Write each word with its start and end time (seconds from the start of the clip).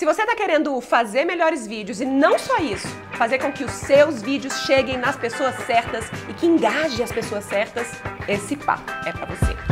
Se 0.00 0.06
você 0.06 0.22
está 0.22 0.34
querendo 0.34 0.80
fazer 0.80 1.26
melhores 1.26 1.66
vídeos 1.66 2.00
e 2.00 2.06
não 2.06 2.38
só 2.38 2.56
isso, 2.56 2.88
fazer 3.18 3.38
com 3.38 3.52
que 3.52 3.62
os 3.62 3.70
seus 3.70 4.22
vídeos 4.22 4.54
cheguem 4.60 4.96
nas 4.96 5.14
pessoas 5.14 5.54
certas 5.66 6.06
e 6.26 6.32
que 6.32 6.46
engaje 6.46 7.02
as 7.02 7.12
pessoas 7.12 7.44
certas, 7.44 7.86
esse 8.26 8.56
papo 8.56 8.90
é 9.04 9.12
para 9.12 9.26
você. 9.26 9.69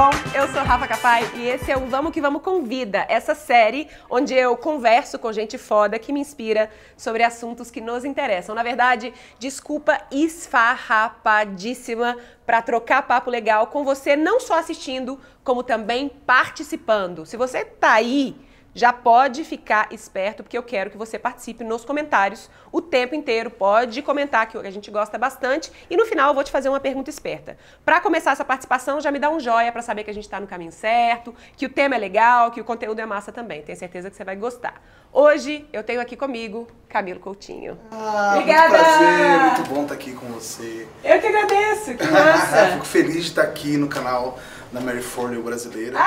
Bom? 0.00 0.10
Eu 0.34 0.48
sou 0.48 0.62
Rafa 0.62 0.88
Capai 0.88 1.30
e 1.34 1.46
esse 1.46 1.70
é 1.70 1.76
o 1.76 1.84
Vamos 1.84 2.10
Que 2.10 2.22
Vamos 2.22 2.40
Convida, 2.40 3.04
essa 3.06 3.34
série 3.34 3.86
onde 4.08 4.32
eu 4.32 4.56
converso 4.56 5.18
com 5.18 5.30
gente 5.30 5.58
foda 5.58 5.98
que 5.98 6.10
me 6.10 6.20
inspira 6.20 6.70
sobre 6.96 7.22
assuntos 7.22 7.70
que 7.70 7.82
nos 7.82 8.02
interessam. 8.02 8.54
Na 8.54 8.62
verdade, 8.62 9.12
desculpa 9.38 10.00
esfarrapadíssima 10.10 12.16
para 12.46 12.62
trocar 12.62 13.02
papo 13.02 13.28
legal 13.28 13.66
com 13.66 13.84
você, 13.84 14.16
não 14.16 14.40
só 14.40 14.58
assistindo, 14.58 15.20
como 15.44 15.62
também 15.62 16.08
participando. 16.08 17.26
Se 17.26 17.36
você 17.36 17.62
tá 17.62 17.92
aí 17.92 18.34
já 18.74 18.92
pode 18.92 19.44
ficar 19.44 19.88
esperto, 19.90 20.42
porque 20.42 20.56
eu 20.56 20.62
quero 20.62 20.90
que 20.90 20.96
você 20.96 21.18
participe 21.18 21.64
nos 21.64 21.84
comentários 21.84 22.50
o 22.70 22.80
tempo 22.80 23.14
inteiro. 23.14 23.50
Pode 23.50 24.00
comentar, 24.02 24.46
que 24.46 24.56
a 24.56 24.70
gente 24.70 24.90
gosta 24.90 25.18
bastante. 25.18 25.72
E 25.88 25.96
no 25.96 26.06
final 26.06 26.28
eu 26.28 26.34
vou 26.34 26.44
te 26.44 26.50
fazer 26.50 26.68
uma 26.68 26.80
pergunta 26.80 27.10
esperta. 27.10 27.56
Para 27.84 28.00
começar 28.00 28.32
essa 28.32 28.44
participação, 28.44 29.00
já 29.00 29.10
me 29.10 29.18
dá 29.18 29.30
um 29.30 29.40
joia 29.40 29.72
para 29.72 29.82
saber 29.82 30.04
que 30.04 30.10
a 30.10 30.14
gente 30.14 30.24
está 30.24 30.40
no 30.40 30.46
caminho 30.46 30.72
certo, 30.72 31.34
que 31.56 31.66
o 31.66 31.68
tema 31.68 31.96
é 31.96 31.98
legal, 31.98 32.50
que 32.50 32.60
o 32.60 32.64
conteúdo 32.64 33.00
é 33.00 33.06
massa 33.06 33.32
também. 33.32 33.62
Tenho 33.62 33.78
certeza 33.78 34.10
que 34.10 34.16
você 34.16 34.24
vai 34.24 34.36
gostar. 34.36 34.80
Hoje 35.12 35.66
eu 35.72 35.82
tenho 35.82 36.00
aqui 36.00 36.16
comigo 36.16 36.68
Camilo 36.88 37.18
Coutinho. 37.18 37.76
Ah, 37.90 38.34
Obrigada! 38.34 38.78
Muito 38.78 38.84
prazer, 38.84 39.40
muito 39.40 39.62
bom 39.68 39.82
estar 39.82 39.94
aqui 39.94 40.12
com 40.12 40.26
você. 40.26 40.86
Eu 41.02 41.20
que 41.20 41.26
agradeço, 41.26 41.96
que 41.96 42.06
massa! 42.06 42.66
Fico 42.74 42.86
feliz 42.86 43.14
de 43.14 43.20
estar 43.22 43.42
aqui 43.42 43.76
no 43.76 43.88
canal 43.88 44.38
da 44.72 44.80
Mary 44.80 45.02
Forleo 45.02 45.42
brasileira. 45.42 45.98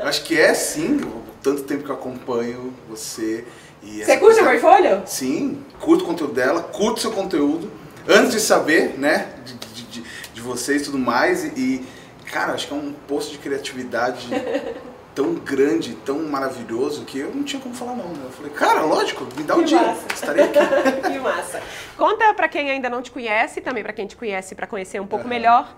eu 0.00 0.06
acho 0.08 0.22
que 0.24 0.38
é 0.38 0.52
sim, 0.54 1.00
tanto 1.42 1.62
tempo 1.62 1.84
que 1.84 1.90
eu 1.90 1.94
acompanho 1.94 2.72
você. 2.88 3.44
E 3.82 4.04
você 4.04 4.16
curte 4.16 4.40
a 4.40 4.42
Mary 4.42 4.60
Forleo? 4.60 5.02
Sim, 5.06 5.64
curto 5.80 6.04
o 6.04 6.06
conteúdo 6.06 6.34
dela, 6.34 6.62
curto 6.62 7.00
seu 7.00 7.12
conteúdo. 7.12 7.70
Antes 8.08 8.32
de 8.32 8.40
saber, 8.40 8.98
né, 8.98 9.28
de, 9.44 9.54
de, 9.54 9.82
de, 9.82 10.04
de 10.34 10.40
vocês 10.40 10.82
e 10.82 10.84
tudo 10.86 10.98
mais. 10.98 11.44
E, 11.44 11.48
e, 11.56 11.86
cara, 12.30 12.52
acho 12.52 12.68
que 12.68 12.74
é 12.74 12.76
um 12.76 12.92
posto 12.92 13.32
de 13.32 13.38
criatividade 13.38 14.28
tão 15.14 15.34
grande, 15.34 15.94
tão 16.04 16.18
maravilhoso, 16.24 17.04
que 17.04 17.18
eu 17.18 17.34
não 17.34 17.42
tinha 17.42 17.60
como 17.60 17.74
falar 17.74 17.94
não. 17.94 18.08
Né? 18.08 18.20
Eu 18.24 18.30
falei, 18.30 18.52
cara, 18.52 18.82
lógico, 18.82 19.26
me 19.36 19.42
dá 19.42 19.56
um 19.56 19.60
que 19.60 19.64
dia, 19.66 19.82
massa. 19.82 20.06
estarei 20.12 20.44
aqui. 20.44 20.58
que 21.10 21.18
massa. 21.18 21.62
Conta 21.96 22.34
para 22.34 22.48
quem 22.48 22.70
ainda 22.70 22.90
não 22.90 23.00
te 23.00 23.10
conhece, 23.10 23.60
também 23.60 23.82
para 23.82 23.92
quem 23.92 24.06
te 24.06 24.14
conhece, 24.14 24.54
para 24.54 24.66
conhecer 24.66 25.00
um 25.00 25.06
pouco 25.06 25.24
uhum. 25.24 25.30
melhor 25.30 25.74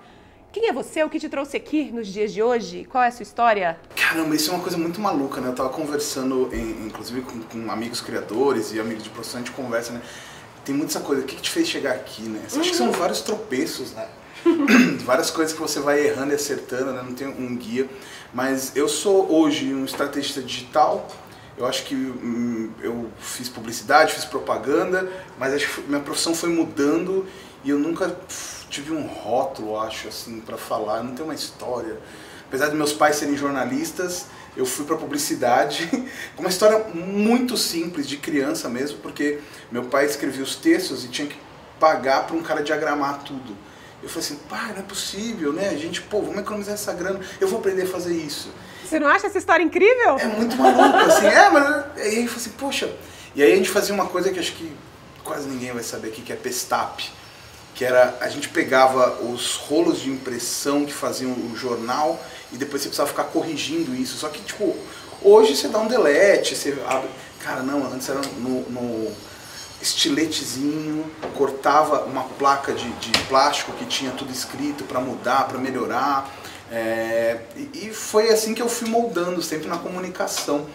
quem 0.59 0.69
é 0.69 0.73
você? 0.73 1.05
O 1.05 1.09
que 1.09 1.20
te 1.20 1.28
trouxe 1.28 1.56
aqui 1.56 1.91
nos 1.92 2.09
dias 2.09 2.33
de 2.33 2.42
hoje? 2.42 2.84
Qual 2.91 3.03
é 3.03 3.09
a 3.09 3.12
sua 3.12 3.23
história? 3.23 3.78
Caramba, 3.95 4.34
isso 4.34 4.51
é 4.51 4.55
uma 4.55 4.62
coisa 4.62 4.77
muito 4.77 5.00
maluca, 5.00 5.41
né? 5.41 5.48
Eu 5.48 5.55
tava 5.55 5.69
conversando, 5.69 6.50
em, 6.53 6.87
inclusive, 6.87 7.20
com, 7.20 7.41
com, 7.42 7.70
amigos 7.70 8.00
criadores 8.00 8.73
e 8.73 8.81
amigos 8.81 9.05
de 9.05 9.11
profissão, 9.11 9.41
a 9.41 9.45
gente 9.45 9.55
conversa, 9.55 9.92
né? 9.92 10.03
Tem 10.65 10.75
muita 10.75 10.98
coisa. 11.00 11.23
O 11.23 11.25
que, 11.25 11.37
que 11.37 11.42
te 11.42 11.50
fez 11.50 11.69
chegar 11.69 11.92
aqui, 11.92 12.23
né? 12.23 12.41
Uhum. 12.53 12.61
Acho 12.61 12.70
que 12.70 12.77
são 12.77 12.87
uhum. 12.89 12.92
vários 12.92 13.20
tropeços, 13.20 13.92
né? 13.92 14.09
Várias 15.05 15.31
coisas 15.31 15.53
que 15.53 15.61
você 15.61 15.81
vai 15.81 16.06
errando 16.06 16.33
e 16.33 16.34
acertando, 16.34 16.93
né? 16.93 17.03
Não 17.03 17.12
tem 17.12 17.27
um 17.27 17.56
guia. 17.56 17.89
Mas 18.33 18.77
eu 18.77 18.89
sou 18.89 19.33
hoje 19.33 19.72
um 19.75 19.84
estrategista 19.84 20.41
digital. 20.41 21.09
Eu 21.56 21.67
acho 21.67 21.84
que 21.84 21.95
hum, 21.95 22.70
eu 22.81 23.11
fiz 23.19 23.48
publicidade, 23.48 24.15
fiz 24.15 24.25
propaganda, 24.25 25.11
mas 25.39 25.55
acho 25.55 25.69
que 25.69 25.81
minha 25.89 26.00
profissão 26.00 26.34
foi 26.34 26.50
mudando 26.50 27.27
e 27.65 27.70
eu 27.70 27.78
nunca 27.78 28.17
tive 28.69 28.92
um 28.92 29.06
rótulo, 29.06 29.78
acho, 29.80 30.08
assim, 30.08 30.41
para 30.41 30.56
falar, 30.56 31.02
não 31.02 31.14
tem 31.14 31.24
uma 31.24 31.34
história. 31.34 31.98
Apesar 32.47 32.69
de 32.69 32.77
meus 32.77 32.92
pais 32.92 33.16
serem 33.16 33.36
jornalistas, 33.36 34.27
eu 34.56 34.64
fui 34.64 34.84
para 34.84 34.97
publicidade, 34.97 35.87
com 36.34 36.43
uma 36.43 36.48
história 36.48 36.78
muito 36.94 37.56
simples, 37.56 38.09
de 38.09 38.16
criança 38.16 38.69
mesmo, 38.69 38.98
porque 38.98 39.41
meu 39.70 39.84
pai 39.84 40.06
escrevia 40.06 40.43
os 40.43 40.56
textos 40.56 41.04
e 41.04 41.09
tinha 41.09 41.28
que 41.28 41.37
pagar 41.78 42.26
para 42.26 42.37
um 42.37 42.43
cara 42.43 42.62
diagramar 42.62 43.22
tudo. 43.22 43.56
Eu 44.03 44.09
falei 44.09 44.26
assim, 44.26 44.37
pai, 44.48 44.72
não 44.72 44.81
é 44.81 44.82
possível, 44.82 45.53
né? 45.53 45.70
A 45.70 45.76
gente, 45.76 46.00
pô, 46.03 46.20
vamos 46.20 46.38
economizar 46.38 46.75
essa 46.75 46.93
grana, 46.93 47.20
eu 47.41 47.48
vou 47.48 47.59
aprender 47.59 47.82
a 47.82 47.87
fazer 47.87 48.14
isso. 48.14 48.50
Você 48.84 48.98
não 48.98 49.09
acha 49.09 49.26
essa 49.26 49.38
história 49.38 49.62
incrível? 49.62 50.16
É 50.19 50.26
muito 50.26 50.56
maluco, 50.56 50.97
assim, 50.98 51.26
é, 51.26 51.50
mas 51.50 51.66
aí 51.97 52.22
eu 52.22 52.28
falei 52.28 52.37
assim, 52.37 52.50
poxa. 52.50 52.93
E 53.34 53.43
aí 53.43 53.53
a 53.53 53.56
gente 53.56 53.69
fazia 53.69 53.94
uma 53.94 54.06
coisa 54.06 54.31
que 54.31 54.38
acho 54.38 54.53
que 54.53 54.72
quase 55.22 55.48
ninguém 55.48 55.72
vai 55.72 55.82
saber 55.82 56.09
aqui, 56.09 56.22
que 56.22 56.32
é 56.32 56.37
pestap 56.37 57.19
que 57.78 57.84
era 57.84 58.19
a 58.21 58.28
gente 58.28 58.49
pegava 58.49 59.22
os 59.22 59.55
rolos 59.55 60.00
de 60.00 60.11
impressão 60.11 60.84
que 60.84 60.93
faziam 60.93 61.31
o 61.31 61.55
jornal 61.56 62.21
e 62.53 62.56
depois 62.56 62.83
você 62.83 62.89
precisava 62.89 63.09
ficar 63.09 63.25
corrigindo 63.25 63.94
isso. 63.94 64.16
Só 64.16 64.28
que, 64.28 64.43
tipo, 64.43 64.77
hoje 65.22 65.55
você 65.55 65.69
dá 65.69 65.78
um 65.78 65.87
delete, 65.87 66.56
você 66.56 66.77
abre. 66.88 67.09
Cara, 67.38 67.62
não, 67.62 67.87
antes 67.87 68.09
era 68.09 68.21
no, 68.38 68.69
no 68.69 69.12
estiletezinho, 69.81 71.09
cortava 71.37 72.00
uma 72.00 72.25
placa 72.25 72.72
de, 72.72 72.91
de, 72.94 73.12
plástico 73.28 73.71
que 73.75 73.84
tinha 73.84 74.11
tudo 74.11 74.33
escrito 74.33 74.83
para 74.83 74.99
mudar, 74.99 75.47
para 75.47 75.59
melhorar. 75.59 76.28
É, 76.72 77.43
e, 77.72 77.91
foi 77.91 78.28
assim 78.31 78.55
que 78.55 78.61
eu 78.61 78.69
fui 78.69 78.88
moldando, 78.88 79.41
sempre 79.41 79.69
na 79.69 79.78
comunicação. 79.78 80.67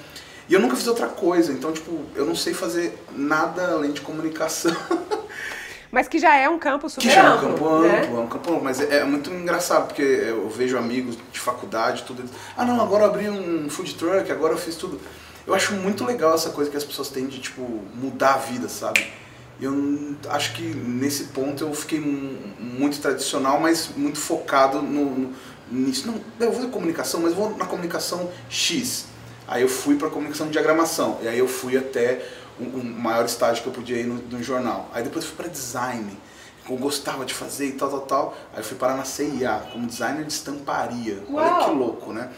E 0.47 0.53
eu 0.53 0.59
nunca 0.62 0.78
fiz 0.78 0.88
outra 0.88 1.08
coisa, 1.08 1.52
então, 1.52 1.74
tipo, 1.74 2.00
eu 2.16 2.25
não 2.25 2.36
sei 2.36 2.53
fazer 2.53 2.97
nada 3.12 3.74
além 3.74 3.92
de 3.92 4.00
comunicação. 4.00 4.74
Mas 5.94 6.08
que 6.08 6.18
já 6.18 6.36
é 6.36 6.50
um 6.50 6.58
campo 6.58 6.90
super 6.90 7.08
que 7.08 7.14
já 7.14 7.34
amplo. 7.34 7.50
É 7.50 7.52
um 7.52 7.54
campo 7.54 7.70
amplo, 7.70 7.88
né? 7.88 8.06
é 8.08 8.20
um 8.20 8.28
campo 8.28 8.50
amplo, 8.50 8.64
mas 8.64 8.81
é, 8.81 8.98
é, 8.98 9.04
muito 9.04 9.30
engraçado, 9.30 9.86
porque 9.86 10.02
eu 10.02 10.50
vejo 10.50 10.76
amigos 10.76 11.16
de 11.31 11.40
faculdade, 11.40 12.02
tudo. 12.02 12.24
Ah 12.58 12.66
não, 12.66 12.81
agora 12.81 13.04
eu 13.04 13.09
abri 13.12 13.30
um 13.30 13.70
food 13.70 13.94
truck, 13.94 14.31
agora 14.31 14.54
eu 14.54 14.58
fiz 14.58 14.76
tudo. 14.76 15.00
Eu 15.46 15.54
acho 15.54 15.74
muito 15.74 16.04
legal 16.04 16.34
essa 16.34 16.50
coisa 16.50 16.72
que 16.72 16.76
as 16.76 16.84
pessoas 16.84 17.09
têm 17.09 17.28
de, 17.28 17.40
tipo, 17.40 17.62
mudar 17.94 18.34
a 18.34 18.38
vida, 18.38 18.68
sabe? 18.68 19.14
Eu 19.62 20.16
acho 20.30 20.56
que 20.56 20.64
nesse 20.64 21.26
ponto 21.26 21.64
eu 21.64 21.72
fiquei 21.76 22.00
muito 22.00 23.00
tradicional, 23.00 23.60
mas 23.60 23.92
muito 23.96 24.18
focado 24.18 24.81
no, 24.81 25.06
no 25.06 25.34
nisso. 25.70 26.08
Não, 26.08 26.16
eu 26.40 26.48
vou 26.48 26.56
fazer 26.56 26.72
comunicação, 26.72 27.22
mas 27.22 27.36
vou 27.36 27.56
na 27.56 27.68
comunicação 27.68 28.31
X. 28.50 29.06
Aí 29.48 29.62
eu 29.62 29.70
fui 29.70 29.96
para 29.96 30.10
comunicação 30.10 30.48
de 30.48 30.54
diagramação. 30.54 31.20
E 31.22 31.28
aí 31.28 31.38
eu 31.38 31.48
fui 31.48 31.78
até 31.78 32.25
o, 32.59 32.64
o 32.64 32.84
maior 32.84 33.25
estágio 33.25 33.64
que 33.64 33.69
eu 33.69 33.74
podia 33.74 33.97
ir 33.97 34.06
no, 34.06 34.16
no 34.16 34.44
jornal. 34.44 34.90
Aí 34.94 35.03
depois 35.03 35.25
fui 35.25 35.36
para 35.36 35.47
design, 35.47 36.18
que 36.66 36.72
eu 36.72 36.78
gostava 36.78 37.25
de 37.25 37.34
fazer 37.34 37.68
e 37.68 37.72
tal, 37.74 37.90
tal, 37.90 38.02
tal. 38.02 38.38
Aí 38.56 38.64
fui 38.64 38.78
parar 38.78 38.96
na 38.96 39.06
CIA, 39.06 39.64
como 39.72 39.88
designer 39.88 40.25
de 40.25 40.34
estamparia. 40.34 41.24
Uau. 41.30 41.44
Olha 41.44 41.66
que 41.66 41.72
louco, 41.72 42.13
né? 42.13 42.30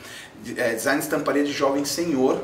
É, 0.57 0.73
design 0.73 0.99
de 0.99 1.05
estamparia 1.05 1.43
de 1.43 1.51
jovem 1.51 1.85
senhor, 1.85 2.43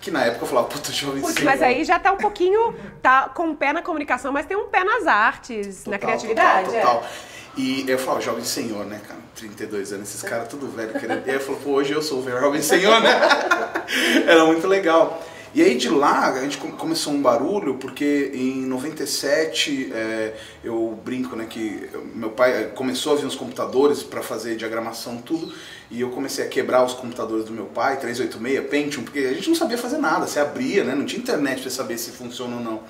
que 0.00 0.10
na 0.10 0.24
época 0.24 0.44
eu 0.44 0.48
falava, 0.48 0.68
puta, 0.68 0.90
jovem 0.92 1.20
Putz, 1.20 1.34
senhor. 1.34 1.50
Mas 1.50 1.62
aí 1.62 1.84
já 1.84 1.98
tá 1.98 2.12
um 2.12 2.16
pouquinho, 2.16 2.74
tá 3.02 3.28
com 3.28 3.44
um 3.44 3.54
pé 3.54 3.72
na 3.72 3.82
comunicação, 3.82 4.32
mas 4.32 4.46
tem 4.46 4.56
um 4.56 4.68
pé 4.68 4.84
nas 4.84 5.06
artes, 5.06 5.78
total, 5.78 5.92
na 5.92 5.98
criatividade. 5.98 6.66
Total, 6.66 6.82
total. 6.82 7.04
É. 7.04 7.40
E 7.56 7.84
eu 7.88 7.98
falo, 7.98 8.20
jovem 8.20 8.44
senhor, 8.44 8.86
né, 8.86 9.00
cara? 9.06 9.20
32 9.36 9.92
anos, 9.92 10.08
esses 10.08 10.22
caras 10.22 10.48
tudo 10.48 10.68
velho 10.68 10.92
querendo. 10.92 11.26
E 11.26 11.30
aí 11.30 11.36
eu 11.36 11.40
falo, 11.40 11.58
pô, 11.58 11.70
hoje 11.72 11.92
eu 11.92 12.02
sou 12.02 12.20
o 12.20 12.30
jovem 12.30 12.62
senhor, 12.62 13.00
né? 13.00 13.10
Era 14.26 14.44
muito 14.44 14.66
legal. 14.66 15.20
E 15.52 15.60
aí 15.62 15.76
de 15.76 15.88
lá 15.88 16.28
a 16.28 16.40
gente 16.42 16.58
começou 16.58 17.12
um 17.12 17.20
barulho, 17.20 17.74
porque 17.74 18.30
em 18.32 18.64
97 18.66 19.92
é, 19.92 20.34
eu 20.62 20.96
brinco 21.04 21.34
né, 21.34 21.44
que 21.50 21.90
meu 22.14 22.30
pai 22.30 22.70
começou 22.72 23.14
a 23.14 23.16
vir 23.16 23.26
uns 23.26 23.34
computadores 23.34 24.00
para 24.00 24.22
fazer 24.22 24.54
diagramação 24.54 25.16
tudo, 25.16 25.52
e 25.90 26.00
eu 26.00 26.10
comecei 26.10 26.44
a 26.44 26.48
quebrar 26.48 26.84
os 26.84 26.94
computadores 26.94 27.46
do 27.46 27.52
meu 27.52 27.66
pai, 27.66 27.98
386, 27.98 28.70
Pentium, 28.70 29.02
porque 29.02 29.18
a 29.18 29.32
gente 29.32 29.48
não 29.48 29.56
sabia 29.56 29.76
fazer 29.76 29.98
nada, 29.98 30.24
você 30.24 30.38
abria, 30.38 30.84
né, 30.84 30.94
não 30.94 31.04
tinha 31.04 31.20
internet 31.20 31.62
para 31.62 31.70
saber 31.70 31.98
se 31.98 32.12
funciona 32.12 32.54
ou 32.54 32.62
não. 32.62 32.82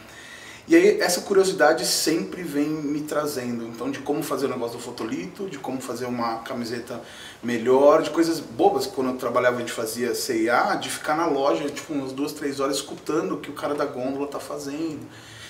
E 0.70 0.76
aí 0.76 1.00
essa 1.00 1.22
curiosidade 1.22 1.84
sempre 1.84 2.44
vem 2.44 2.68
me 2.68 3.00
trazendo, 3.00 3.66
então 3.66 3.90
de 3.90 3.98
como 3.98 4.22
fazer 4.22 4.46
o 4.46 4.48
negócio 4.48 4.78
do 4.78 4.80
fotolito, 4.80 5.50
de 5.50 5.58
como 5.58 5.80
fazer 5.80 6.04
uma 6.04 6.38
camiseta 6.42 7.02
melhor, 7.42 8.02
de 8.02 8.10
coisas 8.10 8.38
bobas, 8.38 8.86
quando 8.86 9.10
eu 9.10 9.16
trabalhava 9.16 9.56
a 9.56 9.58
gente 9.58 9.72
fazia 9.72 10.14
CIA, 10.14 10.76
de 10.76 10.88
ficar 10.88 11.16
na 11.16 11.26
loja 11.26 11.68
tipo 11.70 11.92
umas 11.92 12.12
duas, 12.12 12.32
três 12.32 12.60
horas 12.60 12.76
escutando 12.76 13.34
o 13.34 13.40
que 13.40 13.50
o 13.50 13.52
cara 13.52 13.74
da 13.74 13.84
gôndola 13.84 14.28
tá 14.28 14.38
fazendo. 14.38 15.00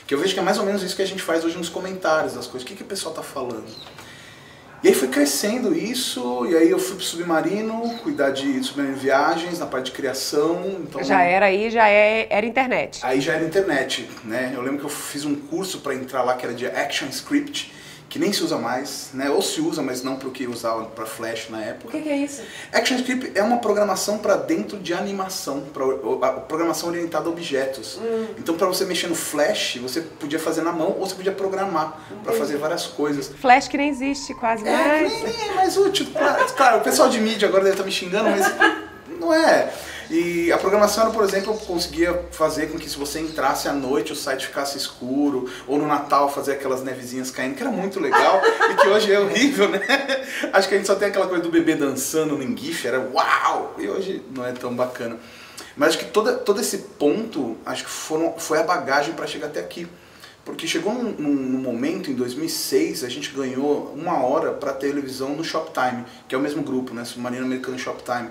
Que 0.06 0.15
eu 0.15 0.19
vejo 0.19 0.33
que 0.33 0.41
é 0.41 0.43
mais 0.43 0.56
ou 0.56 0.65
menos 0.65 0.83
isso 0.83 0.97
que 0.97 1.03
a 1.03 1.06
gente 1.06 1.23
faz 1.23 1.44
hoje 1.44 1.59
nos 1.59 1.69
comentários 1.69 2.33
das 2.33 2.47
coisas, 2.47 2.62
o 2.62 2.67
que, 2.67 2.75
que 2.75 2.83
o 2.83 2.87
pessoal 2.87 3.15
tá 3.15 3.23
falando. 3.23 3.69
E 4.82 4.88
aí 4.88 4.94
foi 4.94 5.09
crescendo 5.09 5.77
isso, 5.77 6.47
e 6.47 6.56
aí 6.56 6.71
eu 6.71 6.79
fui 6.79 6.97
pro 6.97 7.05
submarino, 7.05 7.99
cuidar 8.03 8.31
de 8.31 8.62
submarino 8.62 8.97
viagens, 8.97 9.59
na 9.59 9.67
parte 9.67 9.87
de 9.87 9.93
criação. 9.93 10.79
Então, 10.81 11.05
já 11.05 11.23
era 11.23 11.47
aí, 11.47 11.71
já 11.71 11.87
é, 11.87 12.27
era 12.31 12.47
internet. 12.47 13.00
Aí 13.03 13.21
já 13.21 13.35
era 13.35 13.44
internet, 13.44 14.09
né? 14.25 14.53
Eu 14.55 14.62
lembro 14.62 14.79
que 14.79 14.87
eu 14.87 14.91
fiz 14.91 15.27
um 15.27 15.35
curso 15.35 15.81
para 15.81 15.94
entrar 15.94 16.23
lá 16.23 16.35
que 16.35 16.47
era 16.47 16.55
de 16.55 16.67
Action 16.67 17.09
Script, 17.09 17.71
que 18.11 18.19
nem 18.19 18.33
se 18.33 18.43
usa 18.43 18.59
mais, 18.59 19.11
né? 19.15 19.31
Ou 19.31 19.41
se 19.41 19.61
usa, 19.61 19.81
mas 19.83 20.03
não 20.03 20.17
para 20.17 20.27
o 20.27 20.33
que 20.33 20.45
usava 20.45 20.85
para 20.87 21.07
Flash 21.07 21.49
na 21.49 21.62
época. 21.62 21.89
O 21.89 21.91
que, 21.93 22.03
que 22.03 22.09
é 22.09 22.17
isso? 22.17 22.43
ActionScript 22.73 23.31
é 23.37 23.43
uma 23.43 23.59
programação 23.59 24.19
para 24.19 24.35
dentro 24.35 24.79
de 24.79 24.93
animação, 24.93 25.61
pra, 25.73 25.85
a 26.29 26.33
programação 26.33 26.89
orientada 26.89 27.29
a 27.29 27.31
objetos. 27.31 28.01
Hum. 28.03 28.27
Então, 28.37 28.57
para 28.57 28.67
você 28.67 28.85
mexer 28.85 29.07
no 29.07 29.15
Flash, 29.15 29.77
você 29.81 30.01
podia 30.01 30.41
fazer 30.41 30.62
na 30.62 30.73
mão 30.73 30.97
ou 30.99 31.07
você 31.07 31.15
podia 31.15 31.31
programar 31.31 32.01
para 32.25 32.33
fazer 32.33 32.57
várias 32.57 32.85
coisas. 32.85 33.29
Flash 33.41 33.69
que 33.69 33.77
nem 33.77 33.89
existe 33.89 34.35
quase 34.35 34.67
É, 34.67 34.73
mais. 34.77 35.13
nem, 35.13 35.23
nem 35.23 35.49
é 35.49 35.55
mais 35.55 35.77
útil. 35.77 36.06
Claro, 36.13 36.53
claro, 36.55 36.79
o 36.79 36.81
pessoal 36.81 37.09
de 37.09 37.21
mídia 37.21 37.47
agora 37.47 37.63
deve 37.63 37.75
estar 37.75 37.85
me 37.85 37.93
xingando, 37.93 38.29
mas 38.29 38.45
não 39.21 39.33
é. 39.33 39.73
E 40.11 40.51
a 40.51 40.59
programação 40.59 41.05
era, 41.05 41.12
por 41.12 41.23
exemplo, 41.23 41.53
eu 41.53 41.57
conseguia 41.57 42.25
fazer 42.33 42.67
com 42.73 42.77
que 42.79 42.91
se 42.91 42.99
você 42.99 43.21
entrasse 43.21 43.69
à 43.69 43.73
noite 43.73 44.12
o 44.12 44.17
site 44.17 44.49
ficasse 44.49 44.77
escuro, 44.77 45.49
ou 45.69 45.79
no 45.79 45.87
Natal 45.87 46.29
fazer 46.29 46.53
aquelas 46.55 46.83
nevezinhas 46.83 47.31
caindo, 47.31 47.55
que 47.55 47.62
era 47.62 47.71
muito 47.71 48.01
legal 48.01 48.43
e 48.73 48.75
que 48.75 48.89
hoje 48.89 49.12
é 49.12 49.21
horrível, 49.21 49.69
né? 49.69 49.81
Acho 50.53 50.69
que 50.69 50.75
a 50.75 50.79
gente 50.79 50.87
só 50.89 50.97
tem 50.97 51.09
aquela 51.09 51.29
coisa 51.29 51.45
do 51.45 51.51
bebê 51.51 51.77
dançando 51.77 52.37
no 52.37 52.57
GIF, 52.59 52.87
era 52.89 52.99
uau! 53.01 53.77
E 53.79 53.89
hoje 53.89 54.21
não 54.35 54.45
é 54.45 54.51
tão 54.51 54.75
bacana. 54.75 55.17
Mas 55.77 55.91
acho 55.91 55.99
que 55.99 56.07
toda, 56.07 56.33
todo 56.35 56.61
esse 56.61 56.79
ponto, 56.99 57.56
acho 57.65 57.85
que 57.85 57.91
foram, 57.91 58.35
foi 58.37 58.59
a 58.59 58.65
bagagem 58.65 59.15
para 59.15 59.27
chegar 59.29 59.47
até 59.47 59.61
aqui. 59.61 59.87
Porque 60.45 60.67
chegou 60.67 60.93
num, 60.93 61.13
num- 61.13 61.35
num 61.35 61.59
momento, 61.61 62.11
em 62.11 62.15
2006, 62.15 63.05
a 63.05 63.09
gente 63.09 63.31
ganhou 63.31 63.95
uma 63.97 64.25
hora 64.25 64.51
para 64.51 64.73
televisão 64.73 65.31
no 65.37 65.45
Shoptime, 65.45 66.05
que 66.29 66.35
é 66.35 66.39
o 66.39 66.41
mesmo 66.41 66.63
grupo, 66.63 66.93
né? 66.93 67.05
Submarino 67.05 67.45
Americano 67.47 67.79
Shoptime. 67.79 68.31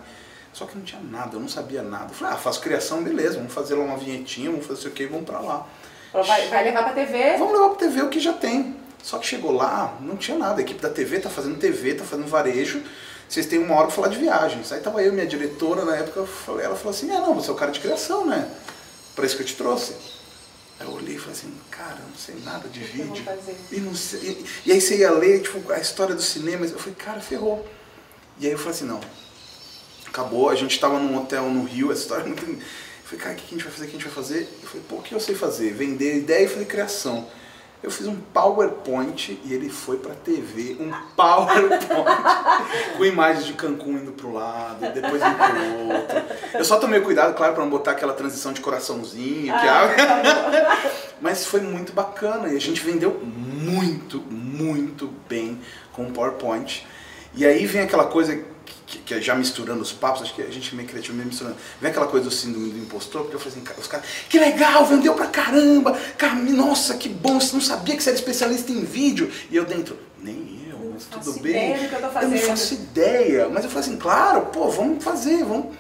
Só 0.53 0.65
que 0.65 0.77
não 0.77 0.83
tinha 0.83 1.01
nada, 1.01 1.35
eu 1.35 1.39
não 1.39 1.47
sabia 1.47 1.81
nada. 1.81 2.11
Eu 2.11 2.15
falei, 2.15 2.33
ah, 2.33 2.37
faço 2.37 2.59
criação, 2.59 3.03
beleza, 3.03 3.37
vamos 3.37 3.53
fazer 3.53 3.75
lá 3.75 3.83
uma 3.83 3.97
vinhetinha, 3.97 4.49
vamos 4.49 4.65
fazer 4.65 4.87
o 4.87 4.91
que, 4.91 5.05
vamos 5.05 5.25
pra 5.25 5.39
lá. 5.39 5.67
Vai, 6.11 6.47
vai 6.47 6.63
levar 6.63 6.83
pra 6.83 6.93
TV? 6.93 7.37
Vamos 7.37 7.53
levar 7.53 7.69
pra 7.69 7.77
TV 7.77 8.01
o 8.01 8.09
que 8.09 8.19
já 8.19 8.33
tem. 8.33 8.75
Só 9.01 9.17
que 9.17 9.27
chegou 9.27 9.51
lá, 9.51 9.97
não 10.01 10.17
tinha 10.17 10.37
nada. 10.37 10.59
A 10.59 10.61
equipe 10.61 10.81
da 10.81 10.89
TV 10.89 11.19
tá 11.19 11.29
fazendo 11.29 11.57
TV, 11.57 11.93
tá 11.93 12.03
fazendo 12.03 12.27
varejo. 12.27 12.81
Vocês 13.27 13.45
têm 13.45 13.59
uma 13.59 13.75
hora 13.75 13.85
pra 13.85 13.95
falar 13.95 14.07
de 14.07 14.17
viagens. 14.17 14.71
Aí 14.71 14.81
tava 14.81 15.03
eu 15.03 15.13
minha 15.13 15.25
diretora 15.25 15.85
na 15.85 15.95
época, 15.95 16.21
ela 16.61 16.75
falou 16.75 16.89
assim, 16.89 17.11
é 17.11 17.19
não, 17.19 17.35
você 17.35 17.49
é 17.49 17.53
o 17.53 17.55
cara 17.55 17.71
de 17.71 17.79
criação, 17.79 18.25
né? 18.25 18.49
Pra 19.15 19.25
isso 19.25 19.35
que 19.35 19.43
eu 19.43 19.47
te 19.47 19.55
trouxe. 19.55 19.93
Aí 20.79 20.87
eu 20.87 20.93
olhei 20.93 21.15
e 21.15 21.19
falei 21.19 21.33
assim, 21.33 21.53
cara, 21.69 21.97
eu 21.99 22.09
não 22.09 22.15
sei 22.15 22.35
nada 22.43 22.67
de 22.67 22.79
vídeo. 22.79 23.23
E, 23.71 23.79
não 23.79 23.93
sei, 23.93 24.19
e, 24.19 24.69
e 24.69 24.71
aí 24.71 24.81
você 24.81 24.97
ia 24.97 25.11
ler, 25.11 25.41
tipo, 25.41 25.71
a 25.71 25.77
história 25.77 26.15
do 26.15 26.21
cinema. 26.21 26.65
Eu 26.65 26.79
falei, 26.79 26.95
cara, 26.95 27.19
ferrou. 27.19 27.65
E 28.39 28.47
aí 28.47 28.51
eu 28.51 28.57
falei 28.57 28.73
assim, 28.73 28.85
não. 28.85 28.99
Acabou, 30.09 30.49
a 30.49 30.55
gente 30.55 30.79
tava 30.79 30.99
num 30.99 31.17
hotel 31.17 31.43
no 31.49 31.63
Rio, 31.63 31.91
essa 31.91 32.01
história 32.01 32.23
é 32.23 32.25
muito. 32.25 32.43
Eu 32.45 32.57
falei, 33.03 33.19
cara, 33.19 33.33
o 33.33 33.37
que 33.37 33.45
a 33.45 33.57
gente 33.57 33.63
vai 33.63 33.71
fazer? 33.71 33.85
O 33.85 33.87
que 33.87 33.95
a 33.95 33.99
gente 33.99 34.07
vai 34.07 34.13
fazer? 34.13 34.59
Eu 34.61 34.67
falei, 34.67 34.85
pô, 34.89 34.95
o 34.95 35.01
que 35.01 35.13
eu 35.13 35.19
sei 35.19 35.35
fazer? 35.35 35.73
Vender 35.73 36.17
ideia 36.17 36.45
e 36.45 36.47
fazer 36.47 36.65
criação. 36.65 37.27
Eu 37.81 37.89
fiz 37.89 38.07
um 38.07 38.15
PowerPoint 38.33 39.39
e 39.45 39.53
ele 39.53 39.69
foi 39.69 39.97
pra 39.97 40.13
TV. 40.13 40.75
Um 40.81 40.91
PowerPoint 41.15 41.87
com 42.97 43.05
imagens 43.05 43.45
de 43.45 43.53
Cancún 43.53 43.93
indo 43.93 44.11
pro 44.11 44.33
lado, 44.33 44.81
depois 44.93 45.21
indo 45.21 45.35
pro 45.35 45.95
outro. 45.95 46.21
Eu 46.55 46.65
só 46.65 46.77
tomei 46.77 46.99
cuidado, 46.99 47.33
claro, 47.35 47.53
pra 47.53 47.63
não 47.63 47.69
botar 47.69 47.91
aquela 47.91 48.11
transição 48.13 48.51
de 48.51 48.59
coraçãozinho, 48.59 49.45
que 49.45 49.49
Ah, 49.51 49.85
a... 49.85 50.99
Mas 51.21 51.45
foi 51.45 51.61
muito 51.61 51.93
bacana 51.93 52.49
e 52.49 52.57
a 52.57 52.61
gente 52.61 52.81
vendeu 52.81 53.11
muito, 53.23 54.19
muito 54.29 55.07
bem 55.29 55.61
com 55.93 56.03
o 56.03 56.11
PowerPoint. 56.11 56.85
E 57.33 57.45
aí 57.45 57.65
vem 57.65 57.81
aquela 57.81 58.07
coisa 58.07 58.43
que, 58.85 58.97
que 58.99 59.13
é 59.13 59.21
já 59.21 59.35
misturando 59.35 59.81
os 59.81 59.91
papos, 59.91 60.21
acho 60.21 60.33
que 60.33 60.41
a 60.41 60.49
gente 60.49 60.71
é 60.73 60.75
meio 60.75 60.87
criativo 60.87 61.15
mesmo 61.15 61.29
misturando. 61.29 61.57
Vem 61.81 61.89
aquela 61.91 62.07
coisa 62.07 62.29
do 62.29 62.31
síndrome 62.31 62.69
do 62.71 62.79
impostor, 62.79 63.21
porque 63.21 63.35
eu 63.35 63.39
falei 63.39 63.57
assim, 63.57 63.79
os 63.79 63.87
caras, 63.87 64.05
que 64.29 64.39
legal, 64.39 64.85
vendeu 64.85 65.13
pra 65.13 65.27
caramba, 65.27 65.97
cara, 66.17 66.35
nossa, 66.35 66.95
que 66.95 67.09
bom, 67.09 67.39
você 67.39 67.53
não 67.53 67.61
sabia 67.61 67.95
que 67.95 68.03
você 68.03 68.09
era 68.09 68.17
especialista 68.17 68.71
em 68.71 68.83
vídeo. 68.83 69.31
E 69.49 69.55
eu 69.55 69.65
dentro, 69.65 69.97
nem 70.21 70.65
eu, 70.69 70.91
mas 70.93 71.05
faço 71.05 71.31
tudo 71.31 71.41
bem. 71.41 71.71
ideia 71.71 71.77
do 71.77 71.89
que 71.89 71.95
eu 71.95 71.99
tô 71.99 72.05
não 72.05 72.13
fazendo. 72.13 72.39
faço 72.39 72.73
ideia. 72.73 73.49
Mas 73.49 73.63
eu 73.63 73.69
falei 73.69 73.87
assim, 73.87 73.97
claro, 73.97 74.41
pô, 74.47 74.69
vamos 74.69 75.03
fazer, 75.03 75.43
vamos. 75.43 75.75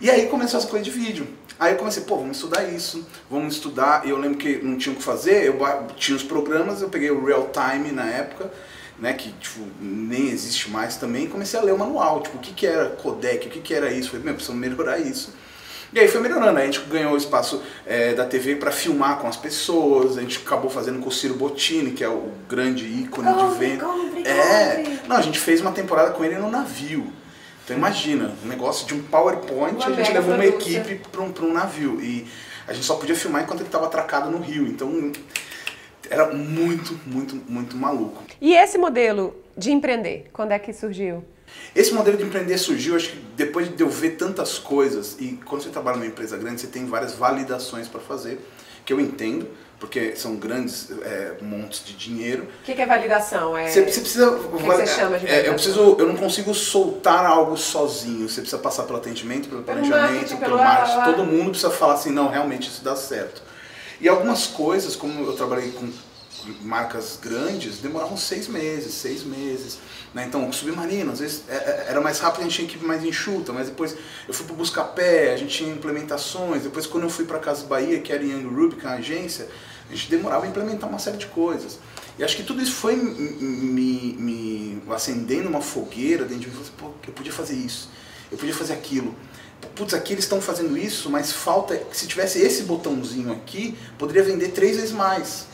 E 0.00 0.10
aí 0.10 0.26
começou 0.26 0.58
essa 0.58 0.68
coisa 0.68 0.84
de 0.84 0.90
vídeo. 0.90 1.26
Aí 1.58 1.72
eu 1.72 1.78
comecei, 1.78 2.04
pô, 2.04 2.16
vamos 2.16 2.36
estudar 2.36 2.62
isso, 2.64 3.04
vamos 3.28 3.54
estudar. 3.54 4.06
E 4.06 4.10
eu 4.10 4.16
lembro 4.16 4.38
que 4.38 4.58
não 4.62 4.78
tinha 4.78 4.92
o 4.92 4.96
que 4.96 5.02
fazer, 5.02 5.44
eu 5.44 5.58
tinha 5.96 6.16
os 6.16 6.22
programas, 6.22 6.80
eu 6.80 6.88
peguei 6.88 7.10
o 7.10 7.24
Real 7.24 7.50
Time 7.52 7.90
na 7.90 8.06
época, 8.06 8.52
né, 8.98 9.12
que 9.12 9.30
tipo, 9.32 9.60
nem 9.80 10.30
existe 10.30 10.70
mais 10.70 10.96
também, 10.96 11.26
comecei 11.26 11.58
a 11.58 11.62
ler 11.62 11.72
o 11.72 11.78
manual, 11.78 12.20
tipo, 12.20 12.36
o 12.36 12.40
que, 12.40 12.52
que 12.52 12.66
era 12.66 12.90
codec, 12.90 13.46
o 13.46 13.50
que, 13.50 13.60
que 13.60 13.74
era 13.74 13.92
isso. 13.92 14.10
Falei, 14.10 14.24
meu, 14.24 14.34
precisamos 14.34 14.60
melhorar 14.60 14.98
isso. 14.98 15.32
E 15.92 15.98
aí 15.98 16.06
foi 16.06 16.20
melhorando, 16.20 16.58
a 16.58 16.64
gente 16.64 16.80
ganhou 16.80 17.14
o 17.14 17.16
espaço 17.16 17.62
eh, 17.86 18.12
da 18.12 18.26
TV 18.26 18.56
para 18.56 18.70
filmar 18.70 19.18
com 19.18 19.26
as 19.26 19.38
pessoas, 19.38 20.18
a 20.18 20.20
gente 20.20 20.38
acabou 20.44 20.70
fazendo 20.70 21.00
com 21.00 21.08
o 21.08 21.12
Ciro 21.12 21.34
Bottini, 21.34 21.92
que 21.92 22.04
é 22.04 22.08
o 22.08 22.30
grande 22.46 22.84
ícone 22.84 23.28
de 23.28 23.34
Compre, 23.34 23.68
venda. 23.68 23.84
compre, 23.86 24.22
É, 24.28 24.98
não, 25.08 25.16
a 25.16 25.22
gente 25.22 25.38
fez 25.38 25.62
uma 25.62 25.72
temporada 25.72 26.10
com 26.10 26.22
ele 26.22 26.34
no 26.34 26.50
navio. 26.50 27.10
Então 27.64 27.76
imagina, 27.76 28.34
um 28.44 28.48
negócio 28.48 28.86
de 28.86 28.94
um 28.94 29.02
PowerPoint, 29.02 29.76
Uma 29.76 29.86
a 29.86 29.92
gente 29.92 30.12
levou 30.12 30.34
uma 30.34 30.44
equipe 30.44 31.00
para 31.10 31.22
um, 31.22 31.32
pra 31.32 31.44
um 31.44 31.52
navio. 31.52 31.98
E 32.02 32.26
a 32.66 32.72
gente 32.74 32.84
só 32.84 32.96
podia 32.96 33.14
filmar 33.14 33.42
enquanto 33.42 33.60
ele 33.60 33.68
estava 33.68 33.86
atracado 33.86 34.30
no 34.30 34.38
rio. 34.38 34.66
Então 34.66 35.10
era 36.10 36.32
muito, 36.34 36.98
muito, 37.06 37.36
muito 37.48 37.76
maluco. 37.76 38.22
E 38.40 38.54
esse 38.54 38.78
modelo 38.78 39.34
de 39.56 39.72
empreender, 39.72 40.28
quando 40.32 40.52
é 40.52 40.58
que 40.58 40.72
surgiu? 40.72 41.24
Esse 41.74 41.92
modelo 41.92 42.16
de 42.16 42.24
empreender 42.24 42.58
surgiu, 42.58 42.96
acho 42.96 43.10
que 43.10 43.18
depois 43.36 43.74
de 43.74 43.82
eu 43.82 43.88
ver 43.88 44.10
tantas 44.12 44.58
coisas, 44.58 45.16
e 45.18 45.38
quando 45.44 45.62
você 45.62 45.70
trabalha 45.70 45.96
numa 45.96 46.06
empresa 46.06 46.36
grande, 46.36 46.60
você 46.60 46.66
tem 46.66 46.86
várias 46.86 47.14
validações 47.14 47.88
para 47.88 48.00
fazer, 48.00 48.40
que 48.84 48.92
eu 48.92 49.00
entendo, 49.00 49.48
porque 49.78 50.16
são 50.16 50.36
grandes 50.36 50.90
é, 51.02 51.34
montes 51.40 51.84
de 51.84 51.94
dinheiro. 51.94 52.48
O 52.62 52.64
que, 52.64 52.74
que 52.74 52.82
é 52.82 52.86
validação? 52.86 53.56
É... 53.56 53.68
Você, 53.68 53.84
você 53.84 54.00
precisa. 54.00 54.30
que 54.32 54.62
você 54.62 54.86
chama 54.86 55.18
de 55.18 55.26
é, 55.26 55.30
eu 55.30 55.34
validação? 55.34 55.54
preciso. 55.54 55.96
Eu 55.98 56.06
não 56.08 56.16
consigo 56.16 56.52
soltar 56.52 57.24
algo 57.24 57.56
sozinho. 57.56 58.28
Você 58.28 58.40
precisa 58.40 58.60
passar 58.60 58.84
pelo 58.84 58.98
atendimento, 58.98 59.48
pelo 59.48 59.62
Pelo 59.62 59.78
planejamento, 59.78 60.12
marketing, 60.12 60.36
pelo 60.36 60.40
pelo 60.40 60.58
marketing. 60.58 60.96
lá, 60.96 61.06
lá. 61.06 61.12
Todo 61.12 61.24
mundo 61.24 61.50
precisa 61.50 61.70
falar 61.70 61.94
assim, 61.94 62.10
não, 62.10 62.28
realmente 62.28 62.68
isso 62.68 62.82
dá 62.82 62.96
certo. 62.96 63.42
E 64.00 64.08
algumas 64.08 64.46
coisas, 64.46 64.94
como 64.94 65.24
eu 65.24 65.32
trabalhei 65.34 65.72
com 65.72 65.90
marcas 66.62 67.18
grandes, 67.20 67.78
demoravam 67.78 68.16
seis 68.16 68.46
meses, 68.48 68.94
seis 68.94 69.24
meses. 69.24 69.78
Né? 70.14 70.24
Então, 70.26 70.48
o 70.48 70.52
submarino, 70.52 71.12
às 71.12 71.18
vezes 71.18 71.42
é- 71.48 71.54
é- 71.54 71.86
era 71.88 72.00
mais 72.00 72.18
rápido, 72.20 72.40
a 72.40 72.44
gente 72.44 72.54
tinha 72.54 72.68
equipe 72.68 72.84
mais 72.84 73.04
enxuta, 73.04 73.52
mas 73.52 73.68
depois 73.68 73.96
eu 74.26 74.32
fui 74.32 74.46
para 74.46 74.54
Buscapé, 74.54 75.32
a 75.32 75.36
gente 75.36 75.56
tinha 75.56 75.72
implementações. 75.72 76.62
Depois, 76.62 76.86
quando 76.86 77.04
eu 77.04 77.10
fui 77.10 77.24
para 77.24 77.38
Casa 77.38 77.66
Bahia, 77.66 78.00
que 78.00 78.12
era 78.12 78.22
em 78.24 78.30
Young 78.30 78.70
que 78.70 78.86
é 78.86 78.88
a 78.88 78.94
agência, 78.94 79.48
a 79.90 79.94
gente 79.94 80.10
demorava 80.10 80.44
a 80.44 80.48
implementar 80.48 80.88
uma 80.88 80.98
série 80.98 81.16
de 81.16 81.26
coisas. 81.26 81.78
E 82.18 82.24
acho 82.24 82.36
que 82.36 82.42
tudo 82.42 82.60
isso 82.62 82.72
foi 82.72 82.96
me, 82.96 84.16
me, 84.18 84.82
acendendo 84.90 85.48
uma 85.48 85.60
fogueira 85.60 86.24
dentro 86.24 86.44
de 86.44 86.48
mim. 86.48 86.56
Eu 86.58 86.64
falei, 86.64 86.72
pô, 86.78 86.90
eu 87.06 87.12
podia 87.12 87.32
fazer 87.32 87.54
isso, 87.54 87.88
eu 88.30 88.36
podia 88.36 88.54
fazer 88.54 88.72
aquilo. 88.72 89.14
Putz, 89.74 89.94
aqui 89.94 90.12
eles 90.12 90.24
estão 90.24 90.40
fazendo 90.40 90.76
isso, 90.76 91.08
mas 91.10 91.32
falta. 91.32 91.80
Se 91.92 92.06
tivesse 92.06 92.40
esse 92.40 92.62
botãozinho 92.64 93.32
aqui, 93.32 93.76
poderia 93.96 94.22
vender 94.22 94.48
três 94.48 94.76
vezes 94.76 94.92
mais. 94.92 95.46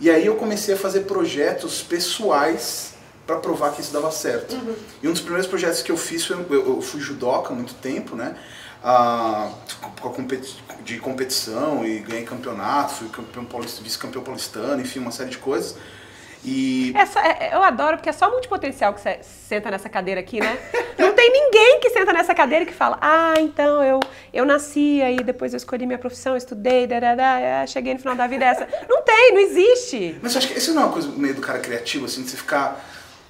E 0.00 0.10
aí 0.10 0.26
eu 0.26 0.36
comecei 0.36 0.74
a 0.74 0.76
fazer 0.76 1.00
projetos 1.02 1.82
pessoais 1.82 2.94
para 3.26 3.36
provar 3.36 3.72
que 3.72 3.80
isso 3.80 3.92
dava 3.92 4.10
certo. 4.10 4.56
E 5.02 5.08
um 5.08 5.12
dos 5.12 5.20
primeiros 5.20 5.46
projetos 5.46 5.80
que 5.82 5.92
eu 5.92 5.96
fiz 5.96 6.24
foi 6.24 6.36
eu, 6.50 6.66
eu 6.76 6.82
fui 6.82 7.00
judoca 7.00 7.52
há 7.52 7.56
muito 7.56 7.74
tempo, 7.74 8.16
né? 8.16 8.36
Ah, 8.82 9.52
com 10.00 10.08
a 10.08 10.12
competi- 10.12 10.56
de 10.84 10.98
competição 10.98 11.86
e 11.86 12.00
ganhei 12.00 12.24
campeonato, 12.24 12.94
fui 12.94 13.08
campeão 13.10 13.44
paulista, 13.44 13.80
vice-campeão 13.80 14.24
paulistano, 14.24 14.80
enfim, 14.82 14.98
uma 14.98 15.12
série 15.12 15.30
de 15.30 15.38
coisas. 15.38 15.76
E 16.44 16.92
É 16.96 17.06
só- 17.06 17.20
é- 17.20 17.50
eu 17.52 17.62
adoro, 17.62 17.96
porque 17.96 18.08
é 18.08 18.12
só 18.12 18.28
multipotencial 18.30 18.92
que 18.92 19.00
você 19.00 19.18
senta 19.22 19.70
nessa 19.70 19.88
cadeira 19.88 20.20
aqui, 20.20 20.40
né? 20.40 20.58
Não 20.98 21.12
tem 21.12 21.30
ninguém 21.30 21.78
que 21.80 21.90
senta 21.90 22.12
nessa 22.12 22.34
cadeira 22.34 22.66
que 22.66 22.72
fala, 22.72 22.98
ah, 23.00 23.34
então 23.38 23.82
eu, 23.82 24.00
eu 24.32 24.44
nasci, 24.44 25.00
aí 25.02 25.18
depois 25.22 25.52
eu 25.52 25.56
escolhi 25.56 25.86
minha 25.86 25.98
profissão, 25.98 26.36
estudei, 26.36 26.86
dadadá, 26.86 27.62
ah, 27.62 27.66
cheguei 27.66 27.94
no 27.94 28.00
final 28.00 28.16
da 28.16 28.26
vida 28.26 28.44
essa. 28.44 28.68
Não 28.88 29.02
tem, 29.02 29.32
não 29.32 29.40
existe. 29.40 30.18
mas 30.20 30.34
eu 30.34 30.38
acho 30.38 30.48
que 30.48 30.58
isso 30.58 30.74
não 30.74 30.82
é 30.82 30.84
uma 30.86 30.92
coisa 30.92 31.08
meio 31.16 31.34
do 31.34 31.40
cara 31.40 31.60
criativo, 31.60 32.06
assim, 32.06 32.22
de 32.22 32.30
você 32.30 32.36
ficar. 32.36 32.84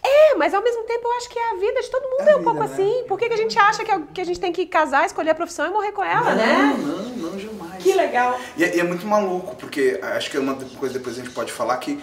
É, 0.04 0.34
mas 0.34 0.52
ao 0.52 0.62
mesmo 0.62 0.82
tempo 0.84 1.06
eu 1.06 1.12
acho 1.18 1.28
que 1.28 1.38
a 1.38 1.54
vida 1.60 1.80
de 1.80 1.88
todo 1.90 2.02
mundo 2.08 2.22
É 2.22 2.30
é, 2.32 2.34
um 2.34 2.38
vida, 2.38 2.50
pouco 2.50 2.60
né? 2.60 2.72
assim. 2.72 3.04
Por 3.06 3.18
que, 3.18 3.28
que 3.28 3.34
a 3.34 3.36
gente 3.36 3.56
acha 3.58 3.84
que, 3.84 3.90
é- 3.90 4.00
que 4.12 4.20
a 4.20 4.24
gente 4.24 4.40
tem 4.40 4.50
que 4.52 4.66
casar, 4.66 5.04
escolher 5.06 5.30
a 5.30 5.34
profissão 5.34 5.66
e 5.66 5.70
morrer 5.70 5.92
com 5.92 6.02
ela, 6.02 6.30
não, 6.30 6.36
né? 6.36 6.76
não, 6.78 7.30
não, 7.30 7.38
jamais. 7.38 7.80
Que 7.82 7.92
legal. 7.94 8.40
E 8.56 8.64
é, 8.64 8.76
e 8.76 8.80
é 8.80 8.82
muito 8.82 9.06
maluco, 9.06 9.54
porque 9.56 10.00
acho 10.02 10.28
que 10.30 10.36
é 10.36 10.40
uma 10.40 10.54
coisa 10.56 10.98
depois 10.98 11.16
a 11.18 11.22
gente 11.22 11.32
pode 11.32 11.52
falar 11.52 11.76
que 11.76 12.00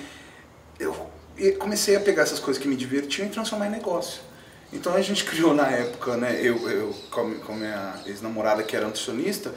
eu 0.79 0.95
comecei 1.57 1.95
a 1.95 1.99
pegar 1.99 2.23
essas 2.23 2.39
coisas 2.39 2.61
que 2.61 2.67
me 2.67 2.75
divertiam 2.75 3.27
e 3.27 3.29
transformar 3.29 3.67
em 3.67 3.71
negócio. 3.71 4.21
Então 4.71 4.93
a 4.93 5.01
gente 5.01 5.23
criou 5.25 5.53
na 5.53 5.69
época, 5.69 6.17
né, 6.17 6.39
eu, 6.41 6.69
eu 6.69 6.95
com 7.11 7.53
a 7.53 7.55
minha 7.55 7.95
ex-namorada 8.05 8.63
que 8.63 8.75
era 8.75 8.85
nutricionista, 8.85 9.53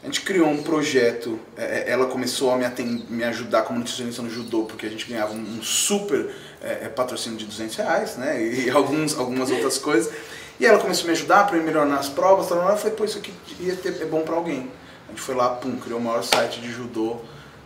a 0.00 0.06
gente 0.06 0.20
criou 0.20 0.48
um 0.48 0.62
projeto, 0.62 1.40
é, 1.56 1.88
é, 1.88 1.90
ela 1.90 2.06
começou 2.06 2.52
a 2.52 2.56
me, 2.56 2.64
me 3.10 3.24
ajudar 3.24 3.62
como 3.62 3.80
nutricionista 3.80 4.22
no 4.22 4.30
judô, 4.30 4.62
porque 4.62 4.86
a 4.86 4.88
gente 4.88 5.06
ganhava 5.06 5.32
um, 5.32 5.60
super 5.60 6.32
é, 6.62 6.84
é, 6.84 6.88
patrocínio 6.88 7.36
de 7.36 7.46
200 7.46 7.76
reais, 7.76 8.16
né, 8.16 8.40
e 8.40 8.70
alguns, 8.70 9.18
algumas 9.18 9.50
outras 9.50 9.76
coisas. 9.76 10.12
E 10.60 10.66
ela 10.66 10.78
começou 10.78 11.04
a 11.04 11.06
me 11.08 11.12
ajudar 11.12 11.46
para 11.46 11.58
melhorar 11.58 11.86
nas 11.86 12.08
provas, 12.08 12.48
tal, 12.48 12.58
eu 12.58 12.90
pô, 12.92 13.04
isso 13.04 13.18
aqui 13.18 13.32
ia 13.60 13.74
ter, 13.74 14.00
é 14.00 14.04
bom 14.04 14.22
para 14.22 14.36
alguém. 14.36 14.70
A 15.06 15.10
gente 15.10 15.20
foi 15.20 15.34
lá, 15.34 15.50
pum, 15.50 15.76
criou 15.76 15.98
o 15.98 16.02
maior 16.02 16.22
site 16.22 16.60
de 16.60 16.70
judô 16.70 17.20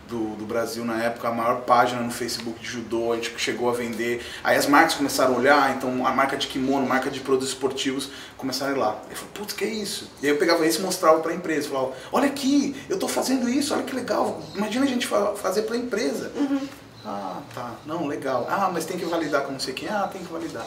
do, 0.07 0.35
do, 0.35 0.45
Brasil 0.45 0.83
na 0.83 1.01
época, 1.01 1.27
a 1.27 1.31
maior 1.31 1.61
página 1.61 2.01
no 2.01 2.11
Facebook 2.11 2.59
de 2.59 2.67
judô, 2.67 3.13
a 3.13 3.15
gente 3.15 3.33
chegou 3.37 3.69
a 3.69 3.73
vender. 3.73 4.25
Aí 4.43 4.57
as 4.57 4.67
marcas 4.67 4.95
começaram 4.95 5.33
a 5.33 5.37
olhar, 5.37 5.75
então 5.75 6.05
a 6.05 6.11
marca 6.11 6.37
de 6.37 6.47
kimono, 6.47 6.85
marca 6.85 7.09
de 7.09 7.19
produtos 7.19 7.49
esportivos 7.49 8.09
começaram 8.37 8.73
a 8.73 8.75
ir 8.75 8.79
lá. 8.79 9.01
Eu 9.09 9.15
falei, 9.15 9.31
putz, 9.33 9.53
que 9.53 9.63
é 9.63 9.69
isso? 9.69 10.09
E 10.21 10.25
aí 10.25 10.31
eu 10.31 10.37
pegava 10.37 10.65
isso 10.65 10.79
e 10.79 10.81
mostrava 10.83 11.19
para 11.19 11.31
a 11.31 11.35
empresa. 11.35 11.69
Falava, 11.69 11.93
olha 12.11 12.27
aqui, 12.27 12.75
eu 12.89 12.95
estou 12.95 13.09
fazendo 13.09 13.49
isso, 13.49 13.73
olha 13.73 13.83
que 13.83 13.95
legal. 13.95 14.41
Imagina 14.55 14.85
a 14.85 14.87
gente 14.87 15.07
fazer 15.07 15.63
para 15.63 15.75
a 15.75 15.79
empresa. 15.79 16.31
Uhum. 16.35 16.67
Ah, 17.05 17.41
tá, 17.53 17.75
não, 17.85 18.07
legal. 18.07 18.47
Ah, 18.49 18.69
mas 18.71 18.85
tem 18.85 18.97
que 18.97 19.05
validar 19.05 19.43
com 19.43 19.51
não 19.51 19.59
sei 19.59 19.73
quem. 19.73 19.89
Ah, 19.89 20.09
tem 20.11 20.23
que 20.23 20.31
validar. 20.31 20.65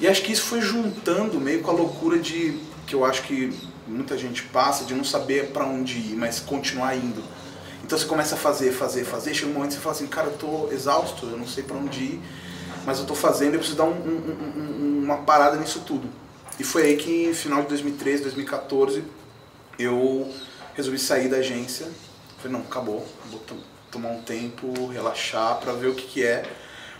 E 0.00 0.08
acho 0.08 0.22
que 0.22 0.32
isso 0.32 0.42
foi 0.42 0.60
juntando 0.60 1.40
meio 1.40 1.62
com 1.62 1.70
a 1.70 1.74
loucura 1.74 2.18
de 2.18 2.60
que 2.86 2.94
eu 2.94 3.04
acho 3.04 3.22
que 3.22 3.56
muita 3.86 4.16
gente 4.18 4.42
passa 4.44 4.84
de 4.84 4.94
não 4.94 5.04
saber 5.04 5.50
para 5.50 5.64
onde 5.64 5.98
ir, 5.98 6.16
mas 6.16 6.40
continuar 6.40 6.96
indo. 6.96 7.22
Então 7.84 7.98
você 7.98 8.06
começa 8.06 8.34
a 8.34 8.38
fazer, 8.38 8.72
fazer, 8.72 9.04
fazer, 9.04 9.34
chega 9.34 9.50
um 9.50 9.52
momento 9.52 9.68
que 9.68 9.74
você 9.74 9.80
fala 9.80 9.94
assim, 9.94 10.06
cara, 10.06 10.28
eu 10.28 10.38
tô 10.38 10.72
exausto, 10.72 11.26
eu 11.26 11.36
não 11.36 11.46
sei 11.46 11.62
para 11.62 11.76
onde 11.76 12.00
ir, 12.00 12.20
mas 12.86 12.98
eu 12.98 13.04
tô 13.04 13.14
fazendo, 13.14 13.52
eu 13.52 13.58
preciso 13.58 13.76
dar 13.76 13.84
um, 13.84 13.90
um, 13.90 14.56
um, 14.56 15.04
uma 15.04 15.18
parada 15.18 15.58
nisso 15.58 15.82
tudo. 15.86 16.08
E 16.58 16.64
foi 16.64 16.84
aí 16.84 16.96
que, 16.96 17.34
final 17.34 17.60
de 17.60 17.68
2013, 17.68 18.22
2014, 18.22 19.04
eu 19.78 20.32
resolvi 20.72 20.98
sair 20.98 21.28
da 21.28 21.36
agência. 21.36 21.86
Falei, 22.38 22.56
não, 22.56 22.64
acabou, 22.64 23.06
vou 23.30 23.42
tomar 23.90 24.08
um 24.08 24.22
tempo, 24.22 24.86
relaxar 24.86 25.58
para 25.58 25.74
ver 25.74 25.88
o 25.88 25.94
que, 25.94 26.06
que 26.06 26.24
é. 26.24 26.42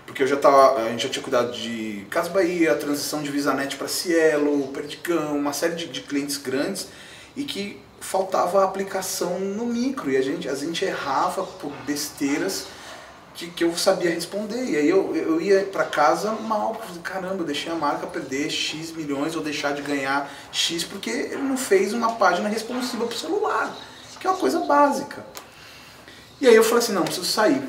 Porque 0.04 0.22
eu 0.22 0.26
já 0.26 0.36
tava, 0.36 0.82
a 0.82 0.90
gente 0.90 1.04
já 1.04 1.08
tinha 1.08 1.22
cuidado 1.22 1.50
de 1.50 2.06
Casa 2.10 2.28
Bahia, 2.28 2.74
transição 2.74 3.22
de 3.22 3.30
VisaNet 3.30 3.76
para 3.76 3.88
Cielo, 3.88 4.68
Perdigão, 4.68 5.34
uma 5.34 5.54
série 5.54 5.76
de, 5.76 5.86
de 5.86 6.02
clientes 6.02 6.36
grandes 6.36 6.88
e 7.34 7.44
que 7.44 7.80
faltava 8.04 8.60
a 8.60 8.64
aplicação 8.64 9.40
no 9.40 9.66
micro 9.66 10.10
e 10.10 10.16
a 10.16 10.22
gente, 10.22 10.48
a 10.48 10.54
gente 10.54 10.84
errava 10.84 11.42
por 11.42 11.72
besteiras 11.86 12.66
que, 13.34 13.48
que 13.48 13.64
eu 13.64 13.76
sabia 13.76 14.10
responder. 14.10 14.62
E 14.62 14.76
aí 14.76 14.88
eu, 14.88 15.16
eu 15.16 15.40
ia 15.40 15.64
para 15.64 15.84
casa 15.84 16.32
mal, 16.32 16.80
caramba, 17.02 17.36
eu 17.36 17.44
deixei 17.44 17.72
a 17.72 17.74
marca 17.74 18.06
perder 18.06 18.50
X 18.50 18.92
milhões 18.92 19.34
ou 19.34 19.42
deixar 19.42 19.72
de 19.72 19.82
ganhar 19.82 20.30
X 20.52 20.84
porque 20.84 21.10
ele 21.10 21.42
não 21.42 21.56
fez 21.56 21.92
uma 21.92 22.12
página 22.12 22.48
responsiva 22.48 23.06
para 23.06 23.14
o 23.14 23.18
celular, 23.18 23.74
que 24.20 24.26
é 24.26 24.30
uma 24.30 24.38
coisa 24.38 24.60
básica. 24.60 25.24
E 26.40 26.46
aí 26.46 26.54
eu 26.54 26.62
falei 26.62 26.78
assim, 26.78 26.92
não, 26.92 27.04
preciso 27.04 27.26
sair. 27.26 27.62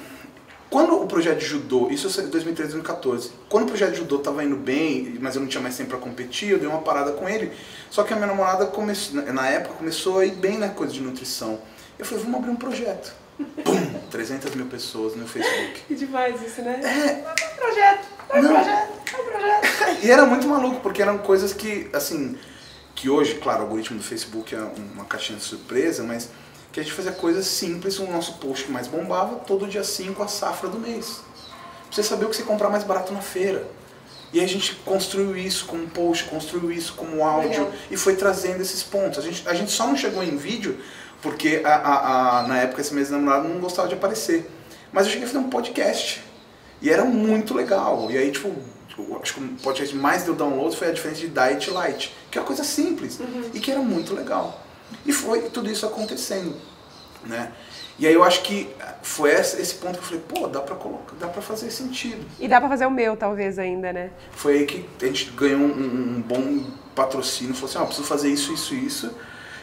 Quando 0.75 1.01
o 1.01 1.07
projeto 1.07 1.39
de 1.39 1.45
judô, 1.45 1.89
isso 1.89 2.07
em 2.19 2.27
2013, 2.27 2.73
2014, 2.73 3.31
quando 3.47 3.63
o 3.63 3.67
projeto 3.67 3.91
de 3.91 3.99
judô 3.99 4.17
estava 4.17 4.43
indo 4.43 4.57
bem, 4.57 5.17
mas 5.21 5.33
eu 5.33 5.41
não 5.41 5.47
tinha 5.47 5.63
mais 5.63 5.77
tempo 5.77 5.91
para 5.91 5.99
competir, 5.99 6.49
eu 6.49 6.59
dei 6.59 6.67
uma 6.67 6.81
parada 6.81 7.13
com 7.13 7.29
ele. 7.29 7.53
Só 7.89 8.03
que 8.03 8.11
a 8.11 8.17
minha 8.17 8.27
namorada 8.27 8.65
começou, 8.65 9.21
na 9.21 9.47
época 9.47 9.75
começou 9.75 10.19
a 10.19 10.25
ir 10.25 10.33
bem 10.35 10.57
na 10.57 10.67
coisa 10.67 10.91
de 10.91 10.99
nutrição. 10.99 11.61
Eu 11.97 12.05
falei, 12.05 12.25
vamos 12.25 12.39
abrir 12.39 12.51
um 12.51 12.57
projeto. 12.57 13.15
Pum! 13.63 13.99
300 14.11 14.53
mil 14.53 14.65
pessoas 14.65 15.15
no 15.15 15.25
Facebook. 15.25 15.83
Que 15.87 15.95
demais 15.95 16.41
isso, 16.41 16.61
né? 16.61 16.81
É. 16.83 17.21
Vai 17.21 17.31
um 17.31 17.55
projeto, 17.55 18.07
vai 18.27 18.41
um 18.41 18.47
projeto, 18.49 18.89
vai 19.13 19.21
um 19.21 19.25
projeto. 19.31 20.03
e 20.03 20.11
era 20.11 20.25
muito 20.25 20.45
maluco, 20.45 20.81
porque 20.81 21.01
eram 21.01 21.19
coisas 21.19 21.53
que, 21.53 21.89
assim, 21.93 22.37
que 22.93 23.09
hoje, 23.09 23.35
claro, 23.35 23.59
o 23.59 23.63
algoritmo 23.63 23.97
do 23.97 24.03
Facebook 24.03 24.53
é 24.53 24.59
uma 24.93 25.05
caixinha 25.05 25.39
de 25.39 25.45
surpresa, 25.45 26.03
mas 26.03 26.29
que 26.75 26.81
a 26.81 26.83
gente 26.83 26.93
fazia 26.93 27.13
coisas 27.13 27.47
simples, 27.47 27.99
o 27.99 28.05
nosso 28.05 28.33
post 28.33 28.65
que 28.65 28.71
mais 28.71 28.85
bombava, 28.85 29.37
todo 29.37 29.65
dia 29.65 29.81
5 29.81 30.21
a 30.21 30.27
safra 30.27 30.67
do 30.67 30.77
mês. 30.77 31.21
Pra 31.85 31.95
você 31.95 32.03
saber 32.03 32.25
o 32.25 32.29
que 32.29 32.35
você 32.35 32.43
comprar 32.43 32.69
mais 32.69 32.83
barato 32.83 33.13
na 33.13 33.21
feira. 33.21 33.65
E 34.33 34.41
a 34.41 34.45
gente 34.45 34.75
construiu 34.83 35.37
isso 35.37 35.67
como 35.67 35.87
post, 35.87 36.25
construiu 36.25 36.69
isso 36.69 36.95
como 36.95 37.23
áudio 37.23 37.49
Legal. 37.63 37.71
e 37.89 37.95
foi 37.95 38.17
trazendo 38.17 38.61
esses 38.61 38.83
pontos. 38.83 39.19
A 39.19 39.21
gente, 39.21 39.47
a 39.47 39.53
gente 39.53 39.71
só 39.71 39.87
não 39.87 39.95
chegou 39.95 40.21
em 40.21 40.35
vídeo 40.35 40.77
porque 41.21 41.61
a, 41.63 41.75
a, 41.75 42.39
a 42.39 42.47
na 42.49 42.57
época 42.57 42.81
esse 42.81 42.93
mês 42.93 43.09
namorado 43.09 43.47
não 43.47 43.61
gostava 43.61 43.87
de 43.87 43.93
aparecer. 43.93 44.45
Mas 44.91 45.05
eu 45.05 45.13
cheguei 45.13 45.27
a 45.27 45.31
fazer 45.31 45.39
um 45.39 45.49
podcast. 45.49 46.25
E 46.81 46.89
era 46.89 47.05
muito 47.05 47.53
legal. 47.53 48.11
E 48.11 48.17
aí, 48.17 48.31
tipo, 48.31 48.53
acho 49.21 49.35
que 49.35 49.39
o 49.39 49.47
podcast 49.63 49.95
mais 49.95 50.23
deu 50.23 50.35
download 50.35 50.75
foi 50.75 50.89
a 50.89 50.91
diferença 50.91 51.21
de 51.21 51.29
Diet 51.29 51.71
Light, 51.71 52.13
que 52.29 52.37
é 52.37 52.41
uma 52.41 52.47
coisa 52.47 52.65
simples 52.65 53.17
uhum. 53.17 53.51
e 53.53 53.61
que 53.61 53.71
era 53.71 53.79
muito 53.79 54.13
legal. 54.13 54.64
E 55.05 55.13
foi 55.13 55.49
tudo 55.49 55.69
isso 55.69 55.85
acontecendo, 55.85 56.55
né? 57.23 57.51
E 57.97 58.05
aí 58.05 58.13
eu 58.13 58.23
acho 58.23 58.41
que 58.41 58.69
foi 59.01 59.31
esse 59.31 59.75
ponto 59.75 59.93
que 59.93 59.99
eu 59.99 60.03
falei, 60.03 60.23
pô, 60.27 60.47
dá 60.47 60.59
pra, 60.59 60.75
colocar, 60.75 61.15
dá 61.17 61.27
pra 61.27 61.41
fazer 61.41 61.71
sentido. 61.71 62.25
E 62.39 62.47
dá 62.47 62.59
pra 62.59 62.67
fazer 62.67 62.85
o 62.85 62.91
meu, 62.91 63.15
talvez, 63.15 63.57
ainda, 63.57 63.93
né? 63.93 64.11
Foi 64.31 64.59
aí 64.59 64.65
que 64.65 64.85
a 65.01 65.07
gente 65.07 65.31
ganhou 65.31 65.61
um, 65.61 66.17
um 66.17 66.21
bom 66.21 66.65
patrocínio, 66.93 67.53
falou 67.53 67.69
assim, 67.69 67.77
ó, 67.77 67.85
preciso 67.85 68.05
fazer 68.05 68.29
isso, 68.29 68.51
isso, 68.51 68.75
isso. 68.75 69.11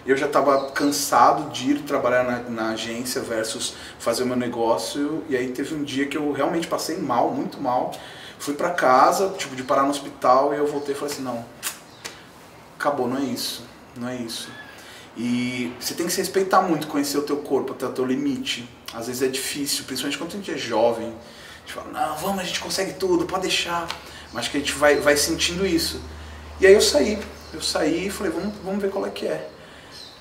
Eu 0.06 0.16
já 0.16 0.26
estava 0.26 0.70
cansado 0.70 1.50
de 1.50 1.72
ir 1.72 1.82
trabalhar 1.82 2.24
na, 2.24 2.38
na, 2.50 2.70
agência 2.70 3.20
versus 3.20 3.74
fazer 3.98 4.22
o 4.22 4.26
meu 4.26 4.36
negócio. 4.36 5.22
E 5.28 5.36
aí 5.36 5.48
teve 5.48 5.74
um 5.74 5.84
dia 5.84 6.06
que 6.06 6.16
eu 6.16 6.32
realmente 6.32 6.66
passei 6.66 6.96
mal, 6.96 7.30
muito 7.30 7.60
mal. 7.60 7.92
Fui 8.38 8.54
para 8.54 8.70
casa, 8.70 9.28
tipo, 9.36 9.54
de 9.54 9.62
parar 9.62 9.82
no 9.82 9.90
hospital, 9.90 10.54
e 10.54 10.56
eu 10.56 10.66
voltei 10.66 10.94
e 10.94 10.98
falei 10.98 11.12
assim, 11.12 11.22
não, 11.22 11.44
acabou, 12.78 13.06
não 13.06 13.18
é 13.18 13.22
isso, 13.22 13.62
não 13.94 14.08
é 14.08 14.16
isso 14.16 14.48
e 15.16 15.72
você 15.78 15.94
tem 15.94 16.06
que 16.06 16.12
se 16.12 16.18
respeitar 16.18 16.62
muito, 16.62 16.86
conhecer 16.86 17.18
o 17.18 17.22
teu 17.22 17.38
corpo, 17.38 17.72
até 17.72 17.86
o 17.86 17.92
teu 17.92 18.04
limite. 18.04 18.68
Às 18.94 19.06
vezes 19.06 19.22
é 19.22 19.28
difícil, 19.28 19.84
principalmente 19.84 20.18
quando 20.18 20.32
a 20.32 20.36
gente 20.36 20.50
é 20.50 20.56
jovem. 20.56 21.08
A 21.08 21.60
gente 21.60 21.72
fala, 21.72 21.90
não, 21.90 22.16
vamos, 22.16 22.40
a 22.40 22.44
gente 22.44 22.60
consegue 22.60 22.94
tudo, 22.94 23.26
pode 23.26 23.42
deixar. 23.42 23.86
Mas 24.32 24.48
que 24.48 24.56
a 24.56 24.60
gente 24.60 24.72
vai, 24.72 24.96
vai 24.96 25.16
sentindo 25.16 25.66
isso. 25.66 26.00
E 26.60 26.66
aí 26.66 26.72
eu 26.72 26.80
saí, 26.80 27.18
eu 27.52 27.60
saí 27.60 28.06
e 28.06 28.10
falei, 28.10 28.32
vamos, 28.32 28.54
vamos 28.64 28.80
ver 28.80 28.90
qual 28.90 29.06
é 29.06 29.10
que 29.10 29.26
é. 29.26 29.48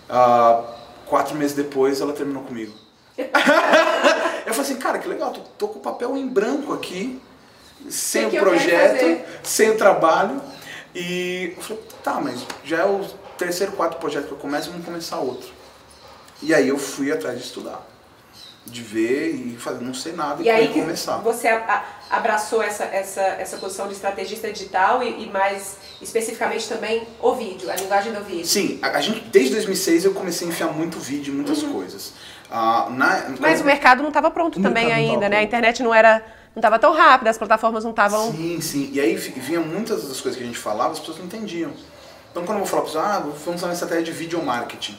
Uh, 0.10 0.64
quatro 1.06 1.36
meses 1.36 1.56
depois 1.56 2.02
ela 2.02 2.14
terminou 2.14 2.44
comigo. 2.44 2.74
eu 3.18 4.54
falei 4.54 4.62
assim, 4.62 4.78
cara, 4.78 5.00
que 5.00 5.08
legal, 5.08 5.32
tô, 5.32 5.42
tô 5.42 5.68
com 5.70 5.80
o 5.80 5.82
papel 5.82 6.18
em 6.18 6.28
branco 6.28 6.74
aqui, 6.74 7.22
sem 7.90 8.26
o 8.26 8.32
projeto, 8.32 9.22
sem 9.44 9.70
o 9.70 9.78
trabalho. 9.78 10.42
E 10.94 11.54
eu 11.56 11.64
falei, 11.64 11.84
tá, 12.04 12.20
mas 12.20 12.46
já 12.66 12.80
é 12.80 12.86
o 12.86 13.06
terceiro, 13.42 13.72
quarto 13.74 13.98
projeto 13.98 14.28
que 14.28 14.32
eu 14.32 14.38
começo, 14.38 14.70
vamos 14.70 14.86
começar 14.86 15.18
outro. 15.18 15.50
E 16.42 16.54
aí 16.54 16.70
eu 16.70 16.78
fui 16.78 17.12
atrás 17.12 17.38
de 17.38 17.44
estudar, 17.44 17.86
de 18.66 18.82
ver 18.82 19.34
e 19.34 19.58
fazer, 19.58 19.84
não 19.84 19.94
sei 19.94 20.14
nada 20.14 20.42
e, 20.42 20.46
e 20.46 20.50
aí 20.50 20.68
começar. 20.70 21.18
Você 21.18 21.48
abraçou 22.10 22.62
essa, 22.62 22.84
essa, 22.84 23.22
essa 23.22 23.58
posição 23.58 23.88
de 23.88 23.94
estrategista 23.94 24.52
digital 24.52 25.02
e, 25.02 25.24
e, 25.24 25.30
mais 25.30 25.78
especificamente 26.02 26.68
também 26.68 27.08
o 27.20 27.34
vídeo, 27.34 27.70
a 27.70 27.76
linguagem 27.76 28.14
do 28.14 28.24
vídeo. 28.24 28.46
Sim, 28.46 28.80
a, 28.82 28.90
a 28.90 29.02
gente 29.02 29.22
desde 29.22 29.54
2006 29.54 30.06
eu 30.06 30.14
comecei 30.14 30.48
a 30.48 30.52
enfiar 30.52 30.68
muito 30.68 31.00
vídeo, 31.00 31.34
muitas 31.34 31.64
uhum. 31.64 31.74
coisas. 31.74 32.14
Ah, 32.50 32.88
na, 32.92 33.36
Mas 33.40 33.62
o 33.62 33.64
mercado 33.64 34.02
não 34.02 34.10
estava 34.10 34.30
pronto 34.30 34.62
também 34.62 34.92
ainda, 34.92 35.30
né? 35.30 35.38
A 35.38 35.44
internet 35.44 35.82
não 35.82 35.94
era 35.94 36.24
não 36.54 36.60
estava 36.60 36.78
tão 36.78 36.92
rápida, 36.92 37.30
as 37.30 37.38
plataformas 37.38 37.84
não 37.84 37.92
estavam. 37.92 38.32
Sim, 38.32 38.60
sim. 38.60 38.90
E 38.92 39.00
aí 39.00 39.16
vinha 39.16 39.62
muitas 39.62 40.08
das 40.08 40.20
coisas 40.20 40.38
que 40.38 40.44
a 40.44 40.48
gente 40.48 40.60
falava, 40.60 40.92
as 40.92 41.00
pessoas 41.00 41.18
não 41.18 41.26
entendiam. 41.26 41.72
Então 42.32 42.46
quando 42.46 42.60
eu 42.60 42.66
vou 42.66 42.68
falar 42.68 42.82
para 42.84 42.92
você, 42.92 42.98
ah, 42.98 43.20
vamos 43.20 43.62
usar 43.62 43.68
uma 43.68 43.74
estratégia 43.74 44.06
de 44.06 44.12
video 44.12 44.42
marketing. 44.44 44.98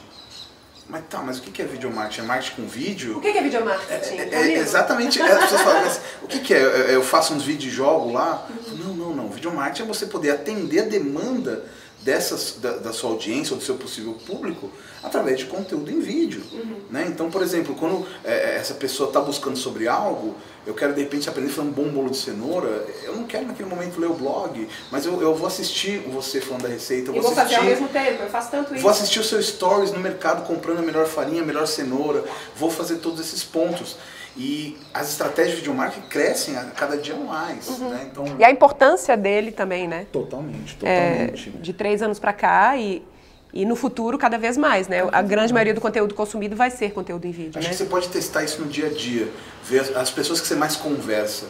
Mas 0.87 1.03
tá, 1.09 1.19
mas 1.19 1.39
o 1.39 1.41
que 1.41 1.61
é 1.61 1.65
video 1.65 1.89
marketing? 1.89 2.21
É 2.21 2.23
marketing 2.25 2.55
com 2.55 2.67
vídeo? 2.67 3.17
O 3.17 3.21
que 3.21 3.27
é 3.27 3.41
video 3.41 3.65
marketing? 3.65 4.17
É, 4.19 4.29
é, 4.31 4.35
é 4.35 4.57
exatamente, 4.59 5.21
as 5.21 5.39
pessoas 5.39 5.61
falam, 5.61 5.81
mas 5.81 6.01
o 6.21 6.27
que, 6.27 6.53
é? 6.53 6.93
Eu 6.93 7.01
faço 7.01 7.33
uns 7.33 7.43
vídeos 7.43 7.73
e 7.73 7.75
jogo 7.75 8.11
lá? 8.11 8.45
Uhum. 8.49 8.77
Não, 8.77 8.93
não, 8.93 9.15
não. 9.15 9.29
Video 9.29 9.51
marketing 9.51 9.83
é 9.83 9.85
você 9.85 10.05
poder 10.05 10.31
atender 10.31 10.81
a 10.81 10.85
demanda 10.85 11.65
dessas, 12.03 12.57
da, 12.61 12.77
da, 12.77 12.93
sua 12.93 13.11
audiência 13.11 13.53
ou 13.53 13.59
do 13.59 13.63
seu 13.63 13.75
possível 13.75 14.13
público 14.25 14.69
através 15.01 15.39
de 15.39 15.45
conteúdo 15.45 15.89
em 15.89 15.99
vídeo. 15.99 16.43
Uhum. 16.51 16.75
Né? 16.89 17.05
Então, 17.07 17.31
por 17.31 17.41
exemplo, 17.41 17.75
quando 17.75 18.05
é, 18.23 18.57
essa 18.57 18.73
pessoa 18.73 19.07
está 19.07 19.21
buscando 19.21 19.57
sobre 19.57 19.87
algo, 19.87 20.35
eu 20.65 20.73
quero 20.73 20.93
de 20.93 21.01
repente 21.01 21.27
aprender 21.27 21.49
a 21.49 21.53
fazer 21.55 21.67
um 21.67 21.71
bom 21.71 21.89
bolo 21.89 22.09
de 22.09 22.17
cenoura, 22.17 22.85
eu 23.03 23.15
não 23.15 23.23
quero 23.23 23.47
naquele 23.47 23.69
momento 23.69 23.99
ler 23.99 24.07
o 24.07 24.13
blog, 24.13 24.67
mas 24.91 25.05
eu, 25.05 25.21
eu 25.21 25.35
vou 25.35 25.47
assistir 25.47 25.99
você 25.99 26.39
falando 26.39 26.63
da 26.63 26.69
receita. 26.69 27.09
Eu 27.09 27.13
vou, 27.13 27.23
vou 27.23 27.33
fazer 27.33 27.55
ao 27.55 27.63
mesmo 27.63 27.87
tempo, 27.87 28.23
eu 28.23 28.29
faço 28.29 28.51
tanto 28.51 28.73
isso. 28.73 28.81
Vou 28.81 28.91
assistir 28.91 29.19
o 29.19 29.23
seu 29.23 29.41
stories 29.41 29.91
no 29.91 29.99
mercado 29.99 30.45
comprando 30.45 30.79
a 30.79 30.81
melhor 30.81 31.05
farinha, 31.05 31.41
a 31.41 31.45
melhor 31.45 31.67
cenoura, 31.67 32.23
vou 32.55 32.69
fazer 32.69 32.97
todos 32.97 33.19
esses 33.19 33.43
pontos. 33.43 33.97
E 34.35 34.77
as 34.93 35.09
estratégias 35.09 35.55
de 35.55 35.61
videomarketing 35.61 36.07
crescem 36.07 36.57
a 36.57 36.63
cada 36.65 36.97
dia 36.97 37.15
mais. 37.15 37.67
Uhum. 37.67 37.89
Né? 37.89 38.07
Então, 38.11 38.25
e 38.39 38.43
a 38.43 38.49
importância 38.49 39.15
dele 39.15 39.51
também, 39.51 39.87
né? 39.87 40.07
Totalmente, 40.11 40.75
totalmente. 40.75 41.53
É, 41.55 41.61
de 41.61 41.73
três 41.73 42.01
anos 42.01 42.17
para 42.17 42.33
cá 42.33 42.75
e, 42.75 43.05
e 43.53 43.63
no 43.63 43.75
futuro 43.75 44.17
cada 44.17 44.37
vez 44.37 44.57
mais, 44.57 44.87
né? 44.87 45.07
A 45.11 45.21
grande 45.21 45.53
maioria 45.53 45.73
do 45.73 45.81
conteúdo 45.81 46.15
consumido 46.15 46.55
vai 46.55 46.71
ser 46.71 46.91
conteúdo 46.93 47.25
em 47.25 47.31
vídeo. 47.31 47.59
Acho 47.59 47.67
né? 47.67 47.73
que 47.73 47.77
você 47.77 47.85
pode 47.85 48.09
testar 48.09 48.43
isso 48.43 48.59
no 48.59 48.67
dia 48.67 48.87
a 48.87 48.89
dia, 48.89 49.29
ver 49.63 49.95
as 49.95 50.09
pessoas 50.09 50.41
que 50.41 50.47
você 50.47 50.55
mais 50.55 50.75
conversa. 50.75 51.45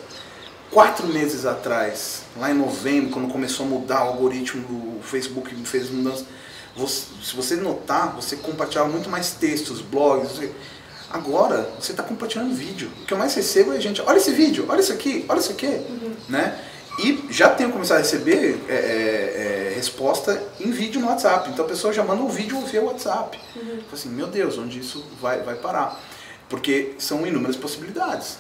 Quatro 0.70 1.08
meses 1.08 1.46
atrás, 1.46 2.24
lá 2.36 2.52
em 2.52 2.56
novembro, 2.56 3.12
quando 3.12 3.32
começou 3.32 3.66
a 3.66 3.70
mudar 3.70 4.06
o 4.06 4.08
algoritmo 4.10 4.64
do 4.64 5.04
Facebook, 5.04 5.56
fez 5.66 5.90
mudanças, 5.92 6.26
você, 6.76 7.06
se 7.22 7.36
você 7.36 7.56
notar, 7.56 8.16
você 8.16 8.36
compartilhava 8.36 8.90
muito 8.90 9.10
mais 9.10 9.32
textos, 9.32 9.82
blogs. 9.82 10.32
Você, 10.32 10.52
Agora, 11.14 11.70
você 11.80 11.92
está 11.92 12.04
compartilhando 12.04 12.54
vídeo. 12.54 12.90
O 13.02 13.06
que 13.06 13.14
eu 13.14 13.18
mais 13.18 13.34
recebo 13.36 13.72
é 13.72 13.80
gente, 13.80 14.02
olha 14.02 14.18
esse 14.18 14.32
vídeo, 14.32 14.66
olha 14.68 14.82
isso 14.82 14.92
aqui, 14.92 15.26
olha 15.30 15.40
isso 15.40 15.52
aqui. 15.52 15.68
Uhum. 15.68 16.16
Né? 16.28 16.60
E 17.00 17.26
já 17.30 17.50
tenho 17.50 17.72
começado 17.72 17.98
a 17.98 18.02
receber 18.02 18.60
é, 18.68 18.74
é, 18.74 19.72
é, 19.72 19.74
resposta 19.76 20.42
em 20.60 20.72
vídeo 20.72 21.00
no 21.00 21.08
WhatsApp. 21.08 21.50
Então 21.50 21.64
a 21.64 21.68
pessoa 21.68 21.94
já 21.94 22.04
manda 22.04 22.22
um 22.22 22.28
vídeo 22.28 22.60
via 22.62 22.82
WhatsApp. 22.82 23.40
Uhum. 23.56 23.80
assim, 23.92 24.10
meu 24.10 24.28
Deus, 24.28 24.58
onde 24.58 24.80
isso 24.80 25.06
vai, 25.22 25.42
vai 25.42 25.56
parar? 25.56 26.00
porque 26.54 26.94
são 27.00 27.26
inúmeras 27.26 27.56
possibilidades, 27.56 28.38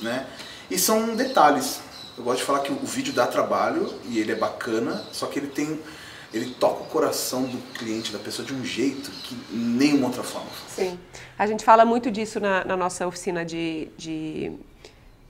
né? 0.00 0.26
E 0.70 0.78
são 0.78 1.16
detalhes. 1.16 1.80
Eu 2.16 2.22
gosto 2.22 2.40
de 2.40 2.44
falar 2.44 2.58
que 2.58 2.70
o 2.70 2.76
vídeo 2.84 3.10
dá 3.10 3.26
trabalho 3.26 3.90
e 4.04 4.18
ele 4.18 4.32
é 4.32 4.34
bacana, 4.34 5.02
só 5.12 5.26
que 5.26 5.38
ele 5.38 5.46
tem 5.46 5.80
ele 6.34 6.50
toca 6.54 6.82
o 6.82 6.86
coração 6.86 7.44
do 7.44 7.58
cliente, 7.74 8.12
da 8.12 8.18
pessoa, 8.18 8.44
de 8.44 8.52
um 8.52 8.64
jeito 8.64 9.08
que 9.22 9.36
nenhuma 9.54 10.08
outra 10.08 10.24
forma. 10.24 10.50
Sim. 10.68 10.98
A 11.38 11.46
gente 11.46 11.64
fala 11.64 11.84
muito 11.84 12.10
disso 12.10 12.40
na, 12.40 12.64
na 12.64 12.76
nossa 12.76 13.06
oficina 13.06 13.44
de, 13.44 13.88
de, 13.96 14.52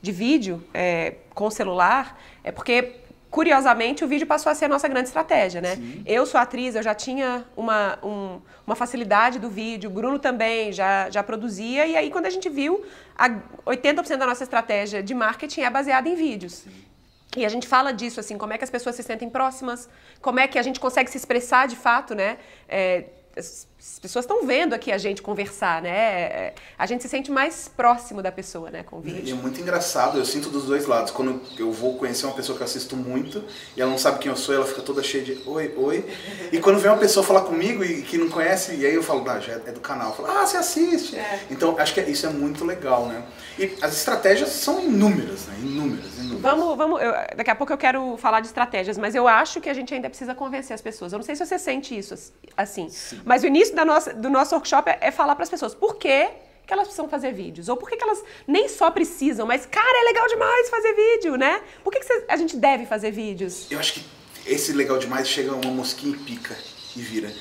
de 0.01 0.13
vídeo 0.13 0.65
é, 0.73 1.17
com 1.35 1.51
celular, 1.51 2.19
é 2.43 2.51
porque 2.51 3.05
curiosamente, 3.31 4.05
o 4.05 4.07
vídeo 4.07 4.29
passou 4.29 4.51
a 4.53 4.55
ser 4.55 4.67
a 4.67 4.69
nossa 4.69 4.87
grande 4.87 5.09
estratégia, 5.09 5.61
né? 5.61 5.75
Sim. 5.75 6.05
Eu 6.07 6.25
sou 6.25 6.41
atriz, 6.41 6.77
eu 6.77 6.83
já 6.85 6.95
tinha 6.95 7.45
uma, 7.57 7.99
um, 8.01 8.41
uma 8.65 8.77
facilidade 8.77 9.41
do 9.41 9.51
vídeo, 9.51 9.91
o 9.91 9.93
Bruno 9.93 10.21
também 10.21 10.73
já, 10.73 11.11
já 11.11 11.21
produzia, 11.21 11.85
e 11.85 11.97
aí 11.97 12.13
quando 12.13 12.27
a 12.27 12.31
gente 12.31 12.49
viu, 12.49 12.85
a 13.19 13.29
80% 13.67 14.19
da 14.19 14.27
nossa 14.27 14.45
estratégia 14.45 15.03
de 15.03 15.13
marketing 15.15 15.63
é 15.63 15.71
baseada 15.71 16.09
em 16.09 16.15
vídeos. 16.15 16.53
Sim. 16.59 16.71
E 17.37 17.45
a 17.45 17.49
gente 17.49 17.67
fala 17.67 17.93
disso, 17.93 18.21
assim, 18.21 18.39
como 18.39 18.53
é 18.53 18.59
que 18.59 18.65
as 18.65 18.71
pessoas 18.71 18.95
se 18.95 19.03
sentem 19.03 19.29
próximas, 19.29 19.89
como 20.21 20.39
é 20.39 20.47
que 20.47 20.59
a 20.59 20.63
gente 20.63 20.79
consegue 20.79 21.11
se 21.11 21.17
expressar 21.17 21.67
de 21.67 21.77
fato, 21.77 22.15
né? 22.15 22.39
É, 22.69 23.07
as 23.85 23.99
pessoas 23.99 24.25
estão 24.25 24.47
vendo 24.47 24.73
aqui 24.73 24.91
a 24.91 24.97
gente 24.97 25.21
conversar, 25.21 25.83
né? 25.83 25.91
É, 25.91 26.55
a 26.79 26.87
gente 26.87 27.03
se 27.03 27.09
sente 27.09 27.31
mais 27.31 27.69
próximo 27.69 28.23
da 28.23 28.33
pessoa, 28.33 28.71
né, 28.71 28.83
com 28.83 28.97
o 28.97 29.01
vídeo. 29.01 29.23
E 29.23 29.31
é 29.31 29.35
muito 29.35 29.61
engraçado, 29.61 30.17
eu 30.17 30.25
sinto 30.25 30.49
dos 30.49 30.65
dois 30.65 30.87
lados. 30.87 31.13
Quando 31.13 31.39
eu 31.59 31.71
vou 31.71 31.99
conhecer 31.99 32.25
uma 32.25 32.35
pessoa 32.35 32.57
que 32.57 32.63
eu 32.63 32.65
assisto 32.65 32.97
muito 32.97 33.45
e 33.77 33.83
ela 33.83 33.91
não 33.91 33.99
sabe 33.99 34.21
quem 34.21 34.31
eu 34.31 34.37
sou, 34.39 34.55
ela 34.55 34.65
fica 34.65 34.81
toda 34.81 35.03
cheia 35.03 35.23
de 35.23 35.39
oi, 35.47 35.75
oi. 35.77 36.05
E 36.51 36.59
quando 36.61 36.79
vem 36.79 36.91
uma 36.91 36.99
pessoa 36.99 37.25
falar 37.25 37.43
comigo 37.43 37.85
e 37.85 38.01
que 38.01 38.17
não 38.17 38.31
conhece, 38.31 38.75
e 38.75 38.87
aí 38.87 38.95
eu 38.95 39.03
falo, 39.03 39.23
ah, 39.29 39.39
já 39.39 39.53
é 39.53 39.73
do 39.73 39.81
canal. 39.81 40.11
Eu 40.11 40.17
falo, 40.17 40.29
ah, 40.31 40.47
você 40.47 40.57
assiste. 40.57 41.17
É. 41.17 41.41
Então, 41.51 41.79
acho 41.79 41.93
que 41.93 42.01
isso 42.01 42.25
é 42.25 42.31
muito 42.31 42.65
legal, 42.65 43.07
né? 43.07 43.23
E 43.59 43.77
as 43.83 43.95
estratégias 43.95 44.49
são 44.49 44.83
inúmeras, 44.83 45.47
né? 45.47 45.57
Inúmeras, 45.61 46.19
inúmeras. 46.19 46.41
Vamos, 46.41 46.77
vamos. 46.77 47.03
Eu, 47.03 47.13
daqui 47.37 47.51
a 47.51 47.55
pouco 47.55 47.73
eu 47.73 47.79
quero 47.79 48.17
falar 48.17 48.41
de 48.41 48.47
estratégias, 48.47 48.99
mas 48.99 49.15
eu 49.15 49.29
acho 49.29 49.61
que 49.61 49.69
a 49.69 49.75
gente 49.75 49.95
ainda 49.95 50.09
precisa 50.09 50.35
convencer 50.35 50.75
as 50.75 50.81
pessoas. 50.81 51.13
Eu 51.13 51.19
não 51.19 51.25
sei 51.25 51.37
se 51.37 51.45
você 51.45 51.59
sente 51.59 51.97
isso 51.97 52.15
assim. 52.57 52.89
Sim. 52.89 53.21
Mas 53.25 53.43
o 53.43 53.47
início 53.47 53.74
da 53.75 53.85
nossa, 53.85 54.15
do 54.15 54.31
nosso 54.31 54.55
workshop 54.55 54.89
é, 54.89 54.99
é 55.01 55.11
falar 55.11 55.35
para 55.35 55.43
as 55.43 55.51
pessoas 55.51 55.75
por 55.75 55.97
que, 55.97 56.29
que 56.67 56.73
elas 56.73 56.87
precisam 56.87 57.09
fazer 57.09 57.33
vídeos. 57.33 57.69
Ou 57.69 57.77
por 57.77 57.89
que, 57.89 57.97
que 57.97 58.05
elas 58.05 58.23
nem 58.47 58.69
só 58.69 58.91
precisam, 58.91 59.47
mas, 59.47 59.67
cara, 59.67 60.01
é 60.01 60.05
legal 60.05 60.27
demais 60.29 60.71
fazer 60.71 60.95
vídeo, 60.95 61.37
né? 61.37 61.63
Por 61.83 61.93
que, 61.93 62.01
que 62.01 62.25
a 62.29 62.37
gente 62.37 62.57
deve 62.57 62.87
fazer 62.87 63.11
vídeos? 63.11 63.71
Eu 63.71 63.79
acho 63.79 63.95
que 63.95 64.05
esse 64.47 64.73
legal 64.73 64.99
demais 64.99 65.29
chega 65.29 65.53
uma 65.53 65.71
mosquinha 65.71 66.15
e 66.15 66.19
pica 66.19 66.57
e 66.97 67.01
vira. 67.01 67.33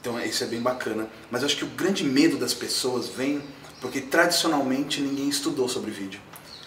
Então 0.00 0.20
isso 0.20 0.44
é 0.44 0.46
bem 0.46 0.60
bacana. 0.60 1.08
Mas 1.30 1.42
eu 1.42 1.46
acho 1.46 1.56
que 1.56 1.64
o 1.64 1.68
grande 1.68 2.04
medo 2.04 2.36
das 2.36 2.54
pessoas 2.54 3.08
vem 3.08 3.42
porque 3.80 4.00
tradicionalmente 4.00 5.00
ninguém 5.00 5.28
estudou 5.28 5.68
sobre 5.68 5.90
vídeo. 5.90 6.20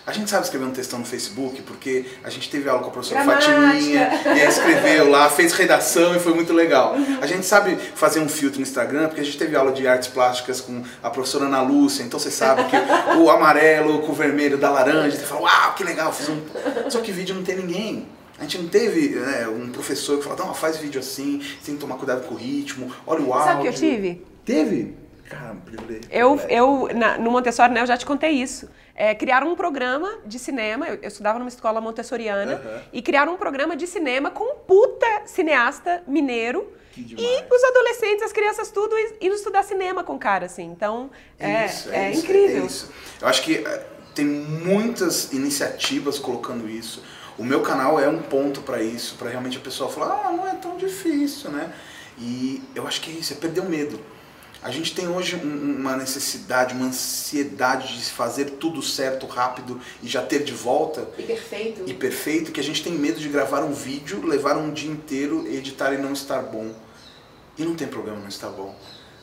A 0.09 0.11
gente 0.11 0.27
sabe 0.27 0.43
escrever 0.43 0.65
um 0.65 0.71
textão 0.71 0.97
no 0.97 1.05
Facebook, 1.05 1.61
porque 1.61 2.03
a 2.23 2.31
gente 2.31 2.49
teve 2.49 2.67
aula 2.67 2.81
com 2.81 2.89
a 2.89 2.91
professora 2.91 3.23
Gramática. 3.23 3.53
Fatiminha, 3.53 4.09
e 4.35 4.39
ela 4.39 4.49
escreveu 4.49 5.07
lá, 5.07 5.29
fez 5.29 5.53
redação 5.53 6.15
e 6.15 6.19
foi 6.19 6.33
muito 6.33 6.51
legal. 6.51 6.95
A 7.21 7.27
gente 7.27 7.45
sabe 7.45 7.75
fazer 7.75 8.19
um 8.19 8.27
filtro 8.27 8.59
no 8.59 8.65
Instagram, 8.65 9.05
porque 9.05 9.21
a 9.21 9.23
gente 9.23 9.37
teve 9.37 9.55
aula 9.55 9.71
de 9.71 9.87
artes 9.87 10.07
plásticas 10.07 10.61
com 10.61 10.81
a 11.03 11.11
professora 11.11 11.45
Ana 11.45 11.61
Lúcia, 11.61 12.01
então 12.01 12.19
você 12.19 12.31
sabe 12.31 12.63
que 12.63 12.75
o 13.19 13.29
amarelo 13.29 13.99
com 13.99 14.11
o 14.11 14.15
vermelho 14.15 14.57
da 14.57 14.71
laranja, 14.71 15.15
você 15.15 15.25
fala, 15.25 15.41
uau, 15.41 15.73
que 15.75 15.83
legal, 15.83 16.11
fiz 16.11 16.27
um. 16.27 16.41
Só 16.89 17.01
que 17.01 17.11
vídeo 17.11 17.35
não 17.35 17.43
tem 17.43 17.57
ninguém. 17.57 18.07
A 18.39 18.41
gente 18.41 18.57
não 18.57 18.67
teve 18.67 19.09
né, 19.09 19.47
um 19.47 19.69
professor 19.69 20.17
que 20.17 20.23
falou, 20.23 20.39
não, 20.39 20.55
faz 20.55 20.77
vídeo 20.77 20.99
assim, 20.99 21.39
tem 21.63 21.75
que 21.75 21.81
tomar 21.81 21.97
cuidado 21.97 22.25
com 22.25 22.33
o 22.33 22.37
ritmo, 22.37 22.91
olha 23.05 23.21
o 23.21 23.31
áudio. 23.31 23.47
Sabe 23.47 23.61
que 23.61 23.67
eu 23.67 23.73
tive? 23.73 24.25
Teve? 24.43 24.97
Caramba, 25.29 25.61
eu, 26.09 26.41
eu 26.49 26.89
na, 26.95 27.19
no 27.19 27.29
Montessori, 27.29 27.71
né, 27.71 27.81
eu 27.81 27.85
já 27.85 27.95
te 27.95 28.03
contei 28.03 28.31
isso. 28.31 28.67
É, 28.99 29.15
criaram 29.15 29.49
um 29.49 29.55
programa 29.55 30.19
de 30.25 30.37
cinema, 30.37 30.85
eu, 30.85 30.95
eu 30.95 31.07
estudava 31.07 31.39
numa 31.39 31.47
escola 31.47 31.79
montessoriana, 31.79 32.55
uhum. 32.55 32.81
e 32.91 33.01
criaram 33.01 33.33
um 33.33 33.37
programa 33.37 33.73
de 33.73 33.87
cinema 33.87 34.29
com 34.29 34.43
um 34.43 34.55
puta 34.55 35.21
cineasta 35.25 36.03
mineiro. 36.05 36.73
E 36.97 37.45
os 37.49 37.63
adolescentes, 37.63 38.23
as 38.23 38.33
crianças, 38.33 38.71
tudo 38.71 38.93
indo 39.21 39.33
estudar 39.33 39.63
cinema 39.63 40.03
com 40.03 40.15
o 40.15 40.19
cara, 40.19 40.47
assim. 40.47 40.65
Então, 40.65 41.09
é, 41.39 41.65
isso, 41.65 41.89
é, 41.89 42.07
é 42.07 42.11
isso, 42.11 42.25
incrível. 42.25 42.63
É 42.63 42.65
isso. 42.65 42.91
Eu 43.21 43.27
acho 43.29 43.41
que 43.41 43.55
é, 43.65 43.85
tem 44.13 44.25
muitas 44.25 45.31
iniciativas 45.31 46.19
colocando 46.19 46.69
isso. 46.69 47.01
O 47.37 47.43
meu 47.45 47.61
canal 47.61 48.01
é 48.01 48.09
um 48.09 48.21
ponto 48.21 48.61
para 48.63 48.83
isso, 48.83 49.15
para 49.15 49.29
realmente 49.29 49.57
a 49.57 49.61
pessoa 49.61 49.89
falar, 49.89 50.25
ah, 50.25 50.31
não 50.33 50.45
é 50.45 50.55
tão 50.55 50.75
difícil, 50.75 51.49
né? 51.51 51.73
E 52.17 52.61
eu 52.75 52.85
acho 52.85 52.99
que 52.99 53.11
é 53.11 53.13
isso, 53.13 53.31
é 53.31 53.37
perder 53.37 53.61
o 53.61 53.69
medo. 53.69 53.97
A 54.61 54.71
gente 54.71 54.93
tem 54.93 55.07
hoje 55.07 55.37
uma 55.37 55.95
necessidade, 55.95 56.73
uma 56.73 56.87
ansiedade 56.87 57.97
de 57.97 58.03
fazer 58.11 58.51
tudo 58.51 58.81
certo, 58.81 59.25
rápido 59.25 59.79
e 60.03 60.07
já 60.07 60.21
ter 60.21 60.43
de 60.43 60.51
volta. 60.51 61.07
E 61.17 61.23
perfeito. 61.23 61.83
E 61.87 61.93
perfeito, 61.93 62.51
que 62.51 62.59
a 62.59 62.63
gente 62.63 62.83
tem 62.83 62.91
medo 62.91 63.19
de 63.21 63.29
gravar 63.29 63.63
um 63.63 63.71
vídeo, 63.71 64.25
levar 64.25 64.57
um 64.57 64.73
dia 64.73 64.91
inteiro, 64.91 65.47
editar 65.47 65.93
e 65.93 65.97
não 65.97 66.11
estar 66.11 66.41
bom. 66.41 66.75
E 67.57 67.63
não 67.63 67.73
tem 67.73 67.87
problema 67.87 68.19
não 68.19 68.27
estar 68.27 68.49
bom. 68.49 68.75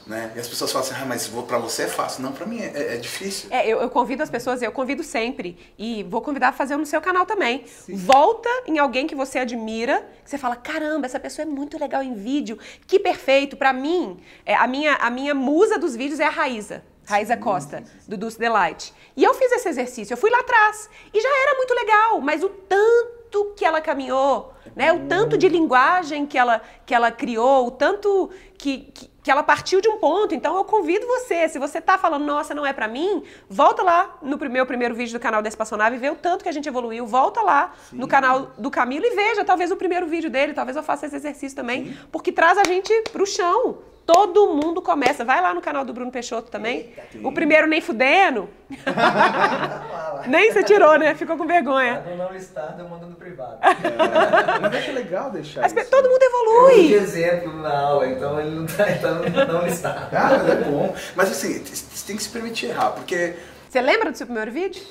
Né? 0.06 0.32
E 0.36 0.38
as 0.38 0.46
pessoas 0.46 0.70
falam 0.70 0.86
assim, 0.86 0.96
ah, 1.02 1.04
mas 1.04 1.26
para 1.26 1.58
você 1.58 1.82
é 1.82 1.88
fácil. 1.88 2.22
Não, 2.22 2.30
para 2.30 2.46
mim 2.46 2.60
é, 2.60 2.94
é, 2.94 2.96
difícil. 2.96 3.48
É, 3.50 3.66
eu, 3.66 3.80
eu, 3.80 3.90
convido 3.90 4.22
as 4.22 4.30
pessoas, 4.30 4.62
eu 4.62 4.70
convido 4.70 5.02
sempre. 5.02 5.58
E 5.76 6.04
vou 6.04 6.22
convidar 6.22 6.48
a 6.48 6.52
fazer 6.52 6.76
no 6.76 6.86
seu 6.86 7.00
canal 7.00 7.26
também. 7.26 7.64
Sim. 7.66 7.96
Volta 7.96 8.48
em 8.66 8.78
alguém 8.78 9.08
que 9.08 9.16
você 9.16 9.40
admira, 9.40 10.06
que 10.22 10.30
você 10.30 10.38
fala, 10.38 10.54
caramba, 10.54 11.06
essa 11.06 11.18
pessoa 11.18 11.44
é 11.44 11.48
muito 11.48 11.76
legal 11.78 12.04
em 12.04 12.14
vídeo, 12.14 12.56
que 12.86 13.00
perfeito. 13.00 13.56
Para 13.56 13.72
mim, 13.72 14.20
é, 14.44 14.54
a, 14.54 14.68
minha, 14.68 14.94
a 14.94 15.10
minha 15.10 15.34
musa 15.34 15.76
dos 15.76 15.96
vídeos 15.96 16.20
é 16.20 16.24
a 16.24 16.30
Raíza. 16.30 16.84
Raíza 17.04 17.36
Costa, 17.36 17.84
do 18.06 18.16
Dulce 18.16 18.38
Delight. 18.38 18.92
E 19.16 19.22
eu 19.22 19.32
fiz 19.34 19.50
esse 19.52 19.68
exercício, 19.68 20.12
eu 20.12 20.18
fui 20.18 20.30
lá 20.30 20.40
atrás. 20.40 20.90
E 21.14 21.20
já 21.20 21.28
era 21.28 21.56
muito 21.56 21.74
legal, 21.74 22.20
mas 22.20 22.42
o 22.42 22.48
tanto 22.48 23.16
que 23.56 23.64
ela 23.64 23.80
caminhou, 23.80 24.52
né? 24.74 24.92
O 24.92 25.06
tanto 25.06 25.36
de 25.36 25.48
linguagem 25.48 26.26
que 26.26 26.38
ela, 26.38 26.60
que 26.84 26.94
ela 26.94 27.10
criou, 27.10 27.66
o 27.66 27.70
tanto 27.70 28.30
que, 28.56 28.78
que 28.94 29.10
que 29.26 29.30
ela 29.32 29.42
partiu 29.42 29.80
de 29.80 29.88
um 29.88 29.98
ponto. 29.98 30.36
Então 30.36 30.56
eu 30.56 30.64
convido 30.64 31.04
você, 31.04 31.48
se 31.48 31.58
você 31.58 31.80
tá 31.80 31.98
falando, 31.98 32.24
nossa, 32.24 32.54
não 32.54 32.64
é 32.64 32.72
para 32.72 32.86
mim, 32.86 33.24
volta 33.50 33.82
lá 33.82 34.18
no 34.22 34.38
meu 34.48 34.64
primeiro 34.64 34.94
vídeo 34.94 35.18
do 35.18 35.20
canal 35.20 35.42
da 35.42 35.48
Espaçonave 35.48 35.96
e 35.96 35.98
vê 35.98 36.08
o 36.08 36.14
tanto 36.14 36.44
que 36.44 36.48
a 36.48 36.52
gente 36.52 36.68
evoluiu. 36.68 37.04
Volta 37.04 37.42
lá 37.42 37.72
Sim. 37.90 37.96
no 37.96 38.06
canal 38.06 38.52
do 38.56 38.70
Camilo 38.70 39.04
e 39.04 39.16
veja, 39.16 39.44
talvez 39.44 39.72
o 39.72 39.76
primeiro 39.76 40.06
vídeo 40.06 40.30
dele, 40.30 40.54
talvez 40.54 40.76
eu 40.76 40.82
faça 40.84 41.06
esse 41.06 41.16
exercício 41.16 41.56
também, 41.56 41.86
Sim. 41.86 41.98
porque 42.12 42.30
traz 42.30 42.56
a 42.56 42.62
gente 42.62 42.94
pro 43.10 43.26
chão. 43.26 43.78
Todo 44.06 44.54
mundo 44.54 44.80
começa. 44.80 45.24
Vai 45.24 45.42
lá 45.42 45.52
no 45.52 45.60
canal 45.60 45.84
do 45.84 45.92
Bruno 45.92 46.12
Peixoto 46.12 46.48
também. 46.48 46.94
Eita, 46.96 47.26
o 47.26 47.32
primeiro 47.32 47.66
nem 47.66 47.80
fudendo. 47.80 48.48
nem 50.28 50.52
você 50.52 50.62
tirou, 50.62 50.96
né? 50.96 51.12
Ficou 51.16 51.36
com 51.36 51.44
vergonha. 51.44 51.98
Tá 51.98 52.14
não 52.14 52.32
listado, 52.32 52.80
eu 52.80 52.88
mando 52.88 53.06
no 53.06 53.16
privado. 53.16 53.58
É, 53.60 54.58
mas 54.62 54.74
acho 54.76 54.92
legal 54.92 55.32
deixar 55.32 55.62
Mas, 55.62 55.72
isso. 55.72 55.90
Todo 55.90 56.08
mundo 56.08 56.22
evolui. 56.22 56.94
Eu 56.94 57.02
exemplo 57.02 57.52
na 57.54 57.80
aula, 57.80 58.06
então 58.06 58.40
ele 58.40 58.50
não 58.50 58.66
tá 58.66 58.88
então 58.88 59.22
não 59.52 59.66
listado. 59.66 60.16
Ah, 60.16 60.52
é 60.52 60.54
bom. 60.64 60.94
Mas 61.16 61.32
assim, 61.32 61.58
você 61.64 62.06
tem 62.06 62.16
que 62.16 62.22
se 62.22 62.28
permitir 62.28 62.66
errar, 62.66 62.90
porque... 62.90 63.34
Você 63.68 63.80
lembra 63.80 64.12
do 64.12 64.16
seu 64.16 64.26
primeiro 64.26 64.52
vídeo? 64.52 64.82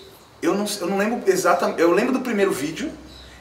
Eu 0.42 0.54
não, 0.54 0.66
eu 0.82 0.88
não 0.88 0.98
lembro 0.98 1.24
exatamente. 1.26 1.80
Eu 1.80 1.92
lembro 1.92 2.12
do 2.12 2.20
primeiro 2.20 2.52
vídeo. 2.52 2.92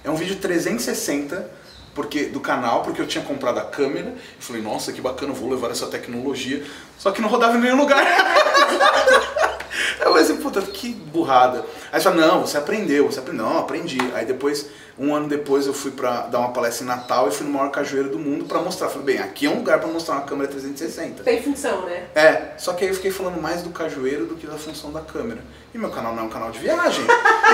É 0.05 0.11
um 0.11 0.15
vídeo 0.15 0.37
360 0.37 1.64
porque 1.95 2.25
do 2.25 2.41
canal, 2.41 2.83
porque 2.83 3.01
eu 3.01 3.07
tinha 3.07 3.25
comprado 3.25 3.59
a 3.59 3.65
câmera. 3.65 4.15
E 4.39 4.45
falei, 4.45 4.61
nossa, 4.61 4.93
que 4.93 5.01
bacana, 5.01 5.33
vou 5.33 5.49
levar 5.49 5.71
essa 5.71 5.87
tecnologia. 5.87 6.65
Só 6.99 7.11
que 7.11 7.23
não 7.23 7.29
rodava 7.29 7.57
em 7.57 7.61
nenhum 7.61 7.77
lugar. 7.77 8.05
eu 10.01 10.07
falei 10.07 10.23
assim, 10.23 10.37
puta, 10.37 10.61
que 10.63 10.93
burrada. 10.93 11.65
Aí 11.93 12.01
você 12.01 12.05
fala, 12.11 12.27
não, 12.27 12.41
você 12.41 12.57
aprendeu, 12.57 13.07
você 13.07 13.19
aprendeu. 13.19 13.45
Não, 13.45 13.59
aprendi. 13.59 13.99
Aí 14.15 14.25
depois, 14.25 14.67
um 14.99 15.15
ano 15.15 15.29
depois, 15.29 15.67
eu 15.67 15.75
fui 15.75 15.91
pra 15.91 16.23
dar 16.23 16.39
uma 16.39 16.53
palestra 16.53 16.85
em 16.85 16.89
Natal 16.89 17.29
e 17.29 17.33
fui 17.33 17.47
no 17.47 17.53
maior 17.53 17.71
cajueiro 17.71 18.09
do 18.09 18.19
mundo 18.19 18.45
pra 18.45 18.61
mostrar. 18.61 18.89
Falei, 18.89 19.17
bem, 19.17 19.19
aqui 19.19 19.47
é 19.47 19.51
um 19.51 19.57
lugar 19.57 19.81
pra 19.81 19.89
mostrar 19.89 20.15
uma 20.15 20.25
câmera 20.25 20.49
360. 20.49 21.23
Tem 21.23 21.43
função, 21.43 21.85
né? 21.87 22.05
É, 22.15 22.53
só 22.57 22.73
que 22.73 22.85
aí 22.85 22.91
eu 22.91 22.95
fiquei 22.95 23.11
falando 23.11 23.41
mais 23.41 23.63
do 23.63 23.71
cajueiro 23.71 24.27
do 24.27 24.37
que 24.37 24.47
da 24.47 24.57
função 24.57 24.93
da 24.93 25.01
câmera. 25.01 25.41
E 25.75 25.79
meu 25.79 25.91
canal 25.91 26.15
não 26.15 26.23
é 26.23 26.27
um 26.27 26.31
canal 26.31 26.53
de 26.53 26.61
viagem. 26.61 27.05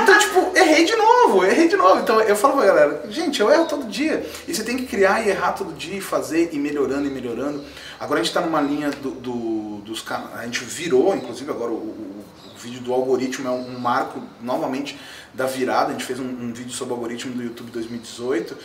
Então, 0.02 0.18
tipo, 0.18 0.52
errei 0.54 0.84
de 0.84 0.94
novo, 0.94 1.44
errei 1.44 1.68
de 1.68 1.76
novo. 1.76 2.00
Então 2.00 2.20
eu 2.20 2.36
falo 2.36 2.54
pra 2.54 2.66
galera, 2.66 3.04
gente, 3.08 3.40
eu 3.40 3.50
erro 3.50 3.64
todo 3.66 3.86
dia. 3.86 4.24
E 4.46 4.54
você 4.54 4.62
tem 4.62 4.76
que 4.76 4.84
criar 4.84 5.26
e 5.26 5.30
errar 5.30 5.52
todo 5.52 5.72
dia 5.72 5.96
e 5.96 6.00
fazer 6.00 6.50
e 6.52 6.58
melhorando 6.58 7.06
e 7.06 7.10
melhorando. 7.10 7.64
Agora 8.00 8.20
a 8.20 8.22
gente 8.22 8.32
tá 8.32 8.40
numa 8.40 8.62
linha 8.62 8.90
do, 8.90 9.10
do 9.10 9.70
dos 9.82 10.00
canais. 10.00 10.40
A 10.40 10.44
gente 10.44 10.64
virou, 10.64 11.14
inclusive, 11.14 11.50
agora 11.50 11.70
o, 11.70 11.74
o, 11.74 12.24
o, 12.54 12.58
vídeo 12.58 12.80
do 12.80 12.92
algoritmo 12.92 13.46
é 13.46 13.50
um, 13.50 13.78
marco 13.78 14.22
novamente 14.40 14.98
da 15.34 15.46
virada. 15.46 15.88
A 15.88 15.92
gente 15.92 16.04
fez 16.04 16.18
um, 16.18 16.24
um 16.24 16.52
vídeo 16.52 16.72
sobre 16.72 16.94
o 16.94 16.96
algoritmo 16.96 17.34
do 17.34 17.42
YouTube 17.42 17.70
2018, 17.70 18.56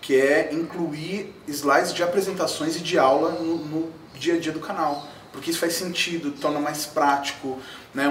que 0.00 0.16
é 0.16 0.54
incluir 0.54 1.34
slides 1.46 1.92
de 1.92 2.02
apresentações 2.02 2.76
e 2.76 2.80
de 2.80 2.98
aula 2.98 3.32
no, 3.32 3.56
no 3.56 3.92
dia 4.18 4.34
a 4.34 4.40
dia 4.40 4.52
do 4.52 4.60
canal 4.60 5.06
porque 5.30 5.50
isso 5.50 5.60
faz 5.60 5.74
sentido, 5.74 6.32
torna 6.32 6.58
mais 6.58 6.86
prático, 6.86 7.60
né, 7.94 8.04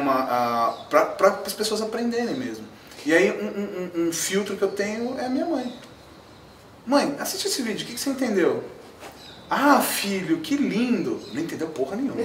para 0.90 1.42
as 1.46 1.54
pessoas 1.54 1.82
aprenderem 1.82 2.36
mesmo. 2.36 2.66
E 3.06 3.14
aí 3.14 3.32
um, 3.32 4.04
um, 4.04 4.08
um, 4.08 4.14
filtro 4.14 4.56
que 4.56 4.62
eu 4.62 4.72
tenho 4.72 5.20
é 5.20 5.28
minha 5.28 5.46
mãe. 5.46 5.74
Mãe, 6.86 7.16
assiste 7.20 7.48
esse 7.48 7.62
vídeo, 7.64 7.84
o 7.84 7.88
que, 7.88 7.96
que 7.96 8.00
você 8.00 8.12
entendeu? 8.12 8.64
Ah, 9.50 9.80
filho, 9.80 10.40
que 10.40 10.56
lindo. 10.58 11.22
Não 11.34 11.42
entendeu 11.42 11.68
porra 11.70 11.96
nenhuma. 11.96 12.16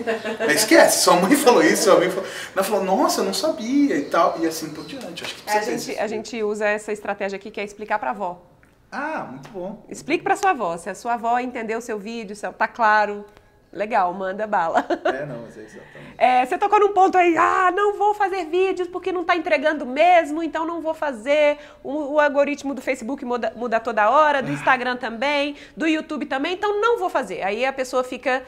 Mas 0.41 0.63
esquece, 0.63 1.03
sua 1.05 1.17
mãe 1.17 1.37
falou 1.37 1.63
isso, 1.63 1.85
sua 1.85 1.99
mãe 1.99 2.11
falou. 2.11 2.29
Ela 2.55 2.65
falou, 2.65 2.85
nossa, 2.85 3.21
eu 3.21 3.25
não 3.25 3.35
sabia 3.35 3.97
e 3.97 4.05
tal. 4.07 4.39
E 4.41 4.47
assim 4.47 4.71
por 4.71 4.85
diante. 4.85 5.25
Acho 5.25 5.35
que 5.37 5.51
a, 5.51 5.63
gente, 5.63 5.99
a 5.99 6.07
gente 6.07 6.43
usa 6.43 6.67
essa 6.67 6.93
estratégia 6.93 7.37
aqui 7.37 7.51
que 7.51 7.61
é 7.61 7.65
explicar 7.65 7.99
pra 7.99 8.11
avó. 8.11 8.43
Ah, 8.91 9.27
muito 9.31 9.49
bom. 9.51 9.85
Explique 9.89 10.25
pra 10.25 10.37
sua 10.37 10.51
avó. 10.51 10.77
Se 10.77 10.91
a 10.91 10.95
sua 10.95 11.15
avó 11.15 11.39
entendeu 11.39 11.79
o 11.79 11.83
seu 11.83 11.99
vídeo, 11.99 12.35
se 12.35 12.51
tá 12.53 12.69
claro, 12.69 13.25
legal, 13.73 14.13
manda 14.13 14.47
bala. 14.47 14.87
É, 15.05 15.25
não, 15.25 15.43
mas 15.43 15.57
é 15.57 15.63
exatamente. 15.63 16.15
É, 16.19 16.45
você 16.45 16.59
tocou 16.59 16.79
num 16.79 16.93
ponto 16.93 17.17
aí, 17.17 17.37
ah, 17.37 17.73
não 17.75 17.97
vou 17.97 18.15
fazer 18.15 18.45
vídeos 18.45 18.87
porque 18.87 19.11
não 19.11 19.25
tá 19.25 19.35
entregando 19.35 19.87
mesmo, 19.87 20.43
então 20.43 20.67
não 20.67 20.81
vou 20.81 20.95
fazer. 20.95 21.59
O, 21.83 22.15
o 22.15 22.21
algoritmo 22.21 22.75
do 22.75 22.83
Facebook 22.83 23.25
muda, 23.25 23.53
muda 23.57 23.81
toda 23.81 24.11
hora, 24.11 24.43
do 24.43 24.53
Instagram 24.53 24.97
também, 24.97 25.57
do 25.77 25.87
YouTube 25.87 26.27
também, 26.27 26.55
então 26.55 26.81
não 26.81 26.99
vou 26.99 27.09
fazer. 27.09 27.43
Aí 27.43 27.65
a 27.65 27.73
pessoa 27.73 28.05
fica 28.05 28.43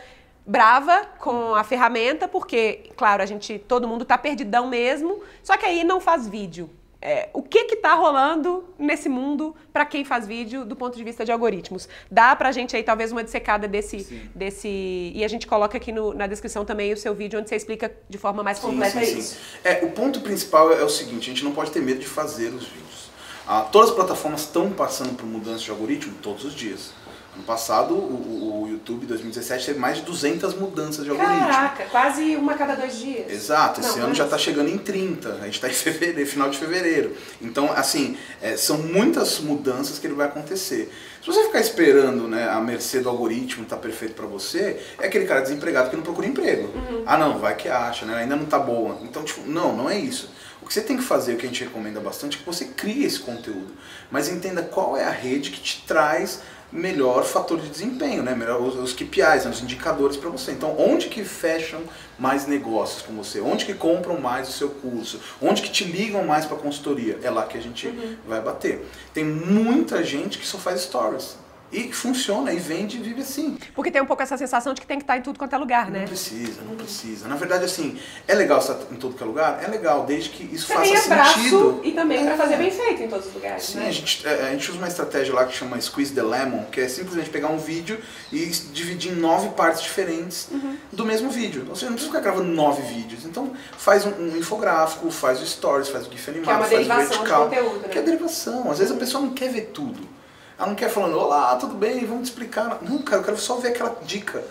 brava 0.47 1.07
com 1.19 1.55
a 1.55 1.65
ferramenta, 1.65 2.29
porque, 2.29 2.91
claro, 2.97 3.23
a 3.23 3.27
gente, 3.27 3.59
todo 3.59 3.89
mundo 3.89 4.05
tá 4.05 4.19
perdidão 4.19 4.69
mesmo, 4.69 5.23
só 5.43 5.57
que 5.57 5.65
aí 5.65 5.83
não 5.85 6.01
faz 6.01 6.29
vídeo. 6.29 6.69
É, 7.07 7.29
o 7.35 7.43
que 7.43 7.65
que 7.65 7.77
tá 7.77 7.93
rolando 7.93 8.65
nesse 8.79 9.11
mundo 9.11 9.55
para 9.71 9.85
quem 9.85 10.07
faz 10.07 10.27
vídeo 10.27 10.65
do 10.65 10.75
ponto 10.75 10.97
de 10.97 11.05
vista 11.05 11.23
de 11.23 11.31
algoritmos? 11.31 11.87
Dá 12.11 12.35
pra 12.35 12.51
gente 12.51 12.75
aí 12.75 12.83
talvez 12.83 13.13
uma 13.13 13.23
dissecada 13.23 13.69
desse, 13.69 14.01
Sim. 14.01 14.23
desse 14.35 15.13
e 15.15 15.23
a 15.23 15.29
gente 15.29 15.47
coloca 15.47 15.77
aqui 15.77 15.93
no- 15.93 16.15
na 16.15 16.27
descrição 16.27 16.65
também 16.65 16.95
o 16.95 16.97
seu 16.97 17.15
vídeo 17.15 17.39
onde 17.39 17.51
você 17.51 17.57
explica 17.57 17.95
de 18.09 18.17
forma 18.17 18.43
mais 18.43 18.59
completa 18.59 19.05
sim, 19.05 19.19
isso. 19.19 19.35
sim. 19.35 19.39
É, 19.63 19.85
o 19.85 19.91
ponto 19.91 20.23
principal 20.23 20.73
é 20.73 20.83
o 20.83 20.89
seguinte, 20.89 21.31
a 21.31 21.35
gente 21.35 21.45
não 21.45 21.53
pode 21.53 21.71
ter 21.73 21.81
medo 21.83 22.01
de 22.01 22.07
fazer 22.07 22.49
os 22.49 22.65
vídeos. 22.67 23.11
Ah, 23.47 23.61
todas 23.71 23.91
as 23.91 23.95
plataformas 23.95 24.41
estão 24.41 24.71
passando 24.71 25.15
por 25.15 25.27
mudança 25.27 25.63
de 25.63 25.71
algoritmo 25.71 26.15
todos 26.23 26.47
os 26.47 26.55
dias. 26.55 26.95
Ano 27.35 27.43
passado, 27.45 27.95
o, 27.95 28.63
o- 28.63 28.69
YouTube 28.75 29.07
2017 29.07 29.67
teve 29.67 29.79
mais 29.79 29.97
de 29.97 30.03
200 30.03 30.55
mudanças 30.55 31.05
de 31.05 31.11
algoritmo. 31.11 31.39
Caraca, 31.39 31.85
quase 31.87 32.37
uma 32.37 32.53
a 32.53 32.55
cada 32.59 32.75
dois 32.75 32.99
dias. 32.99 33.31
Exato, 33.31 33.81
esse 33.81 33.99
Não, 33.99 34.07
ano 34.07 34.15
já 34.15 34.25
mas- 34.25 34.33
está 34.33 34.39
chegando 34.39 34.69
em 34.69 34.77
30, 34.79 35.31
a 35.41 35.45
gente 35.47 35.55
está 35.55 35.69
em 35.69 35.73
fevereiro, 35.75 36.29
final 36.31 36.51
de 36.51 36.59
fevereiro. 36.59 37.17
Então, 37.41 37.73
assim, 37.73 38.17
é, 38.43 38.57
são 38.57 38.79
muitas 38.79 39.39
mudanças 39.41 39.99
que 39.99 40.07
ele 40.07 40.15
vai 40.15 40.27
acontecer. 40.27 40.93
Se 41.23 41.27
você 41.27 41.45
ficar 41.45 41.61
esperando 41.61 42.29
né, 42.29 42.49
a 42.49 42.61
mercê 42.61 43.01
do 43.01 43.09
algoritmo 43.09 43.63
estar 43.63 43.79
perfeito 43.79 44.15
para 44.15 44.27
você, 44.27 44.81
é 45.01 45.07
aquele 45.07 45.25
cara 45.25 45.41
desempregado 45.41 45.89
que 45.89 45.97
não 45.97 46.03
procura 46.03 46.27
emprego. 46.27 46.69
Uhum. 46.77 47.03
Ah, 47.07 47.17
não, 47.17 47.39
vai 47.39 47.57
que 47.57 47.69
acha, 47.69 48.05
né? 48.05 48.17
ainda 48.17 48.37
não 48.37 48.45
tá 48.45 48.59
boa. 48.59 48.99
Então, 49.03 49.23
tipo, 49.25 49.41
não, 49.49 49.75
não 49.75 49.89
é 49.89 49.99
isso. 49.99 50.31
O 50.61 50.67
que 50.67 50.73
você 50.75 50.81
tem 50.83 50.97
que 50.97 51.03
fazer, 51.03 51.35
o 51.35 51.37
que 51.37 51.45
a 51.47 51.49
gente 51.49 51.63
recomenda 51.65 52.01
bastante, 52.01 52.37
é 52.37 52.41
que 52.41 52.47
você 52.47 52.67
crie 52.67 53.05
esse 53.05 53.21
conteúdo. 53.21 53.73
Mas 54.11 54.29
entenda 54.29 54.63
qual 54.63 54.97
é 54.97 55.05
a 55.05 55.11
rede 55.11 55.51
que 55.51 55.61
te 55.61 55.85
traz 55.87 56.41
melhor 56.75 57.25
fator 57.25 57.61
de 57.61 57.69
desempenho, 57.69 58.23
né? 58.23 58.35
Melhor 58.35 58.61
os, 58.61 58.75
os 58.75 58.93
KPIs, 58.93 59.45
né? 59.45 59.51
os 59.51 59.63
indicadores 59.63 60.17
para 60.17 60.29
você. 60.29 60.51
Então, 60.51 60.75
onde 60.77 61.09
que 61.09 61.25
fecham 61.25 61.81
mais 62.19 62.49
negócios 62.49 63.01
com 63.03 63.15
você? 63.15 63.41
Onde 63.41 63.65
que 63.65 63.73
compram 63.73 64.21
mais 64.21 64.49
o 64.49 64.53
seu 64.53 64.69
curso? 64.69 65.21
Onde 65.41 65.63
que 65.63 65.71
te 65.71 65.85
ligam 65.85 66.25
mais 66.25 66.45
para 66.45 66.57
consultoria? 66.57 67.21
É 67.23 67.31
lá 67.31 67.47
que 67.47 67.57
a 67.57 67.63
gente 67.63 67.89
vai 68.27 68.41
bater. 68.41 68.85
Tem 69.15 69.25
muita 69.25 70.03
gente 70.03 70.37
que 70.37 70.47
só 70.47 70.59
faz 70.59 70.81
stories 70.81 71.37
e 71.73 71.93
funciona 71.93 72.53
e 72.53 72.57
vende 72.59 72.99
e 72.99 73.01
vive 73.03 73.23
assim. 73.23 73.59
Porque 73.75 73.91
tem 73.91 74.01
um 74.01 74.07
pouco 74.07 74.23
essa 74.23 74.37
sensação 74.37 74.73
de 74.75 74.81
que 74.81 74.87
tem 74.87 74.97
que 74.99 75.03
estar 75.03 75.17
em 75.19 75.23
tudo 75.23 75.39
quanto 75.39 75.55
é 75.55 75.59
lugar, 75.59 75.91
né? 75.91 76.01
Não 76.01 76.07
precisa, 76.07 76.63
não 76.63 76.77
precisa. 76.77 77.27
Na 77.27 77.35
verdade, 77.35 77.65
assim, 77.65 77.99
é 78.29 78.35
legal 78.35 78.59
estar 78.61 78.77
em 78.93 78.97
todo 78.97 79.15
que 79.17 79.23
é 79.23 79.27
lugar? 79.27 79.61
É 79.63 79.67
legal, 79.67 80.05
desde 80.07 80.31
que 80.31 80.45
isso 80.55 80.67
Você 80.67 80.75
faça 80.75 81.05
abraço 81.13 81.39
sentido. 81.41 81.81
e 81.83 81.93
também 81.93 82.23
pra 82.25 82.35
É. 82.35 82.37
fazer 82.37 82.57
bem 82.57 82.71
feito 82.71 83.03
em 83.03 83.09
todos 83.09 83.27
os 83.27 83.35
lugares, 83.35 83.65
Sim, 83.65 83.79
né? 83.79 83.89
a 83.89 83.91
gente, 83.91 84.27
é, 84.27 84.49
a 84.49 84.51
gente 84.51 84.71
usa 84.71 84.79
uma 84.79 84.87
estratégia 84.89 85.35
lá 85.35 85.45
que 85.47 85.57
chama 85.57 85.81
Squeeze 85.81 86.15
the 86.15 86.23
Lemon, 86.23 86.65
que 86.71 86.81
é 86.81 86.89
simplesmente 86.89 87.31
pegar 87.31 87.49
um 87.49 87.59
vídeo 87.59 87.99
e 88.33 88.47
dividir 88.47 89.13
em 89.13 89.17
nove 89.17 89.49
partes 89.51 89.83
diferentes 89.83 90.49
Uhum. 90.53 90.77
do 90.93 91.05
mesmo 91.05 91.29
vídeo. 91.31 91.67
Ou 91.69 91.75
seja, 91.75 91.87
não 91.87 91.95
precisa 91.95 92.13
ficar 92.17 92.23
gravando 92.23 92.49
nove 92.53 92.83
vídeos. 92.83 93.25
Então, 93.25 93.53
faz 93.77 94.07
um, 94.07 94.11
um 94.11 94.37
infográfico, 94.37 95.11
faz 95.11 95.41
o 95.43 95.47
stories, 95.47 95.89
faz 95.89 96.07
o 96.07 96.11
GIF 96.11 96.29
animado, 96.31 96.45
Que 96.47 96.51
é 96.51 96.55
uma 96.55 96.61
faz 96.61 96.73
o 96.73 96.77
derivação 96.77 97.05
de 97.05 97.17
vertical. 97.17 97.45
conteúdo, 97.49 97.81
né? 97.81 97.89
Que 97.89 97.99
é 97.99 98.03
derivação. 98.03 98.71
Às 98.71 98.79
vezes 98.79 98.95
a 98.95 98.97
pessoa 98.99 99.23
não 99.25 99.31
quer 99.35 99.51
ver 99.51 99.71
tudo. 99.75 100.15
Ela 100.59 100.69
não 100.69 100.75
quer 100.75 100.89
falando, 100.89 101.19
olá, 101.19 101.57
tudo 101.57 101.75
bem, 101.75 102.05
vamos 102.07 102.29
te 102.29 102.33
explicar. 102.33 102.79
Não, 102.83 102.99
cara, 103.03 103.21
eu 103.23 103.25
quero 103.25 103.39
só 103.39 103.57
ver 103.57 103.69
aquela 103.69 103.97
dica 104.03 104.43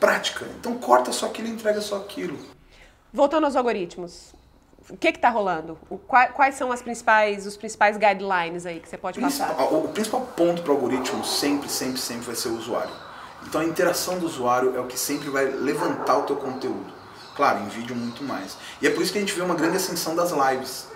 prática. 0.00 0.46
Então, 0.58 0.74
corta 0.78 1.12
só 1.12 1.26
aquilo 1.26 1.48
e 1.48 1.50
entrega 1.52 1.80
só 1.80 1.96
aquilo. 1.96 2.38
Voltando 3.12 3.44
aos 3.44 3.56
algoritmos, 3.56 4.32
o 4.90 4.96
que 4.96 5.12
que 5.12 5.18
tá 5.18 5.28
rolando? 5.28 5.78
O- 5.88 5.96
qua- 5.98 6.28
quais 6.28 6.54
são 6.56 6.72
as 6.72 6.82
principais, 6.82 7.46
os 7.46 7.56
principais 7.56 7.96
guidelines 7.96 8.66
aí 8.66 8.80
que 8.80 8.88
você 8.88 8.98
pode 8.98 9.20
passar? 9.20 9.46
Principal- 9.54 9.72
o, 9.74 9.84
o 9.84 9.88
principal 9.88 10.20
ponto 10.36 10.62
para 10.62 10.72
o 10.72 10.74
algoritmo 10.74 11.24
sempre, 11.24 11.68
sempre, 11.68 12.00
sempre 12.00 12.26
vai 12.26 12.34
ser 12.34 12.48
o 12.48 12.56
usuário. 12.58 12.92
Então 13.46 13.60
a 13.60 13.64
interação 13.64 14.18
do 14.18 14.26
usuário 14.26 14.76
é 14.76 14.80
o 14.80 14.86
que 14.86 14.98
sempre 14.98 15.30
vai 15.30 15.44
levantar 15.46 16.18
o 16.18 16.22
teu 16.24 16.36
conteúdo. 16.36 16.92
Claro, 17.36 17.60
em 17.60 17.68
vídeo 17.68 17.94
muito 17.94 18.24
mais. 18.24 18.56
E 18.82 18.86
é 18.86 18.90
por 18.90 19.00
isso 19.02 19.12
que 19.12 19.18
a 19.18 19.20
gente 19.20 19.32
vê 19.32 19.40
uma 19.42 19.54
grande 19.54 19.76
ascensão 19.76 20.16
das 20.16 20.32
lives. 20.32 20.88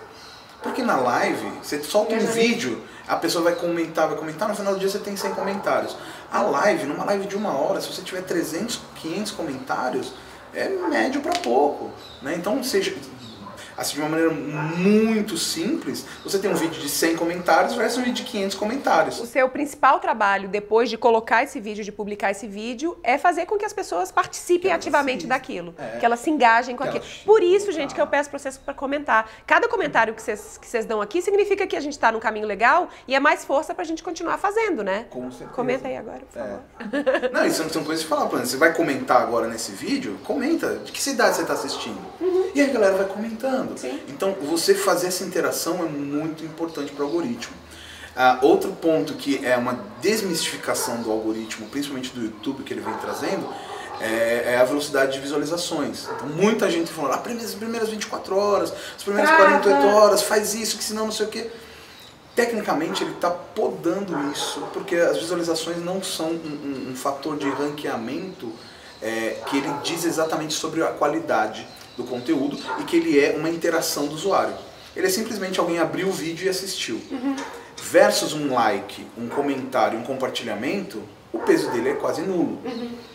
Porque 0.61 0.81
na 0.83 0.97
live, 0.97 1.49
você 1.61 1.81
solta 1.83 2.13
um 2.15 2.19
vídeo, 2.19 2.81
a 3.07 3.15
pessoa 3.17 3.43
vai 3.43 3.55
comentar, 3.55 4.07
vai 4.07 4.17
comentar, 4.17 4.47
no 4.47 4.55
final 4.55 4.73
do 4.73 4.79
dia 4.79 4.89
você 4.89 4.99
tem 4.99 5.15
100 5.15 5.33
comentários. 5.33 5.95
A 6.31 6.41
live, 6.41 6.85
numa 6.85 7.03
live 7.05 7.27
de 7.27 7.35
uma 7.35 7.51
hora, 7.57 7.81
se 7.81 7.87
você 7.87 8.01
tiver 8.01 8.21
300, 8.21 8.79
500 8.95 9.31
comentários, 9.31 10.13
é 10.53 10.69
médio 10.69 11.21
para 11.21 11.33
pouco. 11.39 11.91
Né? 12.21 12.35
Então, 12.35 12.63
seja, 12.63 12.95
assim, 13.77 13.95
de 13.95 14.01
uma 14.01 14.09
maneira 14.09 14.31
muito 14.31 15.37
simples, 15.37 16.05
você 16.23 16.39
tem 16.39 16.49
um 16.49 16.55
vídeo 16.55 16.81
de 16.81 16.89
100 16.89 17.15
comentários 17.15 17.73
versus 17.75 17.97
um 17.97 18.01
vídeo 18.03 18.23
de 18.23 18.31
500 18.31 18.55
comentários. 18.57 19.19
O 19.19 19.25
seu 19.25 19.49
principal 19.49 19.99
trabalho 19.99 20.47
depois 20.49 20.89
de 20.89 20.97
colocar 20.97 21.43
esse 21.43 21.59
vídeo, 21.59 21.83
de 21.83 21.91
publicar 21.91 22.31
esse 22.31 22.47
vídeo, 22.47 22.97
é 23.03 23.17
fazer 23.17 23.45
com 23.45 23.57
que 23.57 23.65
as 23.65 23.73
pessoas 23.73 24.11
participem 24.11 24.71
ativamente 24.71 25.23
se- 25.23 25.27
daquilo. 25.27 25.73
é. 25.77 25.97
Que 25.99 26.05
elas 26.05 26.19
se 26.19 26.29
engajem 26.29 26.75
com 26.75 26.83
Que 26.83 26.97
aquilo. 26.97 27.05
Por 27.25 27.41
isso, 27.43 27.71
gente, 27.71 27.93
que 27.93 28.01
eu 28.01 28.07
peço 28.07 28.29
pra 28.29 28.39
vocês 28.39 28.57
para 28.57 28.73
comentar. 28.73 29.29
Cada 29.45 29.67
comentário 29.67 30.13
que 30.13 30.21
vocês, 30.21 30.57
que 30.57 30.67
vocês 30.67 30.85
dão 30.85 31.01
aqui 31.01 31.21
significa 31.21 31.65
que 31.67 31.75
a 31.75 31.79
gente 31.81 31.97
tá 31.97 32.11
num 32.11 32.19
caminho 32.19 32.45
legal 32.47 32.89
e 33.07 33.15
é 33.15 33.19
mais 33.19 33.45
força 33.45 33.73
pra 33.73 33.83
gente 33.83 34.03
continuar 34.03 34.37
fazendo, 34.37 34.83
né? 34.83 35.05
Com 35.09 35.29
certeza. 35.31 35.51
Comenta 35.51 35.87
aí 35.87 35.97
agora, 35.97 36.21
por 36.31 36.39
É. 36.39 36.43
favor. 36.43 37.29
Não, 37.31 37.45
isso 37.45 37.69
são 37.69 37.83
coisas 37.83 38.03
de 38.03 38.09
falar, 38.09 38.25
por 38.27 38.35
exemplo, 38.35 38.49
você 38.51 38.57
vai 38.57 38.73
comentar 38.73 39.21
agora 39.21 39.47
nesse 39.47 39.71
vídeo, 39.71 40.17
comenta 40.23 40.75
de 40.79 40.91
que 40.91 41.01
cidade 41.01 41.35
você 41.35 41.41
está 41.41 41.53
assistindo. 41.53 41.99
E 42.53 42.61
aí 42.61 42.69
a 42.69 42.73
galera 42.73 42.95
vai 42.97 43.05
comentando. 43.07 43.62
Sim. 43.75 43.99
Então, 44.07 44.35
você 44.41 44.73
fazer 44.75 45.07
essa 45.07 45.23
interação 45.23 45.79
é 45.83 45.87
muito 45.89 46.43
importante 46.43 46.91
para 46.91 47.03
o 47.03 47.07
algoritmo. 47.07 47.55
Ah, 48.15 48.37
outro 48.43 48.71
ponto 48.73 49.13
que 49.15 49.43
é 49.43 49.57
uma 49.57 49.79
desmistificação 50.01 51.01
do 51.01 51.11
algoritmo, 51.11 51.67
principalmente 51.67 52.11
do 52.11 52.21
YouTube 52.23 52.63
que 52.63 52.71
ele 52.73 52.81
vem 52.81 52.93
trazendo, 52.95 53.47
é, 53.99 54.53
é 54.53 54.57
a 54.57 54.63
velocidade 54.63 55.13
de 55.13 55.19
visualizações. 55.19 56.07
Então, 56.15 56.27
muita 56.27 56.69
gente 56.69 56.91
falando, 56.91 57.13
ah, 57.13 57.17
primeiras, 57.17 57.53
primeiras 57.55 57.89
24 57.89 58.35
horas, 58.37 58.71
as 58.95 59.01
primeiras 59.03 59.29
Trava. 59.31 59.59
48 59.59 59.87
horas, 59.95 60.21
faz 60.21 60.53
isso, 60.53 60.77
que 60.77 60.83
senão 60.83 61.05
não 61.05 61.11
sei 61.11 61.25
o 61.25 61.29
quê. 61.29 61.49
Tecnicamente, 62.35 63.03
ele 63.03 63.11
está 63.13 63.29
podando 63.29 64.31
isso, 64.31 64.59
porque 64.73 64.95
as 64.95 65.17
visualizações 65.17 65.77
não 65.83 66.01
são 66.01 66.29
um, 66.31 66.31
um- 66.33 66.91
um 66.91 66.95
fator 66.95 67.37
de 67.37 67.47
ranqueamento 67.49 68.51
é, 69.01 69.37
que 69.47 69.57
ele 69.57 69.71
diz 69.83 70.03
exatamente 70.05 70.53
sobre 70.53 70.81
a 70.81 70.87
qualidade 70.87 71.67
do 71.97 72.03
conteúdo 72.03 72.57
e 72.79 72.83
que 72.83 72.97
ele 72.97 73.19
é 73.19 73.35
uma 73.37 73.49
interação 73.49 74.07
do 74.07 74.15
usuário. 74.15 74.53
Ele 74.95 75.07
é 75.07 75.09
simplesmente 75.09 75.59
alguém 75.59 75.79
abriu 75.79 76.07
o 76.07 76.11
vídeo 76.11 76.45
e 76.45 76.49
assistiu. 76.49 77.01
Versus 77.81 78.33
um 78.33 78.53
like, 78.53 79.05
um 79.17 79.27
comentário, 79.27 79.99
um 79.99 80.03
compartilhamento, 80.03 81.03
o 81.31 81.39
peso 81.39 81.69
dele 81.71 81.89
é 81.89 81.93
quase 81.93 82.21
nulo. 82.21 82.59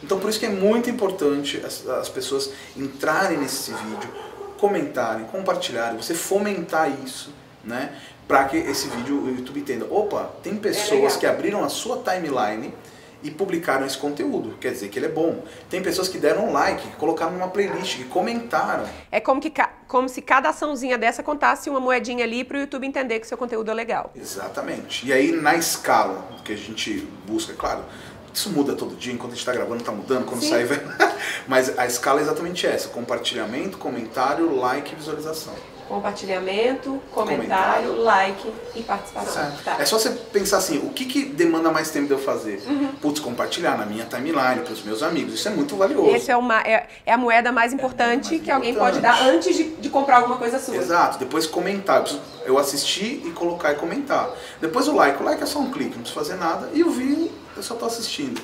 Então 0.02 0.18
por 0.18 0.28
isso 0.28 0.38
que 0.38 0.46
é 0.46 0.50
muito 0.50 0.90
importante 0.90 1.62
as, 1.64 1.86
as 1.86 2.08
pessoas 2.08 2.50
entrarem 2.76 3.38
nesse 3.38 3.70
vídeo, 3.72 4.10
comentarem, 4.58 5.24
compartilharem, 5.26 5.96
você 5.96 6.14
fomentar 6.14 6.90
isso, 7.04 7.32
né? 7.64 7.92
Para 8.26 8.44
que 8.44 8.56
esse 8.56 8.88
vídeo 8.88 9.22
o 9.22 9.30
YouTube 9.30 9.60
entenda. 9.60 9.86
Opa, 9.88 10.30
tem 10.42 10.56
pessoas 10.56 11.00
legal. 11.00 11.18
que 11.18 11.26
abriram 11.26 11.64
a 11.64 11.68
sua 11.68 12.02
timeline 12.02 12.74
e 13.22 13.31
publicaram 13.31 13.87
esse 13.87 13.98
conteúdo. 13.98 14.57
Quer 14.61 14.72
dizer 14.72 14.88
que 14.88 14.98
ele 14.98 15.07
é 15.07 15.11
bom. 15.11 15.44
Tem 15.68 15.83
pessoas 15.83 16.09
que 16.09 16.18
deram 16.18 16.48
um 16.48 16.52
like, 16.52 16.83
que 16.83 16.96
colocaram 16.96 17.33
numa 17.33 17.48
playlist, 17.48 17.96
que 17.96 18.04
comentaram. 18.04 18.88
É 19.11 19.20
como, 19.20 19.40
que, 19.40 19.52
como 19.87 20.09
se 20.09 20.22
cada 20.22 20.50
açãozinha 20.50 20.96
dessa 20.96 21.22
contasse 21.22 21.68
uma 21.68 21.81
moedinha 21.81 22.24
ali 22.24 22.44
pro 22.44 22.59
YouTube 22.59 22.87
entender 22.87 23.20
que 23.20 23.26
seu 23.26 23.37
conteúdo 23.37 23.70
é 23.70 23.74
legal. 23.74 24.12
Exatamente. 24.14 25.07
E 25.07 25.12
aí 25.12 25.33
na 25.33 25.57
escala 25.57 26.26
que 26.44 26.52
a 26.52 26.57
gente 26.57 27.09
busca, 27.26 27.52
claro, 27.54 27.85
isso 28.33 28.50
muda 28.50 28.74
todo 28.74 28.94
dia, 28.94 29.12
enquanto 29.12 29.33
a 29.33 29.35
gente 29.35 29.40
está 29.40 29.52
gravando 29.52 29.81
está 29.81 29.92
mudando, 29.92 30.24
quando 30.24 30.42
Sim. 30.42 30.50
sai 30.50 30.64
vai... 30.64 30.81
Mas 31.48 31.76
a 31.78 31.87
escala 31.87 32.20
é 32.20 32.22
exatamente 32.22 32.66
essa, 32.66 32.88
compartilhamento, 32.88 33.78
comentário, 33.78 34.54
like 34.54 34.92
e 34.92 34.96
visualização. 34.96 35.54
Compartilhamento, 35.88 37.03
comentário, 37.12 37.88
Comentário. 37.88 38.03
like 38.03 38.53
e 38.74 38.83
participação. 38.83 39.53
Tá. 39.64 39.77
É 39.79 39.87
só 39.87 39.98
você 39.98 40.11
pensar 40.11 40.59
assim, 40.59 40.79
o 40.79 40.90
que, 40.90 41.07
que 41.07 41.24
demanda 41.24 41.70
mais 41.70 41.90
tempo 41.90 42.07
de 42.07 42.12
eu 42.12 42.18
fazer? 42.18 42.62
Uhum. 42.66 42.88
Putz, 43.01 43.20
compartilhar 43.20 43.79
na 43.79 43.87
minha 43.87 44.05
timeline, 44.05 44.61
para 44.62 44.72
os 44.72 44.83
meus 44.83 45.03
amigos, 45.03 45.35
isso 45.35 45.48
é 45.48 45.51
muito 45.51 45.77
valioso. 45.77 46.14
Esse 46.14 46.31
é, 46.31 46.37
uma, 46.37 46.61
é, 46.61 46.87
é 47.07 47.12
a 47.12 47.16
moeda 47.16 47.51
mais 47.51 47.72
importante 47.72 48.31
mais 48.31 48.42
que 48.42 48.51
alguém 48.51 48.70
importante. 48.70 49.01
pode 49.01 49.03
dar 49.03 49.22
antes 49.29 49.57
de, 49.57 49.64
de 49.77 49.88
comprar 49.88 50.16
alguma 50.16 50.37
coisa 50.37 50.59
sua. 50.59 50.77
Exato, 50.77 51.18
depois 51.18 51.46
comentar. 51.46 52.05
Eu, 52.07 52.20
eu 52.44 52.59
assistir 52.59 53.22
e 53.24 53.31
colocar 53.31 53.72
e 53.72 53.77
comentar. 53.77 54.31
Depois 54.61 54.88
o 54.88 54.94
like. 54.94 55.22
O 55.22 55.24
like 55.24 55.42
é 55.42 55.46
só 55.46 55.59
um 55.59 55.70
clique, 55.70 55.96
não 55.96 56.03
preciso 56.03 56.14
fazer 56.14 56.37
nada. 56.37 56.68
E 56.74 56.85
o 56.85 56.90
vídeo, 56.90 57.31
eu 57.57 57.62
só 57.62 57.74
estou 57.74 57.88
assistindo. 57.88 58.40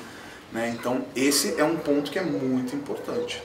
Né? 0.51 0.75
Então, 0.77 1.05
esse 1.15 1.59
é 1.59 1.63
um 1.63 1.77
ponto 1.77 2.09
que 2.09 2.17
é 2.17 2.23
muito 2.23 2.75
importante. 2.75 3.43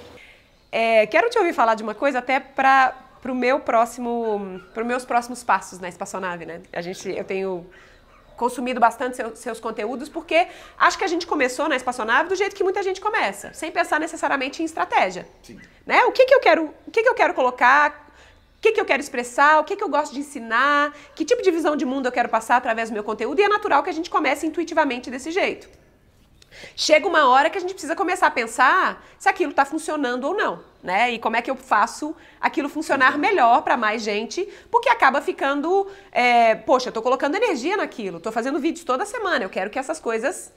É, 0.72 1.06
quero 1.06 1.28
te 1.28 1.38
ouvir 1.38 1.52
falar 1.52 1.74
de 1.74 1.82
uma 1.82 1.94
coisa 1.94 2.20
até 2.20 2.38
para 2.38 2.94
o 3.28 3.34
meu 3.34 3.60
próximo, 3.60 4.60
para 4.72 4.82
meus 4.84 5.04
próximos 5.04 5.42
passos 5.42 5.78
na 5.78 5.88
espaçonave, 5.88 6.46
né? 6.46 6.62
A 6.72 6.80
gente, 6.80 7.08
eu 7.08 7.24
tenho 7.24 7.66
consumido 8.36 8.80
bastante 8.80 9.16
seu, 9.16 9.36
seus 9.36 9.60
conteúdos 9.60 10.08
porque 10.08 10.48
acho 10.78 10.96
que 10.96 11.04
a 11.04 11.06
gente 11.06 11.26
começou 11.26 11.68
na 11.68 11.76
espaçonave 11.76 12.30
do 12.30 12.34
jeito 12.34 12.56
que 12.56 12.64
muita 12.64 12.82
gente 12.82 12.98
começa, 12.98 13.52
sem 13.52 13.70
pensar 13.70 14.00
necessariamente 14.00 14.62
em 14.62 14.64
estratégia. 14.64 15.28
Sim. 15.42 15.60
Né? 15.84 16.02
O 16.04 16.12
que, 16.12 16.24
que 16.24 16.34
eu 16.34 16.40
quero, 16.40 16.74
o 16.86 16.90
que, 16.90 17.02
que 17.02 17.08
eu 17.08 17.14
quero 17.14 17.34
colocar, 17.34 18.10
o 18.56 18.60
que, 18.62 18.72
que 18.72 18.80
eu 18.80 18.86
quero 18.86 19.02
expressar, 19.02 19.60
o 19.60 19.64
que, 19.64 19.76
que 19.76 19.84
eu 19.84 19.90
gosto 19.90 20.14
de 20.14 20.20
ensinar, 20.20 20.94
que 21.14 21.22
tipo 21.24 21.42
de 21.42 21.50
visão 21.50 21.76
de 21.76 21.84
mundo 21.84 22.06
eu 22.06 22.12
quero 22.12 22.30
passar 22.30 22.56
através 22.56 22.88
do 22.88 22.94
meu 22.94 23.04
conteúdo, 23.04 23.38
e 23.38 23.42
é 23.42 23.48
natural 23.48 23.82
que 23.82 23.90
a 23.90 23.92
gente 23.92 24.08
comece 24.08 24.46
intuitivamente 24.46 25.10
desse 25.10 25.30
jeito. 25.30 25.68
Chega 26.74 27.06
uma 27.06 27.28
hora 27.28 27.48
que 27.48 27.58
a 27.58 27.60
gente 27.60 27.72
precisa 27.72 27.94
começar 27.96 28.26
a 28.26 28.30
pensar 28.30 29.04
se 29.18 29.28
aquilo 29.28 29.50
está 29.50 29.64
funcionando 29.64 30.24
ou 30.24 30.34
não, 30.34 30.62
né? 30.82 31.10
E 31.12 31.18
como 31.18 31.36
é 31.36 31.42
que 31.42 31.50
eu 31.50 31.56
faço 31.56 32.14
aquilo 32.40 32.68
funcionar 32.68 33.18
melhor 33.18 33.62
para 33.62 33.76
mais 33.76 34.02
gente, 34.02 34.48
porque 34.70 34.88
acaba 34.88 35.20
ficando, 35.20 35.86
é, 36.10 36.54
poxa, 36.54 36.88
eu 36.88 36.90
estou 36.90 37.02
colocando 37.02 37.34
energia 37.34 37.76
naquilo, 37.76 38.16
estou 38.16 38.32
fazendo 38.32 38.58
vídeos 38.58 38.84
toda 38.84 39.04
semana, 39.04 39.44
eu 39.44 39.50
quero 39.50 39.70
que 39.70 39.78
essas 39.78 40.00
coisas 40.00 40.52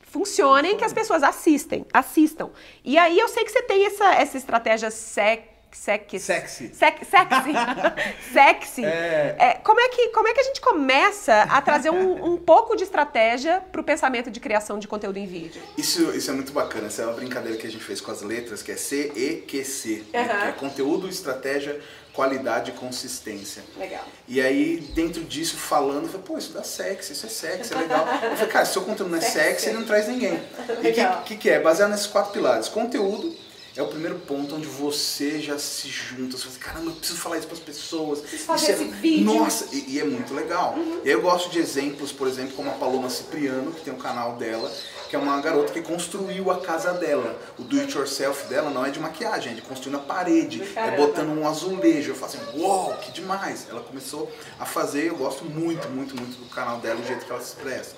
funcionem, 0.00 0.76
que 0.76 0.84
as 0.84 0.92
pessoas 0.92 1.22
assistem, 1.22 1.84
assistam. 1.92 2.50
E 2.84 2.96
aí 2.96 3.18
eu 3.18 3.28
sei 3.28 3.44
que 3.44 3.50
você 3.50 3.62
tem 3.62 3.86
essa, 3.86 4.14
essa 4.14 4.36
estratégia 4.36 4.90
sec 4.90 5.55
Sexy. 5.72 6.18
Sexy. 6.18 6.70
Sec, 6.74 7.04
sexy. 7.04 7.52
sexy. 8.32 8.84
É... 8.84 9.36
É, 9.38 9.52
como, 9.62 9.78
é 9.78 9.88
que, 9.88 10.08
como 10.08 10.26
é 10.26 10.32
que 10.32 10.40
a 10.40 10.44
gente 10.44 10.60
começa 10.60 11.42
a 11.42 11.60
trazer 11.60 11.90
um, 11.90 12.32
um 12.32 12.36
pouco 12.36 12.74
de 12.76 12.84
estratégia 12.84 13.62
para 13.70 13.80
o 13.80 13.84
pensamento 13.84 14.30
de 14.30 14.40
criação 14.40 14.78
de 14.78 14.88
conteúdo 14.88 15.18
em 15.18 15.26
vídeo? 15.26 15.60
Isso, 15.76 16.10
isso 16.12 16.30
é 16.30 16.34
muito 16.34 16.52
bacana. 16.52 16.86
Essa 16.86 17.02
é 17.02 17.06
uma 17.06 17.14
brincadeira 17.14 17.58
que 17.58 17.66
a 17.66 17.70
gente 17.70 17.84
fez 17.84 18.00
com 18.00 18.10
as 18.10 18.22
letras, 18.22 18.62
que 18.62 18.72
é 18.72 18.76
C, 18.76 19.12
E, 19.14 19.42
Q, 19.46 19.64
C. 19.64 19.90
Uhum. 19.90 20.04
Né? 20.12 20.28
Que 20.28 20.48
é 20.48 20.52
conteúdo, 20.52 21.08
estratégia, 21.08 21.80
qualidade 22.16 22.70
e 22.70 22.74
consistência. 22.74 23.62
Legal. 23.76 24.04
E 24.26 24.40
aí, 24.40 24.78
dentro 24.94 25.22
disso, 25.22 25.58
falando, 25.58 26.04
eu 26.04 26.08
falei, 26.08 26.26
pô, 26.26 26.38
isso 26.38 26.52
dá 26.52 26.64
sexy, 26.64 27.12
isso 27.12 27.26
é 27.26 27.28
sexy, 27.28 27.74
é 27.74 27.76
legal. 27.76 28.06
Eu 28.22 28.36
falei, 28.36 28.52
cara, 28.52 28.64
se 28.64 28.72
seu 28.72 28.82
conteúdo 28.82 29.10
não 29.10 29.18
é 29.18 29.20
sexy, 29.20 29.38
sexy 29.38 29.68
ele 29.68 29.78
não 29.78 29.84
traz 29.84 30.08
ninguém. 30.08 30.42
E 30.82 30.88
o 30.88 30.94
que, 30.94 31.22
que, 31.26 31.36
que 31.36 31.50
é? 31.50 31.60
Baseado 31.60 31.90
nesses 31.90 32.06
quatro 32.06 32.32
pilares. 32.32 32.68
Conteúdo, 32.68 33.36
é 33.76 33.82
o 33.82 33.88
primeiro 33.88 34.18
ponto 34.20 34.56
onde 34.56 34.66
você 34.66 35.38
já 35.38 35.58
se 35.58 35.88
junta. 35.88 36.36
Você 36.36 36.44
fala 36.44 36.50
assim, 36.50 36.60
caramba, 36.60 36.90
eu 36.90 36.94
preciso 36.94 37.18
falar 37.18 37.36
isso 37.36 37.46
para 37.46 37.56
as 37.56 37.62
pessoas. 37.62 38.20
Preciso 38.20 38.44
fazer 38.44 38.72
isso 38.72 38.82
é... 38.82 38.84
esse 38.86 38.94
vídeo. 38.94 39.24
Nossa, 39.26 39.68
e, 39.70 39.94
e, 39.94 40.00
é 40.00 40.04
muito 40.04 40.32
legal. 40.32 40.74
Uhum. 40.74 41.00
E 41.04 41.08
aí 41.08 41.12
eu 41.12 41.20
gosto 41.20 41.50
de 41.50 41.58
exemplos, 41.58 42.10
por 42.10 42.26
exemplo, 42.26 42.54
como 42.56 42.70
a 42.70 42.72
Paloma 42.72 43.10
Cipriano, 43.10 43.72
que 43.72 43.82
tem 43.82 43.92
o 43.92 43.96
um 43.96 43.98
canal 43.98 44.36
dela, 44.36 44.72
que 45.10 45.14
é 45.14 45.18
uma 45.18 45.38
garota 45.42 45.74
que 45.74 45.82
construiu 45.82 46.50
a 46.50 46.60
casa 46.60 46.94
dela. 46.94 47.38
O 47.58 47.62
do 47.64 47.78
it 47.78 47.94
yourself 47.94 48.46
dela 48.48 48.70
não 48.70 48.84
é 48.84 48.90
de 48.90 48.98
maquiagem, 48.98 49.52
é 49.52 49.54
de 49.54 49.60
construir 49.60 49.92
na 49.92 49.98
parede, 49.98 50.62
é 50.74 50.96
botando 50.96 51.28
um 51.28 51.46
azulejo. 51.46 52.12
Eu 52.12 52.16
falo 52.16 52.32
assim, 52.32 52.58
uou, 52.58 52.86
wow, 52.86 52.96
que 52.96 53.12
demais. 53.12 53.66
Ela 53.68 53.80
começou 53.80 54.32
a 54.58 54.64
fazer, 54.64 55.08
eu 55.08 55.16
gosto 55.16 55.44
muito, 55.44 55.86
muito, 55.88 56.16
muito 56.16 56.38
do 56.38 56.48
canal 56.48 56.78
dela, 56.78 56.98
o 56.98 57.06
jeito 57.06 57.26
que 57.26 57.30
ela 57.30 57.42
se 57.42 57.48
expressa. 57.48 57.94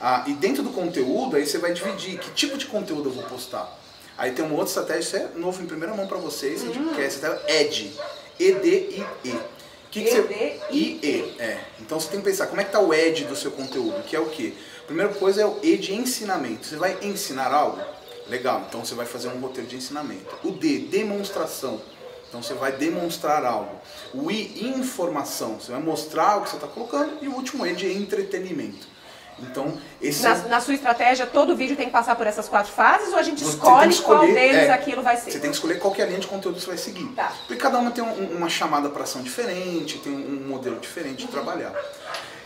Ah, 0.00 0.22
e 0.26 0.34
dentro 0.34 0.62
do 0.62 0.70
conteúdo, 0.70 1.34
aí 1.34 1.44
você 1.44 1.58
vai 1.58 1.72
dividir 1.72 2.18
que 2.18 2.30
tipo 2.30 2.56
de 2.56 2.66
conteúdo 2.66 3.08
eu 3.08 3.12
vou 3.12 3.24
postar. 3.24 3.85
Aí 4.18 4.32
tem 4.32 4.44
uma 4.44 4.54
outra 4.54 4.68
estratégia, 4.68 5.00
isso 5.00 5.16
é 5.16 5.38
novo 5.38 5.62
em 5.62 5.66
primeira 5.66 5.94
mão 5.94 6.06
para 6.06 6.18
vocês, 6.18 6.62
que 6.62 7.00
é 7.00 7.04
a 7.04 7.06
estratégia 7.06 7.46
ED. 7.48 7.92
E-D-I-E. 8.38 9.38
Que 9.90 10.02
que 10.02 10.10
você... 10.10 10.60
I-E. 10.70 11.34
É. 11.38 11.58
Então 11.80 11.98
você 11.98 12.08
tem 12.08 12.20
que 12.20 12.26
pensar, 12.26 12.46
como 12.46 12.60
é 12.60 12.64
que 12.64 12.70
está 12.70 12.80
o 12.80 12.92
ED 12.92 13.24
do 13.24 13.36
seu 13.36 13.50
conteúdo? 13.50 14.02
Que 14.04 14.16
é 14.16 14.20
o 14.20 14.26
quê? 14.26 14.52
Primeira 14.86 15.12
coisa 15.14 15.42
é 15.42 15.46
o 15.46 15.58
E 15.62 15.76
de 15.76 15.94
ensinamento. 15.94 16.66
Você 16.66 16.76
vai 16.76 16.98
ensinar 17.02 17.52
algo? 17.52 17.80
Legal, 18.28 18.64
então 18.68 18.84
você 18.84 18.94
vai 18.94 19.06
fazer 19.06 19.28
um 19.28 19.38
roteiro 19.40 19.68
de 19.68 19.76
ensinamento. 19.76 20.36
O 20.44 20.50
D, 20.50 20.80
demonstração. 20.80 21.80
Então 22.28 22.42
você 22.42 22.54
vai 22.54 22.72
demonstrar 22.72 23.44
algo. 23.44 23.80
O 24.12 24.30
I, 24.30 24.68
informação. 24.68 25.60
Você 25.60 25.70
vai 25.70 25.80
mostrar 25.80 26.38
o 26.38 26.42
que 26.42 26.50
você 26.50 26.56
está 26.56 26.66
colocando. 26.66 27.18
E 27.22 27.28
o 27.28 27.34
último 27.34 27.66
E 27.66 27.72
de 27.72 27.90
entretenimento. 27.92 28.86
Então, 29.38 29.76
esse 30.00 30.22
na, 30.22 30.30
é... 30.30 30.48
na, 30.48 30.60
sua 30.60 30.74
estratégia, 30.74 31.26
todo 31.26 31.54
vídeo 31.54 31.76
tem 31.76 31.86
que 31.86 31.92
passar 31.92 32.16
por 32.16 32.26
essas 32.26 32.48
quatro 32.48 32.72
fases 32.72 33.12
ou 33.12 33.18
a 33.18 33.22
gente 33.22 33.44
escolhe 33.44 33.90
escolher, 33.90 34.18
qual 34.18 34.26
deles 34.26 34.62
é, 34.62 34.72
aquilo 34.72 35.02
vai 35.02 35.16
ser? 35.16 35.30
Você 35.30 35.38
tem 35.38 35.50
que 35.50 35.56
escolher 35.56 35.78
qual 35.78 35.94
é 35.94 36.02
a 36.02 36.06
linha 36.06 36.20
de 36.20 36.26
conteúdo 36.26 36.54
que 36.54 36.62
você 36.62 36.68
vai 36.68 36.78
seguir. 36.78 37.06
Tá. 37.08 37.32
Porque 37.46 37.60
cada 37.60 37.78
uma 37.78 37.90
tem 37.90 38.02
um, 38.02 38.36
uma 38.36 38.48
chamada 38.48 38.88
para 38.88 39.02
ação 39.02 39.22
diferente, 39.22 39.98
tem 39.98 40.12
um 40.12 40.48
modelo 40.48 40.80
diferente 40.80 41.20
uhum. 41.20 41.26
de 41.26 41.32
trabalhar. 41.32 41.74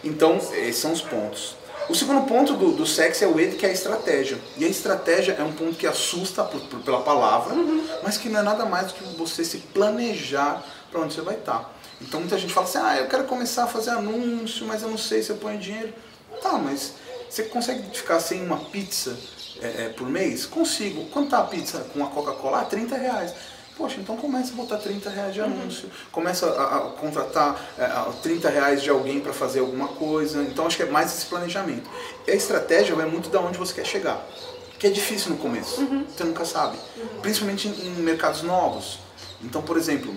Então, 0.02 0.38
esses 0.52 0.76
são 0.76 0.92
os 0.92 1.00
pontos. 1.00 1.54
O 1.88 1.94
segundo 1.94 2.26
ponto 2.26 2.54
do, 2.54 2.72
do 2.72 2.86
sexo 2.86 3.24
é 3.24 3.26
o 3.26 3.38
ED, 3.38 3.56
que 3.56 3.66
é 3.66 3.68
a 3.68 3.72
estratégia. 3.72 4.38
E 4.56 4.64
a 4.64 4.68
estratégia 4.68 5.32
é 5.38 5.42
um 5.42 5.52
ponto 5.52 5.76
que 5.76 5.86
assusta 5.86 6.42
por, 6.42 6.60
por, 6.62 6.80
pela 6.80 7.02
palavra, 7.02 7.54
uhum. 7.54 7.84
mas 8.02 8.16
que 8.16 8.28
não 8.28 8.40
é 8.40 8.42
nada 8.42 8.64
mais 8.64 8.88
do 8.88 8.94
que 8.94 9.04
você 9.16 9.44
se 9.44 9.58
planejar 9.58 10.64
para 10.90 11.00
onde 11.00 11.14
você 11.14 11.20
vai 11.20 11.34
estar. 11.34 11.72
Então 12.00 12.20
muita 12.20 12.38
gente 12.38 12.52
fala 12.52 12.66
assim, 12.66 12.78
ah, 12.78 12.96
eu 12.96 13.08
quero 13.08 13.24
começar 13.24 13.64
a 13.64 13.66
fazer 13.66 13.90
anúncio, 13.90 14.66
mas 14.66 14.82
eu 14.82 14.88
não 14.88 14.96
sei 14.96 15.22
se 15.22 15.30
eu 15.30 15.36
ponho 15.36 15.58
dinheiro. 15.58 15.92
Tá, 16.42 16.52
mas 16.52 16.94
você 17.28 17.44
consegue 17.44 17.96
ficar 17.96 18.20
sem 18.20 18.42
uma 18.44 18.56
pizza 18.56 19.16
é, 19.60 19.84
é, 19.84 19.88
por 19.88 20.08
mês? 20.08 20.46
Consigo. 20.46 21.04
Quanto 21.06 21.30
tá 21.30 21.38
a 21.38 21.44
pizza 21.44 21.78
com 21.92 22.04
a 22.04 22.08
Coca-Cola? 22.08 22.60
Ah, 22.60 22.64
30 22.64 22.96
reais. 22.96 23.34
Poxa, 23.76 23.98
então 23.98 24.14
começa 24.14 24.52
a 24.52 24.56
botar 24.56 24.76
30 24.76 25.08
reais 25.08 25.32
de 25.32 25.40
anúncio, 25.40 25.86
uhum. 25.86 26.10
começa 26.12 26.46
a, 26.50 26.76
a 26.76 26.80
contratar 26.90 27.58
é, 27.78 27.88
30 28.22 28.50
reais 28.50 28.82
de 28.82 28.90
alguém 28.90 29.20
para 29.20 29.32
fazer 29.32 29.60
alguma 29.60 29.88
coisa. 29.88 30.42
Então 30.42 30.66
acho 30.66 30.76
que 30.76 30.82
é 30.82 30.86
mais 30.86 31.14
esse 31.16 31.24
planejamento. 31.24 31.88
E 32.26 32.30
a 32.30 32.34
estratégia 32.34 32.94
vai 32.94 33.06
muito 33.06 33.30
da 33.30 33.40
onde 33.40 33.56
você 33.56 33.72
quer 33.72 33.86
chegar. 33.86 34.22
Que 34.78 34.86
é 34.86 34.90
difícil 34.90 35.30
no 35.30 35.38
começo, 35.38 35.80
uhum. 35.80 36.04
você 36.04 36.24
nunca 36.24 36.44
sabe. 36.44 36.76
Uhum. 36.96 37.20
Principalmente 37.22 37.68
em, 37.68 37.86
em, 37.86 38.02
mercados 38.02 38.42
novos. 38.42 38.98
Então, 39.42 39.62
por 39.62 39.78
exemplo, 39.78 40.14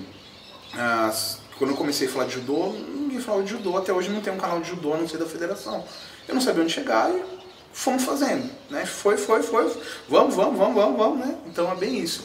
as, 0.73 1.39
quando 1.57 1.71
eu 1.71 1.77
comecei 1.77 2.07
a 2.07 2.11
falar 2.11 2.25
de 2.25 2.33
judô, 2.33 2.71
ninguém 2.71 3.19
falava 3.19 3.43
de 3.43 3.51
judô. 3.51 3.77
Até 3.77 3.93
hoje 3.93 4.09
não 4.09 4.21
tem 4.21 4.33
um 4.33 4.37
canal 4.37 4.59
de 4.59 4.69
judô, 4.69 4.95
não 4.97 5.07
sei 5.07 5.19
da 5.19 5.25
federação. 5.25 5.83
Eu 6.27 6.35
não 6.35 6.41
sabia 6.41 6.63
onde 6.63 6.73
chegar 6.73 7.09
e 7.11 7.23
fomos 7.73 8.03
fazendo, 8.03 8.49
né? 8.69 8.85
Foi, 8.85 9.17
foi, 9.17 9.41
foi, 9.43 9.63
vamos, 10.07 10.35
vamos, 10.35 10.57
vamos, 10.57 10.75
vamos, 10.75 10.97
vamos, 10.97 11.19
né? 11.25 11.35
Então 11.47 11.71
é 11.71 11.75
bem 11.75 11.99
isso. 11.99 12.23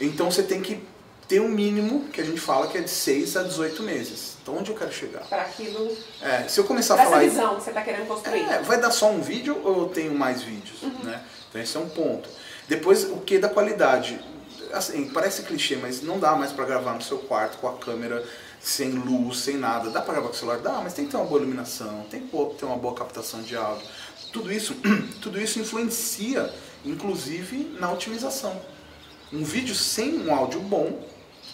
Então 0.00 0.30
você 0.30 0.42
tem 0.42 0.60
que 0.62 0.82
ter 1.26 1.40
um 1.40 1.48
mínimo 1.48 2.08
que 2.08 2.20
a 2.20 2.24
gente 2.24 2.40
fala 2.40 2.66
que 2.68 2.78
é 2.78 2.80
de 2.80 2.90
6 2.90 3.36
a 3.36 3.42
18 3.42 3.82
meses. 3.82 4.36
Então 4.42 4.56
onde 4.56 4.70
eu 4.70 4.76
quero 4.76 4.92
chegar? 4.92 5.20
Para 5.28 5.42
aquilo. 5.42 5.94
É, 6.22 6.48
se 6.48 6.58
eu 6.58 6.64
começar 6.64 6.94
a 6.94 7.04
falar. 7.04 7.22
Essa 7.22 7.30
visão 7.30 7.56
que 7.56 7.62
você 7.62 7.70
está 7.70 7.82
querendo 7.82 8.06
construir. 8.06 8.48
É, 8.48 8.62
vai 8.62 8.80
dar 8.80 8.90
só 8.90 9.10
um 9.10 9.20
vídeo 9.20 9.60
ou 9.62 9.82
eu 9.82 9.88
tenho 9.88 10.14
mais 10.14 10.42
vídeos? 10.42 10.82
Uhum. 10.82 11.04
Né? 11.04 11.20
Então 11.48 11.60
esse 11.60 11.76
é 11.76 11.80
um 11.80 11.88
ponto. 11.88 12.28
Depois, 12.66 13.04
o 13.04 13.18
que 13.18 13.38
da 13.38 13.48
qualidade? 13.48 14.18
Assim, 14.72 15.08
parece 15.08 15.42
clichê, 15.42 15.76
mas 15.76 16.02
não 16.02 16.18
dá 16.18 16.34
mais 16.36 16.52
para 16.52 16.64
gravar 16.64 16.94
no 16.94 17.02
seu 17.02 17.18
quarto 17.18 17.58
com 17.58 17.68
a 17.68 17.76
câmera 17.76 18.22
sem 18.60 18.90
luz, 18.90 19.38
sem 19.38 19.56
nada. 19.56 19.90
Dá 19.90 20.00
para 20.00 20.14
gravar 20.14 20.28
com 20.28 20.34
o 20.34 20.36
celular? 20.36 20.58
Dá, 20.58 20.80
mas 20.82 20.94
tem 20.94 21.04
que 21.04 21.10
ter 21.10 21.16
uma 21.16 21.26
boa 21.26 21.40
iluminação, 21.40 22.04
tem 22.10 22.20
que 22.20 22.36
ter 22.58 22.64
uma 22.64 22.76
boa 22.76 22.94
captação 22.94 23.42
de 23.42 23.56
áudio. 23.56 23.86
Tudo 24.32 24.52
isso, 24.52 24.76
tudo 25.20 25.40
isso 25.40 25.58
influencia, 25.58 26.52
inclusive, 26.84 27.76
na 27.78 27.90
otimização. 27.90 28.60
Um 29.32 29.44
vídeo 29.44 29.74
sem 29.74 30.18
um 30.20 30.34
áudio 30.34 30.60
bom, 30.60 31.06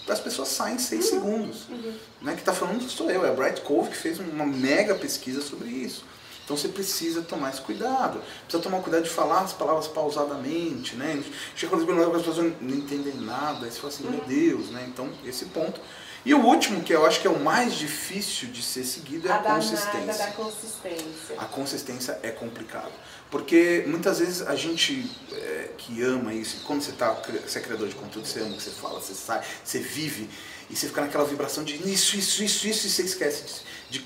as 0.08 0.20
pessoas 0.20 0.48
saem 0.48 0.76
em 0.76 0.78
6 0.78 1.04
uhum. 1.04 1.10
segundos. 1.10 1.68
Uhum. 1.68 1.94
Né? 2.22 2.34
Que 2.34 2.40
está 2.40 2.52
falando 2.52 2.88
sou 2.88 3.10
eu, 3.10 3.24
é 3.24 3.30
a 3.30 3.32
Bright 3.32 3.62
Cove 3.62 3.90
que 3.90 3.96
fez 3.96 4.18
uma 4.18 4.46
mega 4.46 4.94
pesquisa 4.94 5.40
sobre 5.40 5.68
isso. 5.68 6.04
Então 6.44 6.56
você 6.56 6.68
precisa 6.68 7.22
tomar 7.22 7.50
esse 7.50 7.62
cuidado. 7.62 8.20
Precisa 8.42 8.62
tomar 8.62 8.82
cuidado 8.82 9.04
de 9.04 9.08
falar 9.08 9.40
as 9.40 9.54
palavras 9.54 9.88
pausadamente, 9.88 10.94
né? 10.94 11.22
Chega 11.56 11.74
quando 11.74 12.16
as 12.16 12.22
pessoas 12.22 12.52
não 12.60 12.76
entendem 12.76 13.14
nada, 13.14 13.64
aí 13.64 13.72
você 13.72 13.80
fala 13.80 13.92
assim, 13.92 14.04
meu 14.04 14.20
uhum. 14.20 14.26
Deus, 14.26 14.68
né? 14.68 14.84
Então, 14.86 15.10
esse 15.24 15.46
ponto 15.46 15.80
e 16.24 16.32
o 16.32 16.40
último, 16.44 16.82
que 16.82 16.92
eu 16.92 17.04
acho 17.04 17.20
que 17.20 17.26
é 17.26 17.30
o 17.30 17.38
mais 17.38 17.74
difícil 17.74 18.48
de 18.48 18.62
ser 18.62 18.84
seguido, 18.84 19.28
é 19.28 19.32
a, 19.32 19.36
a 19.36 19.42
consistência. 19.42 20.26
Da 20.26 20.32
consistência. 20.32 21.34
A 21.38 21.44
consistência 21.44 22.18
é 22.22 22.30
complicado. 22.30 22.92
Porque 23.30 23.84
muitas 23.86 24.20
vezes 24.20 24.42
a 24.42 24.54
gente 24.54 25.10
é, 25.32 25.70
que 25.76 26.02
ama 26.02 26.32
isso, 26.32 26.62
quando 26.64 26.82
você, 26.82 26.92
tá, 26.92 27.10
você 27.12 27.58
é 27.58 27.62
criador 27.62 27.88
de 27.88 27.94
conteúdo, 27.94 28.26
você 28.26 28.40
ama 28.40 28.54
o 28.54 28.56
que 28.56 28.62
você 28.62 28.70
fala, 28.70 29.00
você 29.00 29.12
sai, 29.12 29.42
você 29.62 29.80
vive, 29.80 30.30
e 30.70 30.76
você 30.76 30.86
fica 30.86 31.00
naquela 31.00 31.24
vibração 31.24 31.62
de 31.62 31.74
isso, 31.90 32.16
isso, 32.16 32.42
isso, 32.42 32.66
isso, 32.66 32.86
e 32.86 32.90
você 32.90 33.02
esquece 33.02 33.64
de, 33.90 33.98
de, 33.98 34.04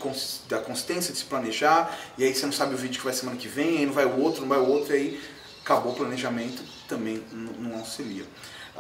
da 0.49 0.59
consistência, 0.59 1.13
de 1.13 1.19
se 1.19 1.25
planejar, 1.25 1.97
e 2.17 2.25
aí 2.25 2.35
você 2.35 2.47
não 2.47 2.53
sabe 2.53 2.75
o 2.75 2.79
vídeo 2.79 2.99
que 2.99 3.05
vai 3.05 3.15
semana 3.15 3.37
que 3.37 3.49
vem, 3.49 3.79
aí 3.79 3.87
não 3.87 3.93
vai 3.93 4.07
o 4.07 4.19
outro, 4.21 4.41
não 4.41 4.49
vai 4.49 4.59
o 4.59 4.67
outro, 4.67 4.95
e 4.95 4.97
aí 4.97 5.21
acabou 5.63 5.93
o 5.93 5.95
planejamento, 5.95 6.63
também 6.89 7.23
não, 7.31 7.53
não 7.53 7.79
auxilia. 7.79 8.25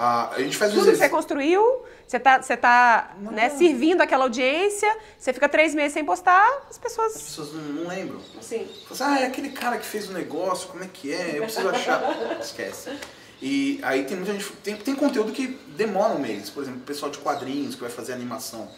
Ah, 0.00 0.30
a 0.32 0.40
gente 0.40 0.56
faz 0.56 0.72
Tudo 0.72 0.92
que 0.92 0.96
você 0.96 1.08
construiu, 1.08 1.84
você 2.06 2.18
está 2.18 2.40
você 2.40 2.56
tá, 2.56 3.16
né, 3.18 3.50
servindo 3.50 4.00
aquela 4.00 4.24
audiência, 4.24 4.88
você 5.18 5.32
fica 5.32 5.48
três 5.48 5.74
meses 5.74 5.92
sem 5.92 6.04
postar, 6.04 6.48
as 6.70 6.78
pessoas. 6.78 7.16
As 7.16 7.22
pessoas 7.22 7.52
não, 7.52 7.62
não 7.62 7.88
lembram. 7.88 8.20
Sim. 8.40 8.68
Você, 8.88 9.02
ah, 9.02 9.18
é 9.20 9.26
aquele 9.26 9.50
cara 9.50 9.76
que 9.76 9.84
fez 9.84 10.06
o 10.06 10.12
um 10.12 10.14
negócio, 10.14 10.68
como 10.68 10.84
é 10.84 10.87
que 10.87 11.12
é? 11.12 11.38
Eu 11.38 11.42
preciso 11.42 11.68
achar. 11.68 12.00
Esquece. 12.40 12.96
E 13.42 13.80
aí 13.82 14.04
tem 14.04 14.16
muita 14.16 14.32
gente. 14.32 14.52
Tem, 14.62 14.76
tem 14.76 14.94
conteúdo 14.94 15.32
que 15.32 15.48
demora 15.76 16.14
um 16.14 16.20
mês, 16.20 16.48
por 16.48 16.62
exemplo, 16.62 16.80
o 16.80 16.84
pessoal 16.84 17.11
de 17.11 17.18
quadrinhos 17.18 17.74
que 17.74 17.80
vai 17.80 17.90
fazer 17.90 18.12
animação. 18.12 18.68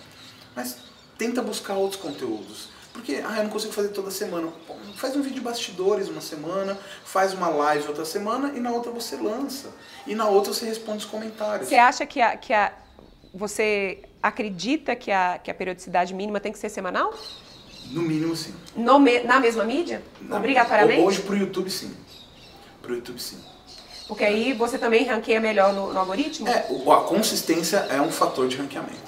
Mas 0.57 0.79
tenta 1.19 1.43
buscar 1.43 1.75
outros 1.75 2.01
conteúdos. 2.01 2.71
Porque, 3.01 3.23
ah, 3.27 3.39
eu 3.39 3.45
não 3.45 3.51
consigo 3.51 3.73
fazer 3.73 3.89
toda 3.89 4.11
semana. 4.11 4.47
Pô, 4.67 4.75
faz 4.95 5.17
um 5.17 5.23
vídeo 5.23 5.37
de 5.37 5.41
bastidores 5.41 6.09
uma 6.09 6.21
semana, 6.21 6.79
faz 7.03 7.33
uma 7.33 7.49
live 7.49 7.89
outra 7.89 8.05
semana 8.05 8.53
e 8.55 8.61
na 8.61 8.71
outra 8.71 8.93
você 8.93 9.17
lança. 9.17 9.69
E 10.07 10.15
na 10.15 10.29
outra 10.29 10.53
você 10.53 10.67
responde 10.67 10.99
os 10.99 11.11
comentários. 11.11 11.69
Você 11.69 11.77
acha 11.77 12.05
que 12.05 12.21
a, 12.21 12.37
que 12.37 12.53
a 12.53 12.73
você 13.33 14.03
acredita 14.23 14.95
que 14.95 15.11
a, 15.11 15.39
que 15.43 15.51
a 15.51 15.55
periodicidade 15.55 16.13
mínima 16.13 16.41
tem 16.41 16.53
que 16.53 16.59
ser 16.59 16.69
semanal? 16.69 17.15
No 17.87 18.03
mínimo, 18.03 18.37
sim. 18.37 18.55
No 18.77 18.99
me- 19.01 19.21
na 19.21 19.41
mesma 19.41 19.65
mídia? 19.65 20.03
Na- 20.21 20.37
Obrigatoriamente? 20.37 21.01
Hoje 21.01 21.23
pro 21.23 21.35
YouTube, 21.37 21.71
sim. 21.71 21.97
Pro 22.83 22.95
YouTube, 22.95 23.19
sim. 23.19 23.39
Porque 24.07 24.25
aí 24.25 24.53
você 24.53 24.77
também 24.77 25.05
ranqueia 25.07 25.41
melhor 25.41 25.73
no, 25.73 25.91
no 25.93 25.99
algoritmo? 25.99 26.47
É, 26.49 26.67
a 26.69 27.01
consistência 27.03 27.79
é 27.89 28.01
um 28.01 28.13
fator 28.13 28.47
de 28.47 28.57
ranqueamento. 28.57 28.99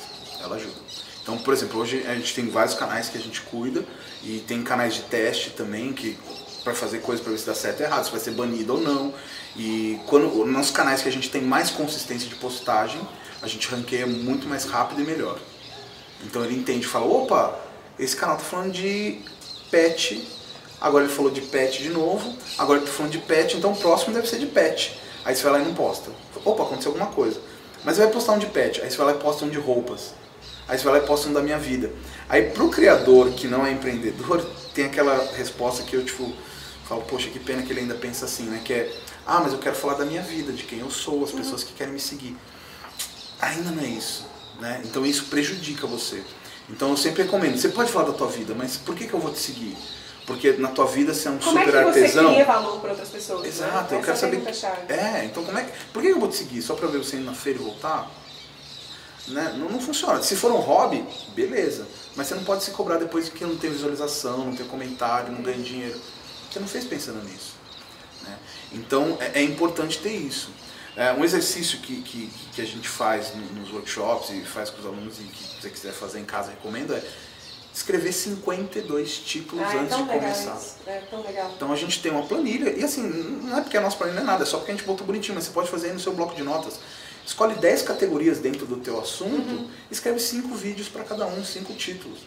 Ela 0.40 0.56
ajuda. 0.56 0.80
Então, 1.22 1.38
por 1.38 1.54
exemplo, 1.54 1.80
hoje 1.80 2.04
a 2.06 2.14
gente 2.14 2.34
tem 2.34 2.48
vários 2.48 2.74
canais 2.74 3.08
que 3.08 3.16
a 3.16 3.20
gente 3.20 3.40
cuida 3.42 3.84
e 4.24 4.42
tem 4.46 4.62
canais 4.62 4.94
de 4.94 5.02
teste 5.02 5.50
também 5.50 5.92
que 5.92 6.18
para 6.64 6.74
fazer 6.74 7.00
coisas 7.00 7.22
para 7.22 7.32
ver 7.32 7.38
se 7.38 7.46
dá 7.46 7.54
certo 7.54 7.80
ou 7.80 7.86
errado, 7.86 8.04
se 8.04 8.10
vai 8.10 8.20
ser 8.20 8.32
banido 8.32 8.74
ou 8.74 8.80
não. 8.80 9.14
E 9.56 10.00
quando 10.06 10.44
nos 10.46 10.70
canais 10.70 11.02
que 11.02 11.08
a 11.08 11.12
gente 11.12 11.30
tem 11.30 11.42
mais 11.42 11.70
consistência 11.70 12.28
de 12.28 12.34
postagem, 12.36 13.00
a 13.40 13.46
gente 13.46 13.68
ranqueia 13.68 14.06
muito 14.06 14.46
mais 14.46 14.64
rápido 14.64 15.00
e 15.00 15.04
melhor. 15.04 15.38
Então 16.24 16.44
ele 16.44 16.54
entende, 16.54 16.86
fala, 16.86 17.06
opa, 17.06 17.58
esse 17.98 18.16
canal 18.16 18.36
tá 18.36 18.44
falando 18.44 18.72
de 18.72 19.20
pet, 19.70 20.26
agora 20.80 21.04
ele 21.04 21.12
falou 21.12 21.30
de 21.30 21.40
pet 21.40 21.82
de 21.82 21.88
novo, 21.88 22.36
agora 22.58 22.78
ele 22.78 22.86
tá 22.86 22.92
falando 22.92 23.12
de 23.12 23.18
pet, 23.18 23.56
então 23.56 23.72
o 23.72 23.76
próximo 23.76 24.14
deve 24.14 24.28
ser 24.28 24.38
de 24.38 24.46
pet. 24.46 24.98
Aí 25.24 25.34
você 25.34 25.42
vai 25.42 25.52
lá 25.52 25.60
e 25.60 25.64
não 25.64 25.74
posta. 25.74 26.10
Opa, 26.44 26.62
aconteceu 26.62 26.92
alguma 26.92 27.10
coisa. 27.10 27.40
Mas 27.84 27.98
vai 27.98 28.08
postar 28.08 28.32
um 28.32 28.38
de 28.38 28.46
pet, 28.46 28.80
aí 28.80 28.90
você 28.90 28.96
vai 28.96 29.06
lá 29.06 29.12
e 29.12 29.18
posta 29.18 29.44
um 29.44 29.48
de 29.48 29.58
roupas. 29.58 30.14
Aí 30.72 30.78
você 30.78 30.84
vai 30.84 30.94
lá 30.94 31.04
e 31.04 31.06
posta 31.06 31.28
um 31.28 31.34
da 31.34 31.42
minha 31.42 31.58
vida. 31.58 31.92
Aí 32.30 32.44
pro 32.44 32.70
criador 32.70 33.30
que 33.32 33.46
não 33.46 33.66
é 33.66 33.72
empreendedor, 33.72 34.42
tem 34.72 34.86
aquela 34.86 35.22
resposta 35.36 35.82
que 35.82 35.94
eu 35.94 36.02
tipo 36.02 36.32
falo, 36.88 37.02
poxa, 37.02 37.28
que 37.28 37.38
pena 37.38 37.60
que 37.60 37.70
ele 37.70 37.80
ainda 37.80 37.94
pensa 37.94 38.24
assim, 38.24 38.44
né? 38.44 38.62
Que 38.64 38.72
é, 38.72 38.96
ah, 39.26 39.40
mas 39.40 39.52
eu 39.52 39.58
quero 39.58 39.76
falar 39.76 39.94
da 39.94 40.06
minha 40.06 40.22
vida, 40.22 40.50
de 40.50 40.62
quem 40.62 40.78
eu 40.78 40.90
sou, 40.90 41.22
as 41.24 41.30
pessoas 41.30 41.62
que 41.62 41.74
querem 41.74 41.92
me 41.92 42.00
seguir. 42.00 42.34
Ainda 43.38 43.70
não 43.70 43.82
é 43.82 43.86
isso, 43.86 44.24
né? 44.58 44.80
Então 44.82 45.04
isso 45.04 45.26
prejudica 45.26 45.86
você. 45.86 46.22
Então 46.70 46.88
eu 46.88 46.96
sempre 46.96 47.24
recomendo, 47.24 47.58
você 47.58 47.68
pode 47.68 47.92
falar 47.92 48.06
da 48.06 48.14
tua 48.14 48.28
vida, 48.28 48.54
mas 48.56 48.78
por 48.78 48.94
que, 48.94 49.06
que 49.06 49.12
eu 49.12 49.20
vou 49.20 49.30
te 49.30 49.40
seguir? 49.40 49.76
Porque 50.26 50.52
na 50.52 50.68
tua 50.68 50.86
vida 50.86 51.12
você 51.12 51.28
é 51.28 51.32
um 51.32 51.36
Como 51.36 51.58
é 51.58 51.66
super 51.66 51.84
que 51.84 51.92
você 51.92 52.00
artesão. 52.00 52.32
cria 52.32 52.44
valor 52.46 52.80
para 52.80 52.90
outras 52.92 53.10
pessoas? 53.10 53.46
Exato, 53.46 53.92
né? 53.92 54.00
eu 54.00 54.00
quero 54.00 54.10
é 54.10 54.14
a 54.14 54.16
saber. 54.16 54.36
pergunta-chave. 54.36 54.90
É, 54.90 55.24
então 55.26 55.44
como 55.44 55.58
é 55.58 55.64
que. 55.64 55.72
Por 55.92 56.00
que 56.00 56.08
eu 56.08 56.18
vou 56.18 56.30
te 56.30 56.36
seguir? 56.36 56.62
Só 56.62 56.74
pra 56.74 56.88
ver 56.88 56.96
você 56.96 57.16
indo 57.16 57.26
na 57.26 57.34
feira 57.34 57.58
e 57.58 57.62
voltar? 57.62 58.10
Né? 59.28 59.54
Não, 59.56 59.68
não 59.68 59.80
funciona. 59.80 60.22
Se 60.22 60.34
for 60.36 60.50
um 60.52 60.58
hobby, 60.60 61.04
beleza. 61.34 61.86
Mas 62.16 62.26
você 62.26 62.34
não 62.34 62.44
pode 62.44 62.64
se 62.64 62.70
cobrar 62.72 62.96
depois 62.98 63.28
que 63.28 63.44
não 63.44 63.56
tem 63.56 63.70
visualização, 63.70 64.38
não 64.46 64.56
tem 64.56 64.66
comentário, 64.66 65.32
não 65.32 65.42
ganha 65.42 65.58
dinheiro. 65.62 65.98
Você 66.50 66.58
não 66.58 66.66
fez 66.68 66.84
pensando 66.84 67.22
nisso. 67.24 67.54
né? 68.22 68.36
Então 68.72 69.16
é, 69.20 69.40
é 69.40 69.42
importante 69.42 69.98
ter 69.98 70.12
isso. 70.14 70.50
É, 70.96 71.12
um 71.12 71.24
exercício 71.24 71.78
que, 71.78 72.02
que, 72.02 72.30
que 72.54 72.60
a 72.60 72.66
gente 72.66 72.86
faz 72.88 73.34
no- 73.34 73.60
nos 73.60 73.72
workshops 73.72 74.28
e 74.30 74.40
faz 74.42 74.68
com 74.68 74.80
os 74.80 74.86
alunos 74.86 75.18
e 75.20 75.22
que 75.22 75.62
você 75.62 75.70
quiser 75.70 75.92
fazer 75.92 76.18
em 76.18 76.24
casa, 76.24 76.50
recomendo, 76.50 76.92
é 76.94 77.02
escrever 77.74 78.12
52 78.12 79.16
títulos 79.16 79.64
Ah, 79.66 79.74
é 79.74 79.78
antes 79.78 79.96
tão 79.96 80.06
de 80.06 80.12
começar. 80.12 80.60
É 80.86 80.98
tão 81.10 81.22
legal. 81.22 81.50
Então 81.56 81.72
a 81.72 81.76
gente 81.76 82.02
tem 82.02 82.12
uma 82.12 82.24
planilha, 82.24 82.68
e 82.76 82.84
assim, 82.84 83.02
não 83.02 83.56
é 83.56 83.62
porque 83.62 83.78
a 83.78 83.80
nossa 83.80 83.96
planilha 83.96 84.20
é 84.20 84.24
nada, 84.24 84.42
é 84.42 84.46
só 84.46 84.58
porque 84.58 84.72
a 84.72 84.74
gente 84.74 84.84
botou 84.86 85.06
bonitinho, 85.06 85.34
mas 85.34 85.44
você 85.44 85.50
pode 85.52 85.70
fazer 85.70 85.86
aí 85.86 85.92
no 85.94 86.00
seu 86.00 86.12
bloco 86.12 86.34
de 86.34 86.42
notas. 86.42 86.78
Escolhe 87.24 87.54
10 87.54 87.82
categorias 87.82 88.38
dentro 88.38 88.66
do 88.66 88.76
teu 88.76 89.00
assunto, 89.00 89.50
Uhum. 89.50 89.68
escreve 89.90 90.18
5 90.18 90.54
vídeos 90.54 90.88
para 90.88 91.04
cada 91.04 91.26
um, 91.26 91.44
5 91.44 91.72
títulos. 91.74 92.20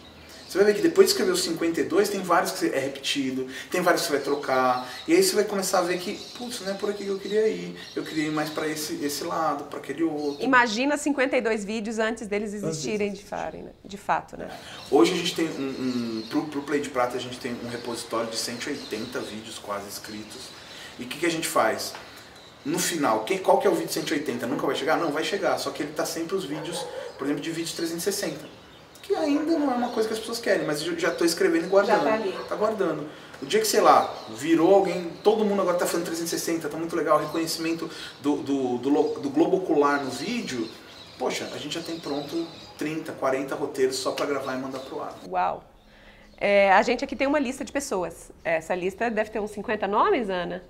Você 0.48 0.58
vai 0.58 0.68
ver 0.68 0.74
que 0.76 0.82
depois 0.82 1.08
de 1.08 1.10
escrever 1.12 1.32
os 1.32 1.42
52, 1.42 2.08
tem 2.08 2.22
vários 2.22 2.52
que 2.52 2.66
é 2.66 2.78
repetido, 2.78 3.48
tem 3.68 3.80
vários 3.80 4.02
que 4.02 4.08
você 4.08 4.14
vai 4.14 4.22
trocar, 4.22 4.88
e 5.06 5.12
aí 5.12 5.22
você 5.22 5.34
vai 5.34 5.44
começar 5.44 5.80
a 5.80 5.82
ver 5.82 5.98
que, 5.98 6.14
putz, 6.38 6.60
não 6.60 6.70
é 6.70 6.74
por 6.74 6.88
aqui 6.88 7.04
que 7.04 7.10
eu 7.10 7.18
queria 7.18 7.48
ir, 7.48 7.76
eu 7.96 8.04
queria 8.04 8.28
ir 8.28 8.30
mais 8.30 8.48
para 8.48 8.68
esse, 8.68 8.94
esse 9.04 9.24
lado, 9.24 9.64
para 9.64 9.80
aquele 9.80 10.04
outro. 10.04 10.44
Imagina 10.44 10.96
52 10.96 11.64
vídeos 11.64 11.98
antes 11.98 12.28
deles 12.28 12.54
existirem 12.54 13.12
de, 13.12 13.24
farem, 13.24 13.64
né? 13.64 13.72
de 13.84 13.96
fato, 13.96 14.36
né? 14.36 14.48
Hoje 14.88 15.14
a 15.14 15.16
gente 15.16 15.34
tem 15.34 15.46
um, 15.46 16.22
um 16.22 16.28
pro, 16.30 16.44
pro 16.44 16.62
Play 16.62 16.80
de 16.80 16.90
Prata 16.90 17.16
a 17.16 17.20
gente 17.20 17.38
tem 17.38 17.54
um 17.64 17.68
repositório 17.68 18.30
de 18.30 18.36
180 18.36 19.18
vídeos 19.20 19.58
quase 19.58 19.88
escritos. 19.88 20.42
E 20.98 21.02
o 21.02 21.06
que, 21.06 21.18
que 21.18 21.26
a 21.26 21.30
gente 21.30 21.46
faz? 21.48 21.92
No 22.66 22.80
final, 22.80 23.20
quem, 23.22 23.38
qual 23.38 23.58
que 23.58 23.66
é 23.68 23.70
o 23.70 23.74
vídeo 23.76 23.92
180? 23.92 24.44
Nunca 24.44 24.66
vai 24.66 24.74
chegar? 24.74 24.96
Não, 24.96 25.12
vai 25.12 25.22
chegar, 25.22 25.56
só 25.56 25.70
que 25.70 25.84
ele 25.84 25.92
tá 25.92 26.04
sempre 26.04 26.34
os 26.34 26.44
vídeos, 26.44 26.84
por 27.16 27.24
exemplo, 27.24 27.40
de 27.40 27.52
vídeos 27.52 27.72
360. 27.74 28.44
Que 29.04 29.14
ainda 29.14 29.56
não 29.56 29.70
é 29.70 29.74
uma 29.76 29.90
coisa 29.90 30.08
que 30.08 30.14
as 30.14 30.18
pessoas 30.18 30.40
querem, 30.40 30.66
mas 30.66 30.84
eu 30.84 30.98
já 30.98 31.10
estou 31.10 31.24
escrevendo 31.24 31.66
e 31.66 31.68
guardando. 31.68 32.02
Já 32.02 32.10
tá 32.10 32.14
ali. 32.14 32.34
Tá 32.48 32.56
guardando. 32.56 33.08
O 33.40 33.46
dia 33.46 33.60
que, 33.60 33.68
sei 33.68 33.80
lá, 33.80 34.12
virou 34.30 34.74
alguém, 34.74 35.12
todo 35.22 35.44
mundo 35.44 35.62
agora 35.62 35.78
tá 35.78 35.86
fazendo 35.86 36.06
360, 36.06 36.68
tá 36.68 36.76
muito 36.76 36.96
legal, 36.96 37.20
reconhecimento 37.20 37.88
do, 38.20 38.38
do, 38.38 38.78
do, 38.78 38.90
do 39.20 39.30
globo 39.30 39.58
ocular 39.58 40.02
no 40.02 40.10
vídeo, 40.10 40.68
poxa, 41.20 41.48
a 41.54 41.58
gente 41.58 41.76
já 41.76 41.82
tem 41.82 42.00
pronto 42.00 42.48
30, 42.76 43.12
40 43.12 43.54
roteiros 43.54 43.94
só 43.94 44.10
para 44.10 44.26
gravar 44.26 44.56
e 44.56 44.58
mandar 44.58 44.80
pro 44.80 45.00
ar. 45.00 45.14
Uau. 45.28 45.62
É, 46.36 46.72
a 46.72 46.82
gente 46.82 47.04
aqui 47.04 47.14
tem 47.14 47.28
uma 47.28 47.38
lista 47.38 47.64
de 47.64 47.70
pessoas. 47.70 48.32
Essa 48.42 48.74
lista 48.74 49.08
deve 49.08 49.30
ter 49.30 49.38
uns 49.38 49.52
50 49.52 49.86
nomes, 49.86 50.28
Ana? 50.28 50.64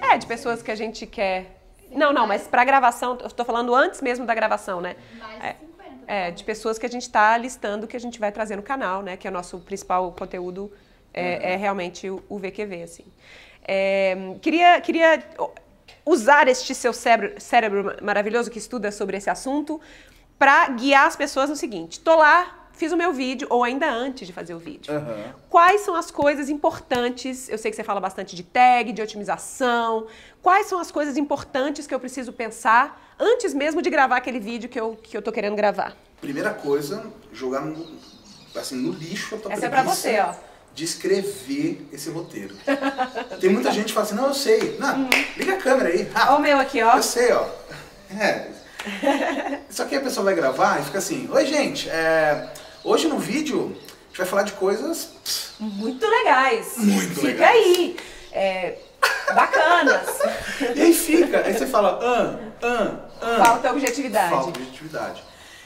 É, 0.00 0.16
de 0.18 0.26
pessoas 0.26 0.62
que 0.62 0.70
a 0.70 0.74
gente 0.74 1.06
quer. 1.06 1.60
Não, 1.90 2.12
não, 2.12 2.26
mas 2.26 2.46
para 2.46 2.64
gravação, 2.64 3.16
eu 3.20 3.26
estou 3.26 3.44
falando 3.44 3.74
antes 3.74 4.00
mesmo 4.02 4.26
da 4.26 4.34
gravação, 4.34 4.80
né? 4.80 4.96
Mais 5.18 5.44
É. 5.44 5.52
de 5.52 5.66
50. 5.66 5.94
É, 6.06 6.30
de 6.30 6.44
pessoas 6.44 6.78
que 6.78 6.86
a 6.86 6.88
gente 6.88 7.02
está 7.02 7.36
listando 7.36 7.86
que 7.86 7.96
a 7.96 8.00
gente 8.00 8.18
vai 8.18 8.30
trazer 8.30 8.56
no 8.56 8.62
canal, 8.62 9.02
né? 9.02 9.16
Que 9.16 9.26
é 9.26 9.30
o 9.30 9.34
nosso 9.34 9.58
principal 9.60 10.12
conteúdo, 10.12 10.72
é, 11.12 11.54
é 11.54 11.56
realmente 11.56 12.08
o, 12.10 12.22
o 12.28 12.38
VQV, 12.38 12.82
assim. 12.82 13.04
É, 13.66 14.16
queria, 14.40 14.80
queria 14.80 15.22
usar 16.04 16.48
este 16.48 16.74
seu 16.74 16.92
cérebro, 16.92 17.40
cérebro 17.40 17.96
maravilhoso 18.02 18.50
que 18.50 18.58
estuda 18.58 18.90
sobre 18.90 19.16
esse 19.16 19.28
assunto 19.28 19.80
para 20.38 20.68
guiar 20.68 21.06
as 21.06 21.16
pessoas 21.16 21.50
no 21.50 21.56
seguinte. 21.56 22.00
Tô 22.00 22.16
lá, 22.16 22.67
fiz 22.78 22.92
o 22.92 22.96
meu 22.96 23.12
vídeo, 23.12 23.46
ou 23.50 23.64
ainda 23.64 23.90
antes 23.90 24.26
de 24.26 24.32
fazer 24.32 24.54
o 24.54 24.58
vídeo. 24.58 24.92
Quais 25.50 25.82
são 25.82 25.94
as 25.94 26.10
coisas 26.10 26.48
importantes? 26.48 27.48
Eu 27.48 27.58
sei 27.58 27.70
que 27.70 27.76
você 27.76 27.84
fala 27.84 28.00
bastante 28.00 28.34
de 28.36 28.42
tag, 28.42 28.92
de 28.92 29.02
otimização. 29.02 30.06
Quais 30.40 30.66
são 30.66 30.78
as 30.78 30.90
coisas 30.90 31.16
importantes 31.16 31.86
que 31.86 31.94
eu 31.94 32.00
preciso 32.00 32.32
pensar 32.32 33.14
antes 33.18 33.52
mesmo 33.52 33.82
de 33.82 33.90
gravar 33.90 34.16
aquele 34.16 34.38
vídeo 34.40 34.68
que 34.68 34.78
eu, 34.80 34.96
que 35.02 35.16
eu 35.16 35.20
tô 35.20 35.32
querendo 35.32 35.56
gravar? 35.56 35.96
Primeira 36.20 36.50
coisa, 36.54 37.04
jogar 37.32 37.60
no, 37.62 37.86
assim, 38.56 38.76
no 38.76 38.92
lixo 38.92 39.34
a 39.34 39.38
tua 39.38 39.52
Essa 39.52 39.66
é 39.66 39.68
pra 39.68 39.82
você, 39.82 40.18
ó. 40.20 40.32
de 40.74 40.84
escrever 40.84 41.86
esse 41.92 42.08
roteiro. 42.10 42.54
Tem 43.40 43.50
muita 43.50 43.70
gente 43.72 43.86
que 43.86 43.92
fala 43.92 44.06
assim, 44.06 44.14
não, 44.14 44.26
eu 44.28 44.34
sei. 44.34 44.76
Não, 44.78 45.08
liga 45.36 45.54
a 45.54 45.58
câmera 45.58 45.88
aí. 45.90 46.08
Ah, 46.14 46.30
Olha 46.30 46.38
o 46.38 46.42
meu 46.42 46.58
aqui, 46.58 46.82
ó. 46.82 46.96
Eu 46.96 47.02
sei, 47.02 47.32
ó. 47.32 47.44
É. 48.18 48.48
Só 49.68 49.84
que 49.84 49.94
a 49.94 50.00
pessoa 50.00 50.24
vai 50.24 50.34
gravar 50.34 50.80
e 50.80 50.84
fica 50.84 50.96
assim, 50.98 51.28
oi 51.30 51.44
gente, 51.44 51.90
é, 51.90 52.48
hoje 52.84 53.08
no 53.08 53.18
vídeo 53.18 53.76
a 53.76 54.08
gente 54.08 54.18
vai 54.18 54.26
falar 54.26 54.42
de 54.42 54.52
coisas 54.52 55.10
Muito 55.60 56.06
legais. 56.06 56.74
Muito 56.76 57.14
Fica 57.14 57.26
legais. 57.28 57.56
aí. 57.66 57.96
É, 58.32 58.78
bacanas. 59.34 60.08
E 60.76 60.80
aí 60.82 60.92
fica, 60.94 61.40
aí 61.44 61.52
você 61.56 61.66
fala, 61.66 61.98
ah, 62.02 62.38
ah, 62.62 63.08
ah. 63.22 63.44
Falta 63.44 63.72
objetividade. 63.72 64.30
Falta 64.30 64.48
objetividade. 64.50 65.22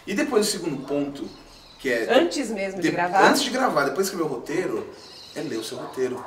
E 0.06 0.14
depois 0.14 0.48
o 0.48 0.50
segundo 0.50 0.86
ponto, 0.86 1.28
que 1.78 1.90
é. 1.92 2.06
Antes 2.12 2.50
mesmo 2.50 2.80
de 2.80 2.88
de- 2.88 2.94
gravar. 2.94 3.28
Antes 3.28 3.42
de 3.42 3.50
gravar, 3.50 3.84
depois 3.84 4.06
de 4.06 4.12
escrever 4.12 4.24
o 4.24 4.34
roteiro, 4.36 4.88
é 5.34 5.40
ler 5.40 5.58
o 5.58 5.64
seu 5.64 5.78
roteiro. 5.78 6.24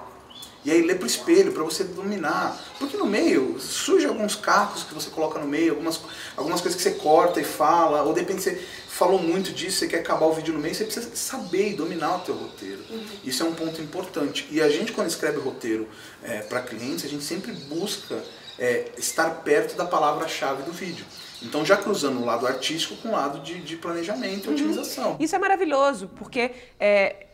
E 0.65 0.71
aí 0.71 0.81
ler 0.81 0.97
pro 0.97 1.05
espelho, 1.05 1.53
pra 1.53 1.63
você 1.63 1.83
dominar. 1.83 2.59
Porque 2.79 2.97
no 2.97 3.05
meio 3.05 3.59
surge 3.59 4.07
alguns 4.07 4.35
cacos 4.35 4.83
que 4.83 4.95
você 4.95 5.11
coloca 5.11 5.37
no 5.37 5.47
meio, 5.47 5.73
algumas, 5.73 6.01
algumas 6.35 6.59
coisas 6.59 6.75
que 6.75 6.89
você 6.89 6.95
corta 6.95 7.39
e 7.39 7.43
fala, 7.43 8.01
ou 8.01 8.13
de 8.13 8.21
repente 8.21 8.41
você 8.41 8.59
falou 8.89 9.19
muito 9.19 9.51
disso, 9.51 9.77
você 9.77 9.87
quer 9.87 9.99
acabar 9.99 10.25
o 10.25 10.33
vídeo 10.33 10.53
no 10.53 10.59
meio, 10.59 10.73
você 10.73 10.85
precisa 10.85 11.15
saber 11.15 11.71
e 11.71 11.73
dominar 11.75 12.15
o 12.15 12.19
teu 12.21 12.33
roteiro. 12.33 12.83
Isso 13.23 13.43
é 13.43 13.45
um 13.45 13.53
ponto 13.53 13.79
importante. 13.79 14.47
E 14.49 14.59
a 14.59 14.67
gente 14.67 14.91
quando 14.91 15.07
escreve 15.07 15.37
roteiro 15.37 15.87
é, 16.23 16.39
para 16.39 16.61
clientes, 16.61 17.05
a 17.05 17.09
gente 17.09 17.23
sempre 17.23 17.51
busca 17.51 18.23
é, 18.57 18.85
estar 18.97 19.29
perto 19.43 19.75
da 19.75 19.85
palavra-chave 19.85 20.63
do 20.63 20.71
vídeo. 20.71 21.05
Então 21.41 21.63
já 21.65 21.77
cruzando 21.77 22.21
o 22.21 22.25
lado 22.25 22.47
artístico 22.47 22.95
com 22.95 23.09
o 23.09 23.11
lado 23.11 23.39
de, 23.39 23.61
de 23.61 23.75
planejamento 23.75 24.49
e 24.49 24.53
otimização. 24.53 25.17
Isso 25.19 25.35
é 25.35 25.39
maravilhoso, 25.39 26.09
porque 26.15 26.51
é, 26.79 27.24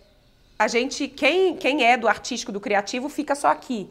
a 0.61 0.67
gente, 0.67 1.07
quem, 1.07 1.55
quem 1.55 1.85
é 1.85 1.97
do 1.97 2.07
artístico, 2.07 2.51
do 2.51 2.59
criativo, 2.59 3.09
fica 3.09 3.35
só 3.35 3.47
aqui. 3.47 3.89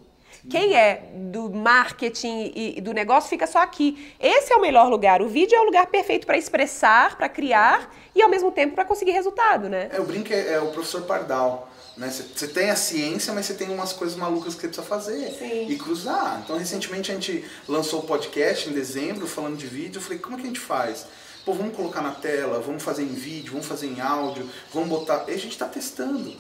Quem 0.49 0.75
é 0.75 1.11
do 1.15 1.51
marketing 1.51 2.53
e, 2.55 2.81
do 2.81 2.95
negócio 2.95 3.29
fica 3.29 3.47
só 3.47 3.59
aqui. 3.59 4.15
Esse 4.19 4.53
é 4.53 4.57
o 4.57 4.61
melhor 4.61 4.89
lugar. 4.89 5.21
O 5.21 5.29
vídeo 5.29 5.57
é 5.57 5.61
o 5.61 5.65
lugar 5.65 5.87
perfeito 5.89 6.27
para 6.27 6.39
expressar, 6.39 7.17
para 7.17 7.29
criar 7.29 7.95
e 8.15 8.23
ao 8.23 8.31
mesmo 8.31 8.51
tempo 8.51 8.75
para 8.75 8.85
conseguir 8.85 9.11
resultado, 9.11 9.69
né? 9.69 9.91
É, 9.93 10.01
o 10.01 10.05
brinco 10.05 10.33
é, 10.33 10.55
é 10.55 10.61
o 10.61 10.69
professor 10.69 11.03
Pardal. 11.03 11.71
Né? 11.97 12.09
Você 12.09 12.23
você 12.23 12.49
tem 12.49 12.71
a 12.71 12.77
ciência, 12.77 13.35
mas 13.35 13.47
você 13.47 13.55
tem 13.55 13.69
umas 13.69 13.93
coisas 13.93 14.17
malucas 14.17 14.55
que 14.55 14.63
você 14.63 14.69
precisa 14.69 14.87
fazer 14.87 15.31
Sim. 15.33 15.67
e 15.69 15.77
cruzar. 15.77 16.41
Então, 16.43 16.57
recentemente 16.57 17.11
a 17.11 17.15
gente 17.15 17.45
lançou 17.69 18.01
o 18.01 18.03
podcast 18.05 18.71
em 18.71 18.73
dezembro, 18.73 19.27
falando 19.27 19.57
de 19.57 19.67
vídeo. 19.67 19.99
Eu 19.99 20.03
falei, 20.03 20.19
como 20.19 20.37
é 20.37 20.41
que 20.41 20.45
a 20.45 20.49
gente 20.49 20.61
faz? 20.61 21.07
Pô, 21.45 21.53
vamos 21.53 21.75
colocar 21.75 22.01
na 22.01 22.13
tela, 22.13 22.61
vamos 22.61 22.83
fazer 22.83 23.03
em 23.03 23.15
vídeo, 23.15 23.53
vamos 23.53 23.67
fazer 23.67 23.87
em 23.87 24.01
áudio, 24.01 24.49
vamos 24.73 24.89
botar. 24.89 25.25
E 25.29 25.33
a 25.33 25.39
gente 25.39 25.53
está 25.53 25.67
testando. 25.67 26.35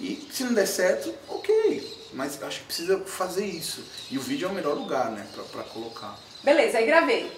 E 0.00 0.28
se 0.32 0.44
não 0.44 0.54
der 0.54 0.66
certo, 0.66 1.12
ok. 1.28 1.98
Mas 2.12 2.42
acho 2.42 2.60
que 2.60 2.66
precisa 2.66 2.98
fazer 3.00 3.44
isso. 3.44 3.82
E 4.10 4.16
o 4.16 4.20
vídeo 4.20 4.48
é 4.48 4.50
o 4.50 4.54
melhor 4.54 4.74
lugar, 4.74 5.10
né, 5.10 5.26
para 5.52 5.62
colocar. 5.64 6.18
Beleza, 6.42 6.78
aí 6.78 6.86
gravei. 6.86 7.30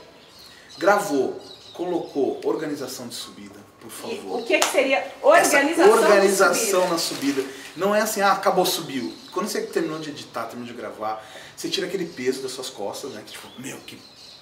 Gravou, 0.79 1.41
colocou 1.73 2.41
organização 2.45 3.09
de 3.09 3.15
subida, 3.15 3.59
por 3.81 3.89
E 3.89 4.17
favor. 4.17 4.41
o 4.41 4.43
que, 4.45 4.59
que 4.59 4.67
seria 4.67 5.05
organização? 5.23 5.85
Essa 5.85 6.07
organização 6.07 6.85
de 6.85 6.91
na 6.91 6.99
subida. 6.99 7.45
Não 7.77 7.95
é 7.95 8.01
assim, 8.01 8.21
ah, 8.21 8.33
acabou, 8.33 8.67
subiu. 8.67 9.13
Quando 9.33 9.49
você 9.49 9.63
terminou 9.63 9.99
de 9.99 10.11
editar, 10.11 10.45
terminou 10.45 10.67
de 10.73 10.79
gravar, 10.79 11.25
você 11.57 11.69
tira 11.69 11.87
aquele 11.87 12.07
peso 12.07 12.43
das 12.43 12.53
suas 12.53 12.69
costas, 12.69 13.13
né? 13.13 13.23
Que 13.25 13.33
tipo, 13.33 13.49
meu, 13.59 13.79
que 13.79 13.99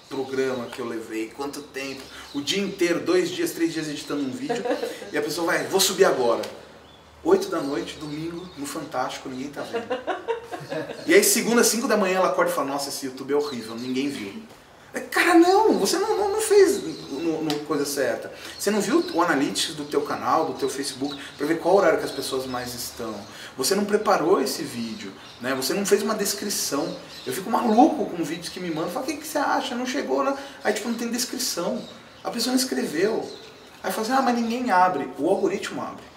programa 0.09 0.65
que 0.65 0.79
eu 0.79 0.85
levei, 0.85 1.29
quanto 1.29 1.61
tempo, 1.61 2.01
o 2.33 2.41
dia 2.41 2.61
inteiro, 2.61 2.99
dois 2.99 3.29
dias, 3.29 3.51
três 3.51 3.71
dias 3.71 3.87
editando 3.87 4.21
um 4.23 4.31
vídeo, 4.31 4.63
e 5.13 5.17
a 5.17 5.21
pessoa 5.21 5.47
vai, 5.47 5.63
vou 5.65 5.79
subir 5.79 6.05
agora. 6.05 6.41
Oito 7.23 7.49
da 7.49 7.59
noite, 7.59 7.97
domingo, 7.97 8.47
no 8.57 8.65
Fantástico, 8.65 9.27
ninguém 9.27 9.49
tá 9.49 9.61
vendo. 9.61 9.87
E 11.05 11.13
aí, 11.13 11.23
segunda, 11.23 11.63
cinco 11.63 11.87
da 11.87 11.97
manhã, 11.97 12.17
ela 12.17 12.29
acorda 12.29 12.51
e 12.51 12.53
fala, 12.53 12.67
nossa, 12.67 12.89
esse 12.89 13.05
YouTube 13.05 13.33
é 13.33 13.35
horrível, 13.35 13.75
ninguém 13.75 14.09
viu. 14.09 14.41
É, 14.93 14.99
Cara, 15.01 15.35
não, 15.35 15.77
você 15.77 15.99
não, 15.99 16.17
não, 16.17 16.29
não 16.29 16.41
fez 16.41 16.81
no, 16.81 17.43
no 17.43 17.59
coisa 17.65 17.85
certa. 17.85 18.31
Você 18.57 18.71
não 18.71 18.81
viu 18.81 19.03
o 19.13 19.21
analytics 19.21 19.75
do 19.75 19.83
teu 19.83 20.01
canal, 20.01 20.45
do 20.45 20.53
teu 20.53 20.69
Facebook, 20.69 21.19
para 21.37 21.45
ver 21.45 21.59
qual 21.59 21.75
horário 21.75 21.99
que 21.99 22.05
as 22.05 22.11
pessoas 22.11 22.45
mais 22.45 22.73
estão. 22.73 23.13
Você 23.57 23.75
não 23.75 23.85
preparou 23.85 24.41
esse 24.41 24.63
vídeo, 24.63 25.11
né? 25.41 25.53
Você 25.55 25.73
não 25.73 25.85
fez 25.85 26.01
uma 26.01 26.15
descrição. 26.15 26.95
Eu 27.27 27.33
fico 27.33 27.49
maluco 27.49 28.05
com 28.05 28.23
vídeos 28.23 28.49
que 28.49 28.59
me 28.59 28.71
mandam, 28.71 28.89
falo, 28.89 29.05
o 29.05 29.07
que, 29.07 29.17
que 29.17 29.27
você 29.27 29.37
acha? 29.37 29.75
Não 29.75 29.85
chegou, 29.85 30.23
né? 30.23 30.35
Aí 30.63 30.73
tipo, 30.73 30.87
não 30.87 30.95
tem 30.95 31.09
descrição. 31.11 31.83
A 32.23 32.31
pessoa 32.31 32.53
não 32.53 32.59
escreveu. 32.59 33.29
Aí 33.83 33.91
fala 33.91 34.03
assim, 34.03 34.15
ah, 34.15 34.21
mas 34.21 34.35
ninguém 34.35 34.71
abre. 34.71 35.09
O 35.19 35.29
algoritmo 35.29 35.81
abre. 35.81 36.08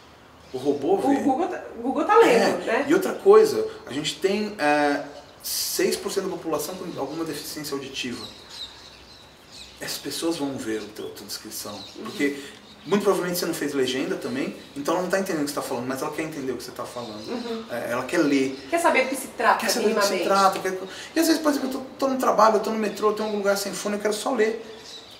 O 0.52 0.58
robô 0.58 0.96
vê. 0.98 1.06
O 1.16 1.20
Google, 1.22 1.48
tá- 1.48 1.62
o 1.78 1.82
Google 1.82 2.04
tá 2.04 2.16
lendo, 2.16 2.62
É, 2.62 2.64
né? 2.66 2.86
E 2.88 2.94
outra 2.94 3.14
coisa, 3.14 3.66
a 3.86 3.92
gente 3.92 4.16
tem 4.16 4.54
é, 4.58 5.02
6% 5.42 6.22
da 6.24 6.28
população 6.28 6.74
com 6.74 7.00
alguma 7.00 7.24
deficiência 7.24 7.74
auditiva. 7.74 8.24
Essas 9.80 9.98
pessoas 9.98 10.36
vão 10.36 10.56
ver 10.56 10.78
a 10.78 10.94
tua, 10.94 11.10
tua 11.10 11.26
descrição. 11.26 11.78
Porque 12.04 12.36
muito 12.86 13.02
provavelmente 13.02 13.38
você 13.38 13.46
não 13.46 13.54
fez 13.54 13.72
legenda 13.72 14.16
também, 14.16 14.56
então 14.76 14.94
ela 14.94 15.02
não 15.02 15.08
está 15.08 15.18
entendendo 15.18 15.42
o 15.42 15.44
que 15.46 15.52
você 15.52 15.58
está 15.58 15.62
falando, 15.62 15.86
mas 15.86 16.02
ela 16.02 16.10
quer 16.12 16.22
entender 16.22 16.52
o 16.52 16.56
que 16.56 16.62
você 16.64 16.70
está 16.70 16.84
falando. 16.84 17.66
É, 17.70 17.92
ela 17.92 18.04
quer 18.04 18.18
ler. 18.18 18.58
Quer 18.70 18.78
saber 18.78 19.04
do 19.04 19.08
que 19.10 19.16
se 19.16 19.28
trata 19.28 19.58
Quer 19.60 19.70
saber 19.70 19.94
do 19.94 20.00
que 20.00 20.06
se 20.06 20.18
trata. 20.18 20.58
Quer... 20.58 20.78
E 21.16 21.20
às 21.20 21.26
vezes, 21.26 21.40
por 21.42 21.50
exemplo, 21.50 21.70
eu 21.72 21.86
tô 21.98 22.08
no 22.08 22.16
trabalho, 22.18 22.56
eu 22.56 22.60
tô 22.60 22.70
no 22.70 22.78
metrô, 22.78 23.10
eu 23.10 23.18
em 23.18 23.22
algum 23.22 23.38
lugar 23.38 23.56
sem 23.56 23.72
fone, 23.72 23.96
eu 23.96 24.00
quero 24.02 24.14
só 24.14 24.32
ler. 24.32 24.64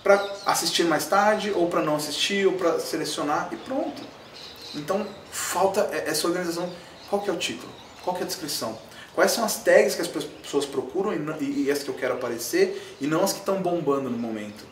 Pra 0.03 0.21
assistir 0.47 0.85
mais 0.85 1.07
tarde, 1.07 1.53
ou 1.55 1.69
pra 1.69 1.81
não 1.81 1.95
assistir, 1.97 2.45
ou 2.47 2.55
pra 2.55 2.81
selecionar, 2.81 3.49
e 3.53 3.57
pronto. 3.57 4.03
Então, 4.75 5.07
falta 5.31 5.89
é- 5.93 6.09
essa 6.09 6.27
organização. 6.27 6.69
Qual 7.11 7.21
que 7.23 7.29
é 7.31 7.33
o 7.33 7.37
título? 7.37 7.71
Qual 8.03 8.15
que 8.17 8.23
é 8.23 8.25
a 8.25 8.27
descrição? 8.27 8.79
Quais 9.15 9.31
são 9.33 9.45
as 9.45 9.57
tags 9.63 9.95
que 9.95 10.01
as 10.01 10.09
pessoas 10.09 10.65
procuram 10.65 11.13
e, 11.41 11.71
as 11.71 11.83
que 11.83 11.89
eu 11.91 11.95
quero 11.95 12.15
aparecer, 12.15 12.97
e 13.01 13.07
não 13.07 13.23
as 13.23 13.33
que 13.33 13.41
estão 13.41 13.61
bombando 13.61 14.09
no 14.09 14.17
momento? 14.17 14.65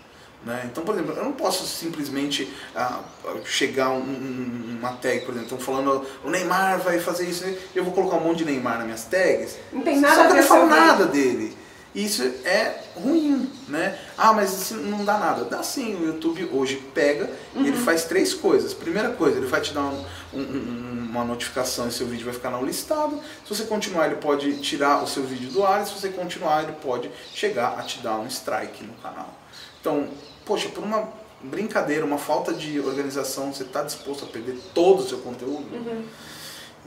Né? 0.43 0.63
Então, 0.73 0.83
por 0.83 0.95
exemplo, 0.95 1.13
eu 1.15 1.23
não 1.23 1.33
posso 1.33 1.67
simplesmente 1.67 2.51
ah, 2.75 3.01
chegar 3.45 3.91
um, 3.91 3.99
um- 4.01 4.79
uma 4.81 4.93
tag, 4.93 5.21
por 5.27 5.33
exemplo, 5.33 5.43
estão 5.43 5.59
falando 5.59 6.03
o 6.25 6.31
Neymar 6.31 6.79
vai 6.81 6.99
fazer 6.99 7.29
isso, 7.29 7.45
eu 7.75 7.85
vou 7.85 7.93
colocar 7.93 8.17
um 8.17 8.21
monte 8.25 8.39
de 8.39 8.47
Neymar 8.47 8.77
nas 8.79 8.85
minhas 8.87 9.05
tags, 9.05 9.59
Não 9.71 9.83
tem 9.83 10.01
nada 10.01 10.15
só 10.15 10.21
a 10.23 10.27
que 10.29 10.33
eu 10.33 10.37
não 10.37 10.43
falo 10.45 10.67
nada 10.67 11.05
dele. 11.05 11.55
E 11.95 12.05
isso 12.05 12.23
é 12.23 12.83
ruim, 12.95 13.51
né? 13.67 13.99
Ah, 14.17 14.33
mas 14.33 14.53
isso 14.53 14.75
não 14.77 15.05
dá 15.05 15.19
nada. 15.19 15.45
Dá 15.45 15.61
sim, 15.63 15.97
o 15.97 16.07
YouTube 16.07 16.49
hoje 16.53 16.77
pega 16.95 17.29
e 17.57 17.67
ele 17.67 17.77
faz 17.77 18.05
três 18.05 18.33
coisas. 18.33 18.73
Primeira 18.73 19.11
coisa, 19.11 19.39
ele 19.39 19.47
vai 19.47 19.61
te 19.61 19.73
dar 19.73 19.83
um- 19.83 20.05
um- 20.33 20.41
um- 20.41 21.09
uma 21.11 21.25
notificação 21.25 21.89
e 21.89 21.93
seu 21.93 22.07
vídeo 22.07 22.25
vai 22.25 22.35
ficar 22.35 22.51
no 22.51 22.65
listado. 22.65 23.21
Se 23.45 23.53
você 23.53 23.65
continuar, 23.65 24.07
ele 24.07 24.17
pode 24.17 24.59
tirar 24.61 25.03
o 25.03 25.07
seu 25.09 25.25
vídeo 25.25 25.51
do 25.51 25.65
ar. 25.65 25.83
E 25.83 25.87
se 25.87 25.93
você 25.93 26.11
continuar, 26.11 26.63
ele 26.63 26.73
pode 26.81 27.11
chegar 27.35 27.77
a 27.77 27.83
te 27.83 27.99
dar 27.99 28.19
um 28.19 28.27
strike 28.29 28.85
no 28.85 28.93
canal. 29.03 29.35
Então, 29.81 30.07
poxa, 30.45 30.69
por 30.69 30.85
uma 30.85 31.09
brincadeira, 31.43 32.05
uma 32.05 32.19
falta 32.19 32.53
de 32.53 32.79
organização, 32.79 33.53
você 33.53 33.65
está 33.65 33.83
disposto 33.83 34.25
a 34.25 34.29
perder 34.29 34.57
todo 34.75 35.01
o 35.01 35.09
seu 35.09 35.19
conteúdo? 35.19 35.65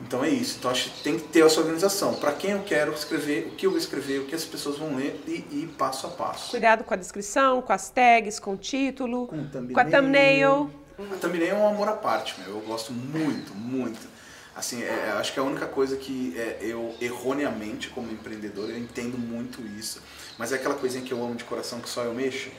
Então 0.02 0.24
é 0.24 0.30
isso. 0.30 0.58
Então 0.60 0.70
acho 0.72 0.90
que 0.90 1.04
tem 1.04 1.18
que 1.18 1.28
ter 1.28 1.46
essa 1.46 1.60
organização. 1.60 2.16
Para 2.16 2.32
quem 2.34 2.52
eu 2.52 2.64
quero 2.64 2.94
escrever, 2.94 3.48
o 3.48 3.52
que 3.52 3.66
eu 3.66 3.72
vou 3.72 3.80
escrever, 3.80 4.20
o 4.22 4.26
que 4.26 4.36
as 4.36 4.44
pessoas 4.46 4.78
vão 4.78 4.96
ler 4.96 5.22
e 5.28 5.32
ir 5.52 5.74
passo 5.78 6.08
a 6.08 6.10
passo. 6.10 6.52
Cuidado 6.52 6.84
com 6.84 6.94
a 6.94 6.98
descrição, 6.98 7.62
com 7.62 7.72
as 7.74 7.90
tags, 7.90 8.40
com 8.40 8.54
o 8.54 8.58
título, 8.58 9.28
Com 9.28 9.48
thumbnail. 9.48 9.74
com 9.74 9.80
a 9.80 9.86
thumbnail. 9.86 10.70
A 11.00 11.16
thumbnail 11.18 11.56
é 11.56 11.58
um 11.58 11.68
amor 11.68 11.88
à 11.88 11.94
parte, 11.94 12.40
meu. 12.42 12.56
Eu 12.56 12.62
gosto 12.62 12.92
muito, 12.92 13.54
muito. 13.56 14.14
Assim, 14.56 14.84
é, 14.84 15.12
acho 15.18 15.34
que 15.34 15.40
a 15.40 15.44
única 15.44 15.66
coisa 15.66 15.98
que 15.98 16.38
é, 16.38 16.60
eu, 16.62 16.94
erroneamente, 17.02 17.90
como 17.90 18.12
empreendedor, 18.12 18.70
eu 18.70 18.78
entendo 18.78 19.18
muito 19.18 19.62
isso. 19.80 20.00
Mas 20.38 20.52
é 20.52 20.56
aquela 20.56 20.74
coisinha 20.76 21.04
que 21.04 21.12
eu 21.12 21.24
amo 21.24 21.36
de 21.36 21.44
coração, 21.44 21.80
que 21.80 21.88
só 21.88 22.02
eu 22.04 22.14
mexo. 22.14 22.50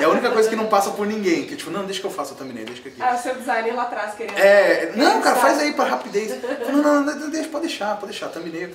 É 0.00 0.04
a 0.04 0.08
única 0.08 0.30
coisa 0.30 0.48
que 0.48 0.54
não 0.54 0.66
passa 0.68 0.90
por 0.92 1.04
ninguém. 1.06 1.46
Que 1.46 1.56
tipo, 1.56 1.70
não, 1.70 1.84
deixa 1.84 2.00
que 2.00 2.06
eu 2.06 2.10
faça 2.10 2.34
thumbnail, 2.34 2.64
deixa 2.66 2.80
que 2.82 2.88
aqui. 2.88 3.02
Ah, 3.02 3.14
o 3.14 3.18
seu 3.22 3.34
designer 3.34 3.74
lá 3.74 3.82
atrás 3.82 4.14
querendo. 4.14 4.38
É, 4.38 4.92
não, 4.94 5.20
cara, 5.20 5.36
faz 5.36 5.58
aí 5.58 5.72
pra 5.72 5.84
rapidez. 5.84 6.30
Não, 6.70 6.82
não, 6.82 7.04
não, 7.04 7.16
não, 7.16 7.30
deixa, 7.30 7.48
pode 7.48 7.66
deixar, 7.66 7.96
pode 7.96 8.12
deixar, 8.12 8.28
thumbnail. 8.28 8.70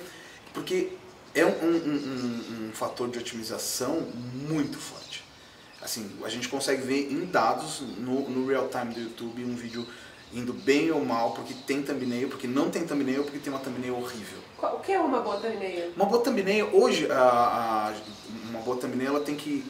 Porque 0.52 0.92
é 1.34 1.44
um, 1.46 1.48
um- 1.48 1.64
um- 1.64 2.68
um 2.68 2.72
fator 2.74 3.08
de 3.08 3.18
otimização 3.18 4.06
muito 4.48 4.78
forte. 4.78 5.24
Assim, 5.82 6.10
a 6.22 6.28
gente 6.28 6.46
consegue 6.48 6.82
ver 6.82 7.10
em 7.10 7.24
dados 7.24 7.80
no, 7.96 8.28
no 8.28 8.46
real 8.46 8.68
time 8.68 8.92
do 8.92 9.00
YouTube 9.00 9.42
um 9.44 9.54
vídeo 9.54 9.86
indo 10.32 10.52
bem 10.52 10.90
ou 10.90 11.04
mal 11.04 11.32
porque 11.32 11.54
tem 11.66 11.82
thumbnail, 11.82 12.28
porque 12.28 12.46
não 12.46 12.70
tem 12.70 12.86
thumbnail, 12.86 13.24
porque 13.24 13.38
tem 13.38 13.52
uma 13.52 13.58
thumbnail 13.60 13.96
horrível. 13.96 14.38
Qual- 14.56 14.76
O 14.76 14.80
que 14.80 14.92
é 14.92 15.00
uma 15.00 15.20
boa 15.20 15.36
thumbnail? 15.38 15.92
Uma 15.96 16.06
boa 16.06 16.22
thumbnail, 16.22 16.68
hoje, 16.72 17.10
a, 17.10 17.14
a- 17.18 17.92
uma 18.50 18.60
boa 18.60 18.76
thumbnail 18.76 19.10
ela 19.16 19.20
tem 19.24 19.34
que 19.34 19.64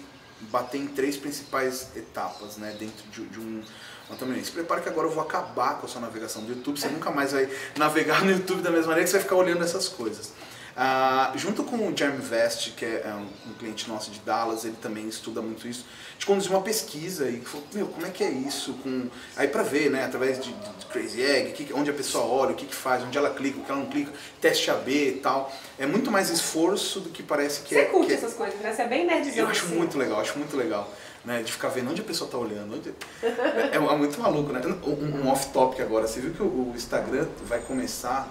bater 0.50 0.78
em 0.78 0.86
três 0.86 1.16
principais 1.16 1.88
etapas, 1.96 2.56
né, 2.56 2.74
dentro 2.78 3.04
de, 3.12 3.24
de 3.26 3.38
um, 3.40 3.62
uma 4.08 4.16
thumbnail. 4.18 4.44
Se 4.44 4.50
prepare 4.50 4.82
que 4.82 4.88
agora 4.88 5.06
eu 5.06 5.12
vou 5.12 5.22
acabar 5.22 5.78
com 5.78 5.86
a 5.86 5.88
sua 5.88 6.00
navegação 6.00 6.42
do 6.42 6.52
YouTube, 6.52 6.78
você 6.80 6.88
nunca 6.88 7.10
mais 7.10 7.32
vai 7.32 7.48
navegar 7.76 8.24
no 8.24 8.30
YouTube 8.32 8.62
da 8.62 8.70
mesma 8.70 8.88
maneira 8.88 9.04
que 9.04 9.10
você 9.10 9.16
vai 9.16 9.22
ficar 9.22 9.36
olhando 9.36 9.62
essas 9.64 9.88
coisas. 9.88 10.32
Ah, 10.76 11.32
junto 11.36 11.64
com 11.64 11.76
o 11.88 11.96
Jeremy 11.96 12.22
Vest, 12.22 12.72
que 12.76 12.84
é 12.84 13.12
um, 13.14 13.50
um 13.50 13.54
cliente 13.54 13.88
nosso 13.88 14.10
de 14.10 14.20
Dallas, 14.20 14.64
ele 14.64 14.76
também 14.80 15.08
estuda 15.08 15.42
muito 15.42 15.66
isso. 15.68 15.84
A 16.10 16.12
gente 16.14 16.26
conduziu 16.26 16.52
uma 16.52 16.60
pesquisa 16.62 17.28
e 17.28 17.40
falou, 17.40 17.66
meu, 17.72 17.86
como 17.88 18.06
é 18.06 18.10
que 18.10 18.22
é 18.22 18.30
isso? 18.30 18.74
Com... 18.82 19.08
Aí 19.36 19.48
pra 19.48 19.62
ver, 19.62 19.90
né, 19.90 20.04
através 20.04 20.38
de, 20.42 20.52
de 20.52 20.86
Crazy 20.86 21.22
Egg, 21.22 21.52
que- 21.52 21.72
onde 21.72 21.90
a 21.90 21.94
pessoa 21.94 22.24
olha, 22.24 22.52
o 22.52 22.54
que, 22.54 22.66
que 22.66 22.74
faz, 22.74 23.02
onde 23.02 23.16
ela 23.18 23.30
clica, 23.30 23.58
o 23.58 23.64
que 23.64 23.70
ela 23.70 23.80
não 23.80 23.88
clica, 23.90 24.12
teste 24.40 24.70
AB 24.70 24.90
e 25.08 25.12
tal. 25.22 25.52
É 25.78 25.86
muito 25.86 26.10
mais 26.10 26.30
esforço 26.30 27.00
do 27.00 27.08
que 27.10 27.22
parece 27.22 27.62
que 27.62 27.74
Você 27.74 27.80
é. 27.80 27.84
curte 27.86 28.06
que 28.08 28.12
é- 28.12 28.16
essas 28.16 28.34
coisas, 28.34 28.60
né? 28.60 28.72
Você 28.72 28.82
é 28.82 28.88
bem 28.88 29.06
nerdzão 29.06 29.34
eu 29.34 29.46
acho 29.48 29.64
assim. 29.66 29.74
muito 29.76 29.98
legal, 29.98 30.20
acho 30.20 30.38
muito 30.38 30.56
legal. 30.56 30.90
Né, 31.22 31.42
de 31.42 31.52
ficar 31.52 31.68
vendo 31.68 31.90
onde 31.90 32.00
a 32.00 32.04
pessoa 32.04 32.30
tá 32.30 32.38
olhando. 32.38 32.74
onde- 32.76 32.94
É, 33.22 33.76
é 33.76 33.78
muito 33.78 34.18
maluco, 34.18 34.52
né? 34.54 34.60
Um, 34.86 35.20
um 35.26 35.28
off-topic 35.28 35.78
agora. 35.82 36.06
Você 36.06 36.18
viu 36.18 36.32
que 36.32 36.42
o 36.42 36.72
Instagram 36.74 37.26
vai 37.44 37.58
começar 37.60 38.26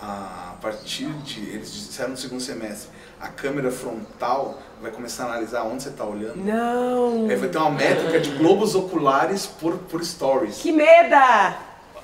a, 0.00 0.54
partir 0.60 1.06
de. 1.24 1.40
Eles 1.50 1.72
disseram 1.72 2.10
no 2.10 2.16
segundo 2.16 2.40
semestre. 2.40 2.88
A 3.20 3.28
câmera 3.28 3.70
frontal 3.70 4.58
vai 4.82 4.90
começar 4.90 5.24
a 5.24 5.26
analisar 5.28 5.62
onde 5.62 5.82
você 5.82 5.90
tá 5.90 6.04
olhando. 6.04 6.36
Não! 6.36 7.30
É, 7.30 7.36
vai 7.36 7.48
ter 7.48 7.58
uma 7.58 7.70
métrica 7.70 8.18
de 8.20 8.30
globos 8.30 8.74
oculares 8.74 9.46
por, 9.46 9.76
por 9.78 10.04
stories. 10.04 10.58
Que 10.58 10.72
meda! 10.72 11.54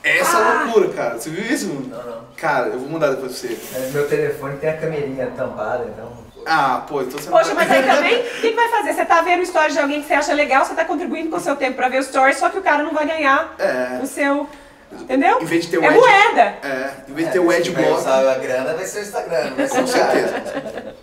Essa 0.03 0.39
Ah! 0.39 0.63
loucura, 0.65 0.89
cara. 0.95 1.19
Você 1.19 1.29
viu 1.31 1.45
isso? 1.53 1.67
Não, 1.67 2.03
não. 2.03 2.25
Cara, 2.37 2.69
eu 2.69 2.79
vou 2.79 2.89
mandar 2.89 3.11
depois 3.11 3.39
pra 3.39 3.49
você. 3.51 3.59
É, 3.77 3.91
Meu 3.91 4.09
telefone 4.09 4.57
tem 4.57 4.71
a 4.71 4.77
câmerinha 4.79 5.27
tampada, 5.37 5.85
então. 5.93 6.11
Ah, 6.47 6.85
pô, 6.89 7.03
então 7.03 7.19
você 7.21 7.29
Poxa, 7.29 7.53
mas 7.53 7.71
aí 7.71 7.83
também, 7.83 8.19
o 8.19 8.23
que, 8.41 8.49
que 8.49 8.57
vai 8.57 8.69
fazer? 8.71 8.95
Você 8.95 9.05
tá 9.05 9.21
vendo 9.21 9.45
stories 9.45 9.75
de 9.75 9.79
alguém 9.79 10.01
que 10.01 10.09
você 10.09 10.15
acha 10.15 10.33
legal, 10.33 10.65
você 10.65 10.73
tá 10.75 10.87
contribuindo 10.87 11.29
com 11.29 11.37
o 11.37 11.41
seu 11.41 11.55
tempo 11.55 11.77
pra 11.77 11.91
ver 11.91 11.99
o 11.99 12.03
stories, 12.03 12.39
só 12.39 12.49
que 12.49 12.57
o 12.59 12.63
cara 12.63 12.83
não 12.83 12.95
vai 12.95 13.07
ganhar 13.07 13.55
É. 13.59 14.01
o 14.03 14.07
seu. 14.07 14.49
Entendeu? 14.93 15.41
Em 15.41 15.45
vez 15.45 15.65
de 15.65 15.71
ter 15.71 15.79
o 15.79 15.85
é 15.85 15.89
ad- 15.89 15.97
moeda! 15.99 16.43
É, 16.63 16.95
em 17.09 17.15
vez 17.15 17.27
de 17.29 17.33
ter 17.33 17.39
o 17.41 17.51
se 17.51 17.57
adblock. 17.57 17.83
vai 17.91 17.93
usar 17.99 18.31
a 18.33 18.39
grana, 18.39 18.75
vai 18.75 18.85
ser 18.87 18.99
o 18.99 19.03
Instagram, 19.03 19.55
vai 19.55 19.69
ser 19.69 19.75
Com 19.77 19.85
o 19.85 19.93
cara. 19.93 20.13
certeza. 20.13 20.95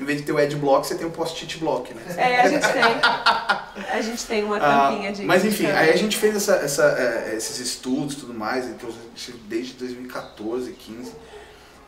Em 0.00 0.04
vez 0.04 0.18
de 0.20 0.24
ter 0.26 0.32
o 0.32 0.38
adblock, 0.38 0.86
você 0.86 0.94
tem 0.96 1.06
o 1.06 1.10
post-it 1.10 1.58
block, 1.58 1.92
né? 1.94 2.02
É, 2.16 2.40
a 2.40 2.48
gente 2.48 2.66
tem. 2.72 2.82
A 3.92 4.00
gente 4.00 4.26
tem 4.26 4.44
uma 4.44 4.56
Ah, 4.56 4.88
tampinha 4.90 5.12
de. 5.12 5.22
mas 5.24 5.44
enfim, 5.44 5.66
de 5.66 5.72
aí 5.72 5.90
a 5.90 5.96
gente 5.96 6.16
fez 6.16 6.34
essa, 6.36 6.54
essa, 6.56 6.82
eh, 6.98 7.34
esses 7.36 7.58
estudos 7.58 8.14
e 8.14 8.16
tudo 8.18 8.34
mais, 8.34 8.66
então, 8.66 8.88
desde 9.48 9.74
2014, 9.74 10.72
15, 10.72 11.12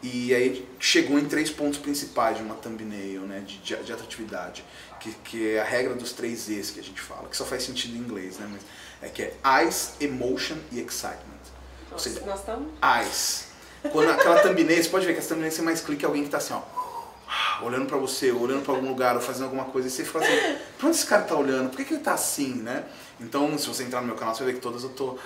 e 0.03 0.35
aí 0.35 0.69
chegou 0.79 1.19
em 1.19 1.25
três 1.25 1.51
pontos 1.51 1.79
principais 1.79 2.37
de 2.37 2.43
uma 2.43 2.55
thumbnail, 2.57 3.23
né, 3.23 3.43
de, 3.47 3.59
de, 3.59 3.77
de 3.77 3.93
atratividade, 3.93 4.65
que, 5.01 5.11
que 5.25 5.55
é 5.55 5.61
a 5.61 5.65
regra 5.65 5.95
dos 5.95 6.13
três 6.13 6.49
E's 6.49 6.71
que 6.71 6.81
a 6.81 6.83
gente 6.83 7.01
fala, 7.01 7.29
que 7.29 7.37
só 7.37 7.45
faz 7.45 7.63
sentido 7.65 7.97
em 7.97 8.01
inglês, 8.01 8.39
né, 8.39 8.47
mas 8.51 8.61
é 9.03 9.09
que 9.13 9.23
é 9.23 9.35
eyes, 9.61 9.95
emotion 10.01 10.57
e 10.73 10.79
excitement. 10.81 11.34
Nós 11.95 12.03
seja, 12.03 12.21
nós 12.27 12.41
estamos. 12.41 12.69
eyes. 12.83 13.47
Quando 13.93 14.11
aquela 14.11 14.41
thumbnail, 14.41 14.83
você 14.83 14.89
pode 14.89 15.07
ver 15.07 15.13
que 15.15 15.21
as 15.21 15.27
thumbnails 15.27 15.55
você 15.55 15.63
mais 15.63 15.81
clica 15.81 16.05
é 16.05 16.07
alguém 16.07 16.25
que 16.25 16.31
tá 16.31 16.39
assim, 16.39 16.55
ó. 16.55 17.65
olhando 17.65 17.87
pra 17.87 17.97
você, 17.97 18.31
olhando 18.33 18.63
pra 18.65 18.75
algum 18.75 18.89
lugar, 18.89 19.15
ou 19.15 19.21
fazendo 19.23 19.45
alguma 19.45 19.65
coisa, 19.65 19.89
e 19.89 19.91
você 19.91 20.05
fala 20.05 20.25
assim, 20.25 20.57
pra 20.79 20.89
onde 20.89 20.97
esse 20.97 21.07
cara 21.07 21.23
tá 21.23 21.35
olhando? 21.37 21.71
Por 21.71 21.77
que, 21.77 21.85
que 21.85 21.95
ele 21.95 22.03
tá 22.03 22.15
assim, 22.15 22.55
né? 22.55 22.85
Então, 23.21 23.57
se 23.57 23.69
você 23.69 23.85
entrar 23.85 24.01
no 24.01 24.07
meu 24.09 24.17
canal, 24.17 24.35
você 24.35 24.43
vai 24.43 24.53
ver 24.53 24.59
que 24.59 24.63
todas 24.63 24.83
eu 24.83 24.91
tô. 24.91 25.17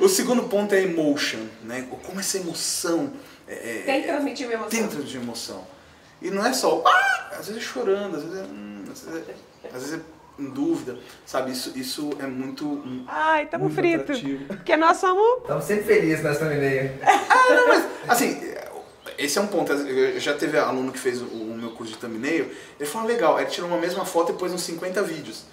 O 0.00 0.08
segundo 0.08 0.44
ponto 0.44 0.74
é 0.74 0.82
emotion, 0.82 1.40
né? 1.62 1.86
Como 2.04 2.20
essa 2.20 2.38
emoção. 2.38 3.12
É, 3.46 3.82
Tem 3.86 4.02
que 4.02 4.08
transmitir 4.08 4.46
uma 4.46 4.54
emoção. 4.54 4.70
Tem 4.70 4.82
que 4.82 4.88
transmitir 4.88 5.20
emoção. 5.20 5.64
E 6.20 6.30
não 6.30 6.44
é 6.44 6.52
só. 6.52 6.82
Ah! 6.86 7.36
Às 7.38 7.46
vezes 7.48 7.62
é 7.62 7.64
chorando, 7.64 8.16
às 8.16 8.22
vezes 8.24 8.38
é. 8.38 8.42
Hum, 8.42 8.84
às 8.90 9.00
vezes 9.02 9.28
é, 9.28 9.66
às 9.68 9.82
vezes 9.82 9.94
é 9.94 10.17
em 10.38 10.50
dúvida, 10.50 10.98
sabe? 11.26 11.50
Isso, 11.52 11.72
isso 11.76 12.10
é 12.20 12.26
muito. 12.26 12.82
Ai, 13.06 13.46
tamo 13.46 13.64
muito 13.64 13.76
frito. 13.76 14.02
atrativo. 14.02 14.44
Porque 14.46 14.76
nós 14.76 14.96
somos. 14.98 15.42
Estamos 15.42 15.64
sempre 15.64 15.84
felizes 15.84 16.22
nessa 16.22 16.40
thumbnail. 16.40 16.90
Ah, 17.30 17.54
não, 17.54 17.68
mas, 17.68 17.86
assim, 18.08 18.40
esse 19.18 19.38
é 19.38 19.40
um 19.40 19.46
ponto. 19.46 19.72
Eu 19.72 20.20
já 20.20 20.34
teve 20.34 20.58
aluno 20.58 20.92
que 20.92 20.98
fez 20.98 21.20
o, 21.20 21.26
o 21.26 21.56
meu 21.56 21.70
curso 21.70 21.92
de 21.92 21.98
thumbnail, 21.98 22.50
ele 22.78 22.88
falou, 22.88 23.08
legal, 23.08 23.38
ele 23.38 23.50
tirou 23.50 23.68
uma 23.68 23.78
mesma 23.78 24.04
foto 24.04 24.32
e 24.32 24.34
pôs 24.36 24.52
uns 24.52 24.62
50 24.62 25.02
vídeos. 25.02 25.44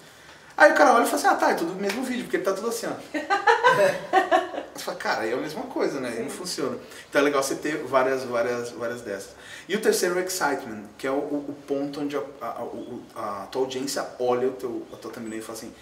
Aí 0.56 0.72
o 0.72 0.74
cara 0.74 0.94
olha 0.94 1.02
e 1.04 1.06
fala 1.06 1.16
assim, 1.18 1.26
ah, 1.26 1.34
tá, 1.34 1.50
é 1.50 1.54
tudo 1.54 1.72
o 1.72 1.76
mesmo 1.76 2.02
vídeo, 2.02 2.24
porque 2.24 2.36
ele 2.38 2.44
tá 2.44 2.52
tudo 2.54 2.68
assim, 2.68 2.86
ó. 2.86 2.92
Você 4.74 4.84
fala, 4.84 4.96
cara, 4.98 5.20
aí 5.22 5.30
é 5.30 5.34
a 5.34 5.36
mesma 5.38 5.62
coisa, 5.64 6.00
né? 6.00 6.10
Aí 6.10 6.22
não 6.22 6.30
funciona. 6.30 6.76
Então 7.08 7.20
é 7.20 7.24
legal 7.24 7.42
você 7.42 7.54
ter 7.56 7.78
várias, 7.84 8.24
várias, 8.24 8.70
várias 8.72 9.00
dessas. 9.02 9.30
E 9.68 9.74
o 9.74 9.80
terceiro 9.80 10.18
é 10.18 10.22
o 10.22 10.26
excitement, 10.26 10.82
que 10.98 11.06
é 11.06 11.10
o, 11.10 11.14
o- 11.14 11.56
ponto 11.66 12.00
onde 12.00 12.16
a, 12.16 12.20
a- 12.40 12.62
o- 12.62 13.02
a 13.14 13.46
tua 13.50 13.62
audiência 13.62 14.06
olha 14.18 14.48
o 14.48 14.52
teu, 14.52 14.86
a 14.92 14.96
tua 14.96 15.10
thumbnail 15.10 15.40
e 15.40 15.42
fala 15.42 15.58
assim, 15.58 15.74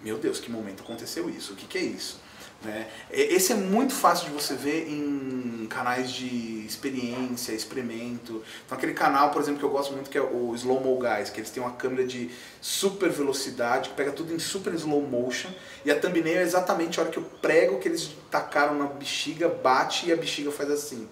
meu 0.00 0.18
Deus, 0.18 0.40
que 0.40 0.50
momento 0.50 0.82
aconteceu 0.82 1.30
isso? 1.30 1.52
O 1.52 1.56
que, 1.56 1.66
que 1.66 1.78
é 1.78 1.82
isso? 1.82 2.18
Né? 2.62 2.88
Esse 3.10 3.52
é 3.52 3.54
muito 3.54 3.94
fácil 3.94 4.28
de 4.28 4.34
você 4.34 4.54
ver 4.54 4.86
em 4.86 5.66
canais 5.70 6.12
de 6.12 6.66
experiência, 6.66 7.52
experimento. 7.52 8.42
Então 8.66 8.76
aquele 8.76 8.92
canal, 8.92 9.30
por 9.30 9.40
exemplo, 9.40 9.60
que 9.60 9.64
eu 9.64 9.70
gosto 9.70 9.92
muito, 9.92 10.10
que 10.10 10.18
é 10.18 10.20
o 10.20 10.54
Slow 10.54 10.80
Mo 10.80 10.98
Guys, 10.98 11.30
que 11.30 11.40
eles 11.40 11.48
têm 11.48 11.62
uma 11.62 11.72
câmera 11.72 12.06
de 12.06 12.30
super 12.60 13.08
velocidade, 13.08 13.88
que 13.90 13.94
pega 13.94 14.12
tudo 14.12 14.34
em 14.34 14.38
super 14.38 14.74
slow 14.74 15.00
motion, 15.00 15.48
e 15.84 15.90
a 15.90 15.98
thumbnail 15.98 16.38
é 16.38 16.42
exatamente 16.42 16.98
a 16.98 17.02
hora 17.02 17.12
que 17.12 17.18
eu 17.18 17.24
prego 17.40 17.78
que 17.78 17.88
eles 17.88 18.10
tacaram 18.30 18.74
na 18.76 18.86
bexiga, 18.86 19.48
bate 19.48 20.08
e 20.08 20.12
a 20.12 20.16
bexiga 20.16 20.50
faz 20.50 20.70
assim. 20.70 21.08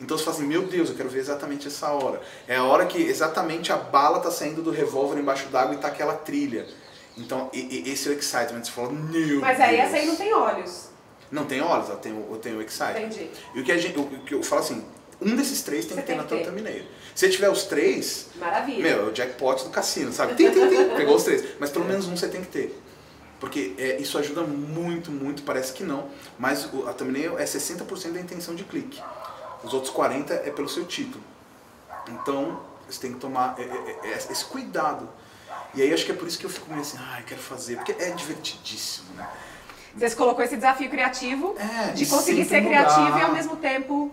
Então 0.00 0.18
você 0.18 0.24
fala 0.24 0.36
assim, 0.36 0.46
meu 0.46 0.66
Deus, 0.66 0.90
eu 0.90 0.96
quero 0.96 1.08
ver 1.08 1.20
exatamente 1.20 1.68
essa 1.68 1.88
hora. 1.88 2.20
É 2.46 2.56
a 2.56 2.64
hora 2.64 2.84
que 2.84 3.00
exatamente 3.00 3.72
a 3.72 3.76
bala 3.76 4.20
tá 4.20 4.30
saindo 4.30 4.60
do 4.60 4.70
revólver 4.70 5.18
embaixo 5.18 5.46
d'água 5.48 5.74
e 5.74 5.78
tá 5.78 5.88
aquela 5.88 6.14
trilha. 6.14 6.66
Então, 7.16 7.48
e- 7.52 7.82
e- 7.86 7.90
esse 7.92 8.08
é 8.08 8.12
o 8.12 8.18
excitement. 8.18 8.62
Você 8.64 8.70
fala, 8.70 8.90
meu 8.92 9.40
Mas 9.40 9.60
aí 9.60 9.76
Deus. 9.76 9.88
essa 9.88 9.96
aí 9.96 10.06
não 10.06 10.16
tem 10.16 10.34
olhos. 10.34 10.88
Não 11.30 11.44
tem 11.46 11.60
olhos, 11.60 11.88
ela 11.88 11.98
tem, 11.98 12.12
eu 12.12 12.38
tenho 12.38 12.58
o 12.58 12.62
excitement. 12.62 13.06
Entendi. 13.06 13.30
E 13.54 13.60
o 13.60 13.64
que, 13.64 13.72
a 13.72 13.78
gente, 13.78 13.98
o 13.98 14.06
que 14.24 14.34
eu 14.34 14.42
falo 14.42 14.62
assim, 14.62 14.84
um 15.20 15.34
desses 15.36 15.62
três 15.62 15.84
tem 15.86 15.96
Você 15.96 16.02
que 16.02 16.06
ter 16.08 16.16
na 16.16 16.24
tua 16.24 16.40
thumbnail. 16.42 16.84
Se 17.14 17.28
tiver 17.30 17.48
os 17.48 17.64
três, 17.64 18.26
Maravilha. 18.36 18.82
meu, 18.82 19.06
é 19.06 19.10
o 19.10 19.12
jackpot 19.12 19.62
do 19.64 19.70
cassino, 19.70 20.12
sabe? 20.12 20.34
Tem, 20.34 20.50
tem, 20.50 20.68
tem. 20.68 20.96
Pegou 20.96 21.16
os 21.16 21.22
três. 21.22 21.44
Mas 21.60 21.70
pelo 21.70 21.84
menos 21.84 22.06
um 22.06 22.16
você 22.16 22.28
tem 22.28 22.40
que 22.40 22.48
ter. 22.48 22.80
Porque 23.38 23.74
é, 23.78 23.98
isso 23.98 24.18
ajuda 24.18 24.42
muito, 24.42 25.10
muito, 25.10 25.42
parece 25.42 25.72
que 25.72 25.84
não. 25.84 26.08
Mas 26.38 26.68
a 26.86 26.92
thumbnail 26.92 27.38
é 27.38 27.44
60% 27.44 28.12
da 28.12 28.20
intenção 28.20 28.54
de 28.54 28.64
clique. 28.64 29.00
Os 29.62 29.72
outros 29.72 29.92
40% 29.92 30.30
é 30.44 30.50
pelo 30.50 30.68
seu 30.68 30.84
título. 30.84 31.22
Então, 32.08 32.60
você 32.88 33.00
tem 33.00 33.12
que 33.12 33.18
tomar 33.20 33.54
é, 33.58 33.62
é, 33.62 34.10
é, 34.12 34.16
esse 34.30 34.44
cuidado. 34.44 35.08
E 35.76 35.82
aí 35.82 35.92
acho 35.92 36.04
que 36.06 36.12
é 36.12 36.14
por 36.14 36.26
isso 36.28 36.38
que 36.38 36.46
eu 36.46 36.50
fico 36.50 36.68
meio 36.70 36.80
assim, 36.82 36.96
ai, 37.00 37.22
quero 37.26 37.40
fazer. 37.40 37.76
Porque 37.76 37.92
é 37.98 38.10
divertidíssimo, 38.10 39.14
né? 39.14 39.28
Você 39.96 40.14
colocou 40.16 40.44
esse 40.44 40.56
desafio 40.56 40.88
criativo 40.90 41.54
É, 41.58 41.92
de 41.92 42.06
conseguir 42.06 42.44
ser 42.44 42.64
criativo 42.64 43.00
mudar. 43.02 43.18
e 43.18 43.22
ao 43.22 43.32
mesmo 43.32 43.56
tempo 43.56 44.10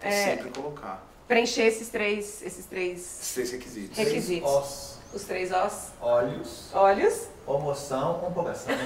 É. 0.00 0.24
Sempre 0.24 0.50
colocar. 0.50 1.04
preencher 1.26 1.62
esses 1.66 1.88
três, 1.88 2.42
esses 2.42 2.64
três, 2.66 2.98
Esses 3.20 3.34
três 3.34 3.50
requisitos. 3.52 3.98
Requisitos. 3.98 4.50
Os 4.50 4.96
os 5.14 5.22
três 5.24 5.50
os, 5.50 5.92
olhos, 6.00 6.68
olhos. 6.74 7.28
emoção, 7.48 8.18
comparação. 8.18 8.74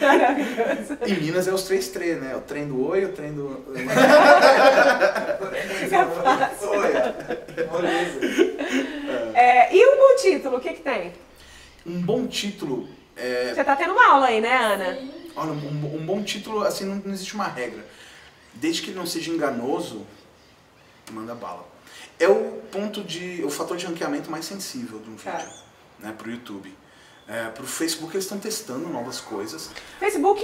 Maravilhoso. 0.00 0.98
Em 1.06 1.14
Minas 1.20 1.48
é 1.48 1.52
os 1.52 1.62
três 1.64 1.88
três, 1.88 2.20
né? 2.20 2.36
O 2.36 2.40
trem 2.42 2.66
do 2.68 2.86
oi, 2.86 3.04
o 3.06 3.12
trem 3.12 3.32
do. 3.32 3.64
É, 9.48 9.74
e 9.74 9.86
um 9.86 9.96
bom 9.96 10.16
título, 10.16 10.56
o 10.58 10.60
que 10.60 10.74
que 10.74 10.82
tem? 10.82 11.14
Um 11.86 12.02
bom 12.02 12.26
título. 12.26 12.86
É, 13.16 13.54
Você 13.54 13.64
tá 13.64 13.74
tendo 13.74 13.92
uma 13.94 14.06
aula 14.06 14.26
aí, 14.26 14.42
né, 14.42 14.54
Ana? 14.54 14.98
olha, 15.34 15.52
um, 15.52 15.96
um 15.96 16.04
bom 16.04 16.22
título, 16.22 16.62
assim, 16.64 16.84
não, 16.84 16.96
não 16.96 17.12
existe 17.14 17.34
uma 17.34 17.48
regra. 17.48 17.82
Desde 18.52 18.82
que 18.82 18.90
ele 18.90 18.98
não 18.98 19.06
seja 19.06 19.30
enganoso, 19.30 20.06
manda 21.10 21.34
bala. 21.34 21.66
É 22.20 22.28
o 22.28 22.60
ponto 22.70 23.02
de. 23.02 23.42
o 23.42 23.48
fator 23.48 23.78
de 23.78 23.86
ranqueamento 23.86 24.30
mais 24.30 24.44
sensível 24.44 24.98
de 24.98 25.08
um 25.08 25.16
vídeo. 25.16 25.32
Tá. 25.32 25.50
Né, 26.00 26.14
pro 26.16 26.30
YouTube. 26.30 26.76
É, 27.26 27.48
pro 27.48 27.66
Facebook 27.66 28.14
eles 28.14 28.24
estão 28.24 28.38
testando 28.38 28.86
novas 28.88 29.18
coisas. 29.18 29.70
Facebook, 29.98 30.42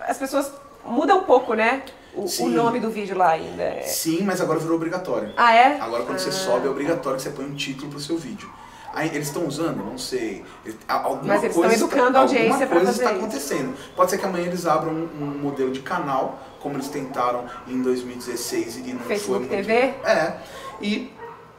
as 0.00 0.18
pessoas 0.18 0.52
mudam 0.84 1.20
um 1.20 1.24
pouco, 1.24 1.54
né? 1.54 1.84
O, 2.14 2.26
o 2.44 2.48
nome 2.48 2.80
do 2.80 2.88
vídeo 2.90 3.16
lá 3.16 3.30
ainda. 3.30 3.62
é- 3.62 3.82
Sim, 3.82 4.22
mas 4.22 4.40
agora 4.40 4.58
virou 4.58 4.76
obrigatório. 4.76 5.32
Ah, 5.36 5.54
é? 5.54 5.78
Agora 5.80 6.04
quando 6.04 6.18
você 6.18 6.30
Ah. 6.30 6.32
sobe 6.32 6.66
é 6.66 6.70
obrigatório 6.70 7.16
que 7.18 7.22
você 7.22 7.30
põe 7.30 7.44
um 7.44 7.54
título 7.54 7.90
pro 7.90 8.00
seu 8.00 8.16
vídeo. 8.16 8.50
Aí, 8.94 9.08
eles 9.14 9.26
estão 9.26 9.46
usando? 9.46 9.84
Não 9.84 9.98
sei. 9.98 10.42
Alguma 10.88 11.34
Mas 11.34 11.44
eles 11.44 11.54
coisa 11.54 11.74
estão 11.74 11.86
educando 11.88 12.16
a 12.16 12.20
audiência 12.22 12.66
coisa 12.66 12.86
fazer 12.86 12.98
está 13.02 13.12
isso. 13.12 13.20
acontecendo. 13.24 13.76
Pode 13.94 14.10
ser 14.10 14.16
que 14.16 14.24
amanhã 14.24 14.46
eles 14.46 14.64
abram 14.64 14.90
um, 14.90 15.08
um 15.20 15.38
modelo 15.38 15.70
de 15.70 15.80
canal, 15.80 16.38
como 16.62 16.76
eles 16.76 16.88
tentaram 16.88 17.44
em 17.68 17.82
2016 17.82 18.76
e 18.78 18.80
não 18.94 19.00
foi 19.00 19.08
Facebook 19.08 19.40
muito... 19.40 19.50
TV? 19.50 19.72
É. 19.74 20.38
E 20.80 21.12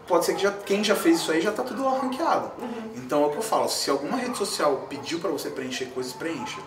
pode 0.07 0.25
ser 0.25 0.33
que 0.33 0.41
já, 0.41 0.51
quem 0.51 0.83
já 0.83 0.95
fez 0.95 1.17
isso 1.19 1.31
aí 1.31 1.39
já 1.39 1.51
está 1.51 1.61
tudo 1.61 1.83
lá 1.83 1.99
ranqueado. 1.99 2.51
Uhum. 2.59 2.91
Então 2.95 3.21
é 3.23 3.27
o 3.27 3.29
que 3.29 3.37
eu 3.37 3.43
falo, 3.43 3.67
se 3.69 3.87
alguma 3.91 4.17
rede 4.17 4.35
social 4.35 4.87
pediu 4.89 5.19
para 5.19 5.29
você 5.29 5.51
preencher 5.51 5.85
coisas, 5.93 6.13
preencha. 6.13 6.59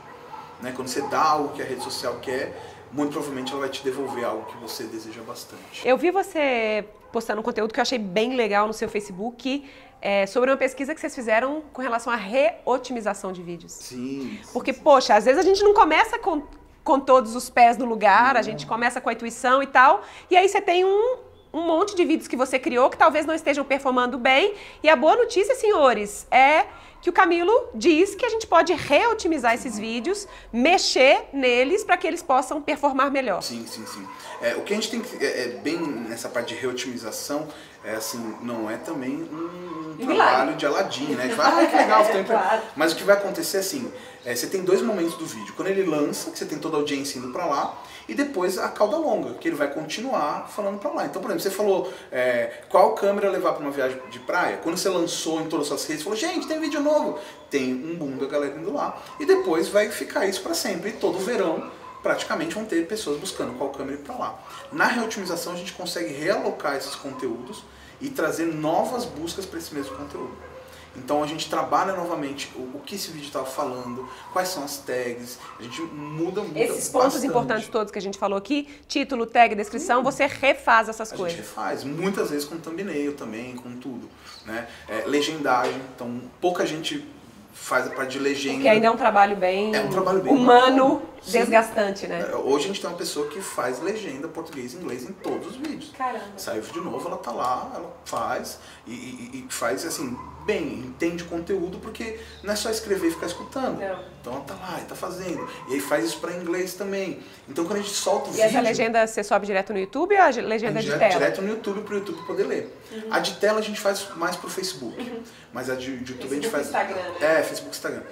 Né? 0.62 0.72
Quando 0.76 0.87
você 0.87 1.03
dá 1.03 1.20
algo 1.22 1.49
que 1.49 1.62
a 1.62 1.64
rede 1.64 1.83
social 1.83 2.16
quer, 2.22 2.57
muito 2.93 3.12
provavelmente 3.12 3.53
ela 3.53 3.61
vai 3.61 3.68
te 3.68 3.82
devolver 3.84 4.24
algo 4.24 4.47
que 4.47 4.57
você 4.57 4.84
deseja 4.84 5.22
bastante. 5.22 5.86
Eu 5.86 5.97
vi 5.97 6.11
você 6.11 6.84
postando 7.12 7.41
um 7.41 7.45
conteúdo 7.45 7.72
que 7.72 7.80
eu 7.80 7.82
achei 7.82 7.99
bem 7.99 8.36
legal 8.36 8.66
no 8.66 8.72
seu 8.72 8.88
Facebook 8.88 9.64
é, 10.01 10.26
sobre 10.26 10.51
uma 10.51 10.57
pesquisa 10.57 10.95
que 10.95 11.01
vocês 11.01 11.14
fizeram 11.14 11.62
com 11.72 11.82
relação 11.82 12.12
à 12.12 12.16
reotimização 12.16 13.32
de 13.32 13.43
vídeos. 13.43 13.72
Sim. 13.72 14.38
Porque, 14.53 14.72
poxa, 14.72 15.14
às 15.14 15.24
vezes 15.24 15.38
a 15.38 15.43
gente 15.43 15.62
não 15.62 15.74
começa 15.74 16.18
com, 16.18 16.43
com 16.82 16.99
todos 16.99 17.36
os 17.36 17.51
pés 17.51 17.76
no 17.76 17.84
lugar, 17.84 18.36
a 18.36 18.43
gente 18.43 18.66
começa 18.66 19.01
com 19.01 19.11
a 19.11 19.12
intuição 19.12 19.62
e 19.62 19.66
tal, 19.66 20.03
e 20.30 20.36
aí 20.36 20.49
você 20.49 20.61
tem 20.61 20.84
um, 20.84 21.16
um 21.53 21.62
monte 21.62 21.95
de 21.95 22.05
vídeos 22.05 22.26
que 22.26 22.36
você 22.36 22.59
criou 22.59 22.88
que 22.88 22.97
talvez 22.97 23.26
não 23.26 23.34
estejam 23.34 23.64
performando 23.64 24.18
bem. 24.18 24.55
E 24.82 24.88
a 24.88 24.97
boa 24.97 25.16
notícia, 25.16 25.55
senhores, 25.55 26.26
é 26.30 26.66
que 27.01 27.09
o 27.09 27.12
Camilo 27.12 27.68
diz 27.74 28.14
que 28.14 28.24
a 28.24 28.28
gente 28.28 28.46
pode 28.46 28.72
reotimizar 28.72 29.55
esses 29.55 29.78
vídeos, 29.78 30.26
mexer 30.53 31.28
neles 31.32 31.82
para 31.84 31.96
que 31.96 32.07
eles 32.07 32.22
possam 32.22 32.61
performar 32.61 33.11
melhor. 33.11 33.42
Sim, 33.42 33.66
sim, 33.66 33.86
sim. 33.86 34.07
É, 34.40 34.55
o 34.57 34.62
que 34.62 34.72
a 34.72 34.76
gente 34.76 34.90
tem 34.90 35.01
que. 35.01 35.24
É, 35.24 35.44
é 35.44 35.48
bem 35.62 35.78
nessa 35.78 36.28
parte 36.28 36.55
de 36.55 36.61
reotimização, 36.61 37.48
é 37.85 37.93
assim, 37.95 38.37
não 38.43 38.70
é 38.70 38.76
também 38.76 39.28
um, 39.33 39.97
Um 39.99 40.07
trabalho 40.07 40.55
de 40.57 40.66
Aladim, 40.66 41.14
né? 41.14 41.28
Fala, 41.35 41.62
ah, 41.62 41.66
que 41.66 41.76
legal, 41.76 42.05
tem 42.05 42.24
Claro. 42.24 42.62
Mas 42.76 42.93
o 42.93 42.97
que 42.97 43.05
vai 43.05 43.16
acontecer 43.16 43.59
é 43.59 43.61
assim: 43.61 43.91
é, 44.24 44.35
você 44.35 44.47
tem 44.47 44.62
dois 44.62 44.83
momentos 44.83 45.14
do 45.14 45.24
vídeo. 45.24 45.55
Quando 45.57 45.68
ele 45.68 45.85
lança, 45.85 46.31
que 46.31 46.39
você 46.39 46.45
tem 46.45 46.59
toda 46.59 46.76
a 46.76 46.81
audiência 46.81 47.18
indo 47.18 47.33
pra 47.33 47.47
lá, 47.47 47.83
e 48.07 48.14
depois 48.14 48.59
a 48.59 48.68
cauda 48.68 48.97
longa, 48.97 49.35
que 49.35 49.49
ele 49.49 49.57
vai 49.57 49.72
continuar 49.72 50.49
falando 50.49 50.78
pra 50.78 50.91
lá. 50.91 51.07
Então, 51.07 51.22
por 51.22 51.31
exemplo, 51.31 51.43
você 51.43 51.51
falou 51.51 51.93
é, 52.12 52.64
qual 52.68 52.95
câmera 52.95 53.31
levar 53.31 53.53
pra 53.53 53.62
uma 53.62 53.70
viagem 53.70 53.99
de 54.11 54.18
praia. 54.18 54.59
Quando 54.59 54.76
você 54.76 54.89
lançou 54.89 55.41
em 55.41 55.47
todas 55.47 55.64
as 55.64 55.68
suas 55.68 55.87
redes, 55.87 56.03
falou, 56.03 56.18
gente, 56.18 56.47
tem 56.47 56.61
vídeo 56.61 56.81
novo. 56.81 57.18
Tem 57.49 57.72
um 57.72 57.97
boom 57.97 58.18
da 58.18 58.26
galera 58.26 58.59
indo 58.59 58.72
lá. 58.72 59.01
E 59.18 59.24
depois 59.24 59.68
vai 59.68 59.91
ficar 59.91 60.26
isso 60.26 60.43
pra 60.43 60.55
sempre. 60.55 60.91
E 60.91 60.93
todo 60.93 61.18
verão 61.18 61.70
praticamente 62.03 62.55
vão 62.55 62.64
ter 62.64 62.86
pessoas 62.86 63.18
buscando 63.18 63.57
qual 63.57 63.70
câmera 63.70 63.98
ir 63.98 64.03
para 64.03 64.16
lá. 64.16 64.38
Na 64.72 64.86
reotimização 64.86 65.53
a 65.53 65.57
gente 65.57 65.72
consegue 65.72 66.12
realocar 66.12 66.76
esses 66.76 66.94
conteúdos 66.94 67.62
e 68.01 68.09
trazer 68.09 68.46
novas 68.46 69.05
buscas 69.05 69.44
para 69.44 69.59
esse 69.59 69.74
mesmo 69.74 69.96
conteúdo. 69.96 70.51
Então 70.96 71.22
a 71.22 71.26
gente 71.26 71.48
trabalha 71.48 71.92
novamente 71.94 72.51
o, 72.57 72.62
o 72.76 72.82
que 72.84 72.96
esse 72.96 73.12
vídeo 73.12 73.26
estava 73.26 73.46
falando, 73.46 74.09
quais 74.32 74.48
são 74.48 74.64
as 74.64 74.78
tags, 74.78 75.38
a 75.59 75.62
gente 75.62 75.80
muda, 75.82 76.42
muda 76.42 76.59
Esses 76.59 76.88
pontos 76.88 77.12
bastante. 77.12 77.26
importantes 77.26 77.68
todos 77.68 77.92
que 77.92 77.98
a 77.98 78.03
gente 78.03 78.18
falou 78.18 78.36
aqui, 78.36 78.66
título, 78.88 79.24
tag, 79.24 79.55
descrição, 79.55 80.03
você 80.03 80.26
refaz 80.26 80.88
essas 80.88 81.12
A 81.12 81.16
coisas. 81.16 81.36
gente 81.36 81.46
faz, 81.46 81.84
muitas 81.84 82.30
vezes 82.30 82.44
com 82.44 82.59
thumbnail 82.59 83.14
também, 83.14 83.55
com 83.55 83.76
tudo. 83.76 84.09
Né? 84.44 84.66
É, 84.88 85.05
legendagem, 85.07 85.80
então 85.94 86.22
pouca 86.40 86.66
gente 86.66 87.07
faz 87.53 87.86
a 87.86 87.90
parte 87.90 88.12
de 88.12 88.18
legenda. 88.18 88.55
Porque 88.57 88.68
ainda 88.68 88.86
é 88.86 88.90
um 88.90 88.96
trabalho 88.96 89.36
bem, 89.36 89.74
É 89.74 89.80
um 89.82 89.88
trabalho 89.90 90.20
bem 90.22 90.32
humano, 90.32 91.03
desgastante, 91.26 92.07
né? 92.07 92.28
É, 92.30 92.36
Hoje 92.36 92.64
a 92.64 92.68
gente 92.68 92.80
tem 92.80 92.88
uma 92.90 92.96
pessoa 92.96 93.28
que 93.28 93.40
faz 93.40 93.80
legenda 93.80 94.28
português 94.28 94.72
e 94.74 94.76
inglês 94.76 95.03
em 95.09 95.12
todos 95.12 95.48
os 95.48 95.57
vídeos. 95.57 95.92
Caramba. 95.96 96.24
Saiu 96.36 96.62
de 96.62 96.80
novo, 96.80 97.07
ela 97.09 97.18
tá 97.18 97.30
lá, 97.32 97.70
ela 97.74 97.92
faz 98.05 98.59
e, 98.86 98.92
e- 98.92 99.46
e 99.48 99.53
faz 99.53 99.84
assim 99.84 100.16
bem, 100.45 100.78
entende 100.80 101.22
o 101.22 101.26
conteúdo, 101.26 101.78
porque 101.78 102.18
não 102.43 102.53
é 102.53 102.57
só 102.57 102.70
escrever 102.70 103.09
e 103.09 103.11
ficar 103.11 103.26
escutando. 103.26 103.78
Não. 103.78 104.05
Então 104.20 104.32
ela 104.34 104.43
tá 104.43 104.55
lá 104.55 104.78
e 104.80 104.84
tá 104.84 104.95
fazendo. 104.95 105.49
E 105.68 105.74
aí 105.74 105.80
faz 105.80 106.05
isso 106.05 106.18
para 106.18 106.32
inglês 106.36 106.74
também. 106.74 107.20
Então 107.49 107.64
quando 107.64 107.78
a 107.78 107.82
gente 107.82 107.95
solta 107.95 108.26
o 108.26 108.28
E 108.28 108.32
vídeo. 108.36 108.45
essa 108.47 108.61
legenda 108.61 109.07
você 109.07 109.22
sobe 109.24 109.47
direto 109.47 109.72
no 109.72 109.78
YouTube 109.78 110.14
ou 110.14 110.20
a 110.22 110.30
ge- 110.30 110.41
legenda 110.43 110.78
É 110.78 110.82
de 110.82 110.86
direto, 110.86 110.99
tela? 111.01 111.12
direto 111.20 111.43
no 111.43 111.49
YouTube 111.49 111.80
para 111.82 111.95
o 111.95 111.99
YouTube 111.99 112.22
poder 112.26 112.45
ler. 112.45 112.76
A 113.11 113.18
de 113.20 113.34
tela 113.34 113.59
a 113.59 113.62
gente 113.62 113.80
faz 113.80 114.07
mais 114.16 114.36
pro 114.36 114.51
Facebook. 114.51 115.22
Mas 115.53 115.70
a 115.70 115.74
de, 115.74 115.97
de 115.99 116.12
YouTube 116.12 116.32
a 116.32 116.34
gente 116.34 116.49
Facebook 116.49 116.51
faz. 116.51 116.66
e 116.66 116.93
Instagram, 116.93 117.18
né? 117.20 117.38
É, 117.38 117.43
Facebook 117.43 117.74
e 117.74 117.76
Instagram. 117.76 118.03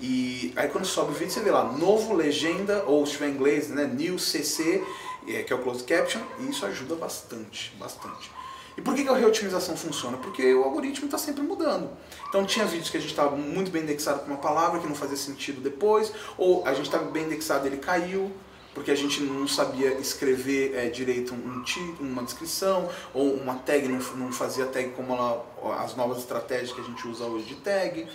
E 0.00 0.52
aí 0.56 0.68
quando 0.68 0.84
sobe 0.84 1.12
o 1.12 1.14
vídeo, 1.14 1.32
você 1.32 1.40
vê 1.40 1.50
lá, 1.50 1.64
novo 1.64 2.14
legenda, 2.14 2.82
ou 2.86 3.06
se 3.06 3.12
tiver 3.12 3.28
em 3.28 3.32
inglês, 3.32 3.68
né? 3.68 3.84
New 3.86 4.18
CC, 4.18 4.82
é, 5.28 5.42
que 5.42 5.52
é 5.52 5.56
o 5.56 5.60
Closed 5.60 5.84
Caption, 5.86 6.20
e 6.40 6.50
isso 6.50 6.66
ajuda 6.66 6.96
bastante, 6.96 7.72
bastante. 7.78 8.30
E 8.76 8.82
por 8.82 8.94
que, 8.94 9.08
a 9.08 9.14
reotimização 9.14 9.76
funciona? 9.76 10.16
Porque 10.16 10.54
o 10.54 10.64
algoritmo 10.64 11.06
está 11.06 11.16
sempre 11.16 11.42
mudando. 11.42 11.88
Então 12.28 12.44
tinha 12.44 12.64
vídeos 12.64 12.90
que 12.90 12.96
a 12.96 13.00
gente 13.00 13.10
estava 13.10 13.36
muito 13.36 13.70
bem 13.70 13.82
indexado 13.82 14.20
com 14.20 14.26
uma 14.26 14.38
palavra 14.38 14.80
que 14.80 14.86
não 14.86 14.94
fazia 14.94 15.16
sentido 15.16 15.60
depois, 15.60 16.12
ou 16.36 16.66
a 16.66 16.74
gente 16.74 16.86
estava 16.86 17.04
bem 17.04 17.24
indexado 17.24 17.66
ele 17.66 17.76
caiu, 17.76 18.32
porque 18.74 18.90
a 18.90 18.94
gente 18.94 19.22
não 19.22 19.46
sabia 19.46 19.92
escrever 19.94 20.74
é, 20.74 20.88
direito 20.88 21.32
um 21.32 21.62
título, 21.62 22.08
uma 22.08 22.24
descrição, 22.24 22.90
ou 23.14 23.34
uma 23.34 23.54
tag 23.54 23.86
não, 23.86 24.00
não 24.16 24.32
fazia 24.32 24.66
tag 24.66 24.90
como 24.90 25.14
ela, 25.14 25.46
as 25.80 25.94
novas 25.94 26.18
estratégias 26.18 26.72
que 26.72 26.80
a 26.80 26.84
gente 26.84 27.06
usa 27.06 27.24
hoje 27.24 27.46
de 27.46 27.54
tag. 27.56 28.08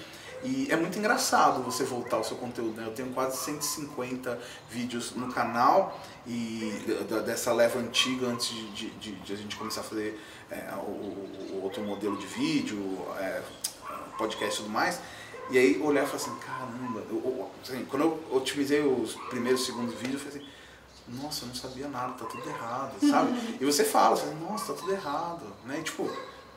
E 0.43 0.67
é 0.71 0.75
muito 0.77 0.97
engraçado 0.97 1.61
você 1.61 1.83
voltar 1.83 2.17
ao 2.17 2.23
seu 2.23 2.37
conteúdo, 2.37 2.79
né? 2.79 2.87
Eu 2.87 2.93
tenho 2.93 3.09
quase 3.13 3.37
150 3.37 4.39
vídeos 4.69 5.11
no 5.15 5.31
canal 5.33 5.99
e 6.25 6.71
dessa 7.25 7.51
leva 7.51 7.79
antiga 7.79 8.27
antes 8.27 8.47
de, 8.73 8.89
de- 8.91 9.11
de 9.15 9.33
a 9.33 9.35
gente 9.35 9.55
começar 9.57 9.81
a 9.81 9.83
fazer 9.83 10.19
é, 10.49 10.73
o, 10.77 11.55
o 11.55 11.59
outro 11.63 11.83
modelo 11.83 12.15
de 12.17 12.25
vídeo, 12.25 12.79
é, 13.19 13.41
podcast 14.17 14.55
e 14.59 14.63
tudo 14.63 14.71
mais. 14.73 14.99
E 15.51 15.57
aí 15.57 15.81
olhar 15.81 16.03
e 16.03 16.07
falar 16.07 16.17
assim, 16.21 16.35
caramba, 16.39 17.03
eu- 17.09 17.17
eu- 17.25 17.51
assim, 17.61 17.85
quando 17.89 18.03
eu 18.03 18.23
otimizei 18.31 18.81
os 18.81 19.15
primeiros, 19.29 19.65
segundos 19.65 19.93
vídeos, 19.95 20.21
eu 20.23 20.29
falei 20.31 20.37
assim, 20.47 21.21
nossa, 21.21 21.43
eu 21.43 21.47
não 21.49 21.55
sabia 21.55 21.87
nada, 21.87 22.13
tá 22.13 22.25
tudo 22.25 22.47
errado, 22.47 22.93
sabe? 23.09 23.57
e 23.59 23.65
você 23.65 23.83
fala, 23.83 24.15
você 24.15 24.23
fala, 24.27 24.35
nossa, 24.51 24.73
tá 24.73 24.79
tudo 24.79 24.91
errado, 24.93 25.43
né? 25.65 25.79
E, 25.79 25.83
tipo, 25.83 26.09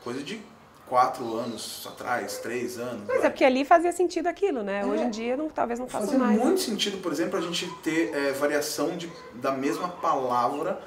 coisa 0.03 0.21
de 0.23 0.39
quatro 0.87 1.35
anos 1.37 1.85
atrás, 1.87 2.37
três 2.37 2.77
anos. 2.77 3.03
Mas 3.07 3.17
vai. 3.17 3.27
é 3.27 3.29
porque 3.29 3.43
ali 3.43 3.65
fazia 3.65 3.91
sentido 3.91 4.27
aquilo, 4.27 4.63
né? 4.63 4.81
É. 4.81 4.85
Hoje 4.85 5.03
em 5.03 5.09
dia 5.09 5.35
não, 5.37 5.49
talvez 5.49 5.79
não 5.79 5.87
faça 5.87 6.05
Fazia 6.05 6.19
mais. 6.19 6.39
muito 6.39 6.61
sentido, 6.61 7.01
por 7.01 7.11
exemplo, 7.11 7.37
a 7.39 7.41
gente 7.41 7.67
ter 7.83 8.13
é, 8.13 8.31
variação 8.33 8.95
de, 8.97 9.11
da 9.33 9.51
mesma 9.51 9.87
palavra 9.89 10.79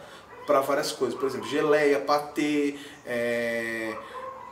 para 0.47 0.61
várias 0.61 0.93
coisas. 0.93 1.19
Por 1.19 1.27
exemplo, 1.29 1.49
geleia, 1.49 1.99
patê, 1.99 2.77
é, 3.05 3.97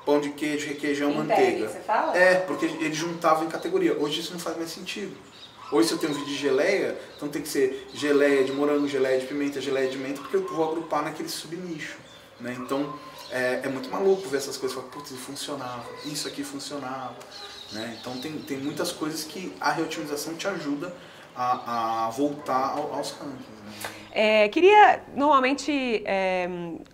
pão 0.04 0.20
de 0.20 0.30
queijo, 0.30 0.66
requeijão, 0.66 1.10
Em 1.12 1.16
manteiga. 1.18 1.68
você 1.68 1.80
fala? 1.80 2.16
É, 2.16 2.36
porque 2.36 2.66
eles 2.66 2.96
juntavam 2.96 3.44
em 3.44 3.48
categoria. 3.48 3.96
Hoje 3.98 4.20
isso 4.20 4.32
não 4.32 4.40
faz 4.40 4.56
mais 4.56 4.70
sentido. 4.70 5.16
Hoje 5.72 5.88
se 5.88 5.94
eu 5.94 5.98
tenho 5.98 6.12
um 6.12 6.14
vídeo 6.14 6.28
de 6.30 6.36
geleia, 6.36 6.98
então 7.16 7.28
tem 7.28 7.40
que 7.42 7.48
ser 7.48 7.88
geleia 7.94 8.44
de 8.44 8.52
morango, 8.52 8.86
geleia 8.86 9.18
de 9.18 9.26
pimenta, 9.26 9.60
geleia 9.60 9.88
de 9.88 9.96
menta, 9.96 10.20
porque 10.20 10.36
eu 10.36 10.46
vou 10.46 10.68
agrupar 10.68 11.02
naquele 11.02 11.28
subnicho. 11.28 11.96
Né? 12.40 12.56
Então 12.60 12.92
é, 13.30 13.60
é 13.64 13.68
muito 13.68 13.90
maluco 13.90 14.28
ver 14.28 14.38
essas 14.38 14.56
coisas. 14.56 14.76
Falar, 14.76 14.90
putz, 14.90 15.10
funcionava, 15.12 15.84
isso 16.04 16.26
aqui 16.28 16.42
funcionava. 16.44 17.16
Né? 17.72 17.96
Então 18.00 18.16
tem, 18.18 18.32
tem 18.38 18.58
muitas 18.58 18.92
coisas 18.92 19.24
que 19.24 19.52
a 19.60 19.70
reotimização 19.72 20.34
te 20.34 20.46
ajuda 20.46 20.94
a, 21.34 22.06
a 22.06 22.10
voltar 22.10 22.76
ao- 22.76 22.94
aos 22.94 23.10
rankings. 23.12 23.42
Né? 23.64 23.72
É, 24.16 24.48
queria, 24.48 25.02
normalmente, 25.16 26.00
é, 26.06 26.48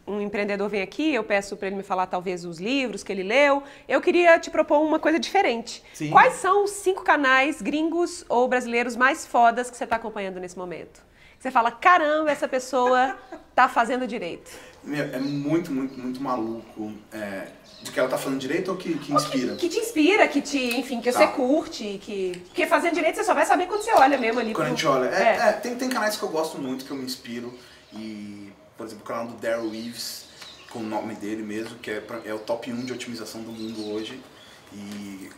um 0.07 0.22
empreendedor 0.22 0.70
vem 0.70 0.81
aqui, 0.81 1.12
eu 1.14 1.22
peço 1.22 1.55
para 1.55 1.66
ele 1.66 1.76
me 1.76 1.83
falar 1.83 2.07
talvez 2.07 2.47
os 2.47 2.59
livros 2.59 3.03
que 3.03 3.12
ele 3.12 3.22
leu. 3.22 3.62
Eu 3.87 4.01
queria 4.01 4.39
te 4.39 4.49
propor 4.51 4.81
uma 4.81 4.99
coisa 4.99 5.18
diferente. 5.20 5.85
Sim. 5.93 6.09
Quais 6.11 6.35
são 6.35 6.64
os 6.64 6.70
cinco 6.70 7.03
canais 7.03 7.61
gringos 7.61 8.24
ou 8.26 8.49
brasileiros 8.49 8.97
mais 8.97 9.26
fodas 9.26 9.70
que 9.70 9.76
você 9.76 9.85
está 9.85 9.97
acompanhando 9.97 10.41
nesse 10.41 10.57
momento? 10.57 11.03
Você 11.39 11.51
fala, 11.51 11.70
caramba, 11.70 12.31
essa 12.31 12.49
pessoa 12.49 13.18
tá 13.55 13.68
fazendo 13.68 14.07
direito. 14.07 14.51
Meu, 14.83 15.05
é 15.05 15.18
muito, 15.18 15.70
muito, 15.70 15.99
muito 15.99 16.22
maluco 16.22 16.93
é, 17.12 17.49
de 17.83 17.91
que 17.91 18.01
ela 18.01 18.09
tá 18.09 18.16
falando 18.16 18.39
direito 18.41 18.70
ou 18.70 18.76
que, 18.78 18.99
que 18.99 19.12
inspira. 19.12 19.55
Que 19.57 19.68
te 19.68 19.78
inspira, 19.78 20.26
que 20.28 20.41
te, 20.41 20.59
enfim, 20.78 21.01
que 21.03 21.12
Tá. 21.12 21.18
você 21.18 21.26
curte, 21.28 22.01
que. 22.03 22.41
Porque 22.47 22.66
fazendo 22.66 22.95
direito 22.95 23.16
você 23.16 23.24
só 23.24 23.35
vai 23.35 23.45
saber 23.45 23.66
quando 23.66 23.83
você 23.83 23.93
olha 23.93 24.16
mesmo 24.16 24.41
ali. 24.41 24.53
Quando 24.55 24.68
a 24.68 24.70
pro- 24.70 24.76
gente 24.78 24.87
olha, 24.87 25.09
é, 25.09 25.22
É. 25.22 25.49
é, 25.49 25.53
tem, 25.53 25.74
tem 25.76 25.89
canais 25.89 26.16
que 26.16 26.22
eu 26.22 26.28
gosto 26.31 26.59
muito, 26.59 26.85
que 26.85 26.91
eu 26.91 26.97
me 26.97 27.05
inspiro. 27.05 27.53
E, 27.93 28.51
por 28.76 28.87
exemplo, 28.87 29.05
o 29.05 29.07
canal 29.07 29.26
do 29.26 29.35
Daryl 29.35 29.68
Reeves, 29.70 30.24
com 30.70 30.78
o 30.78 30.83
nome 30.83 31.14
dele 31.14 31.43
mesmo, 31.43 31.76
que 31.78 31.91
é, 31.91 32.03
é 32.24 32.33
o 32.33 32.39
top 32.39 32.72
1 32.72 32.85
de 32.87 32.93
otimização 32.93 33.43
do 33.43 33.53
mundo 33.53 33.91
hoje. 33.93 34.18
E, 34.72 35.28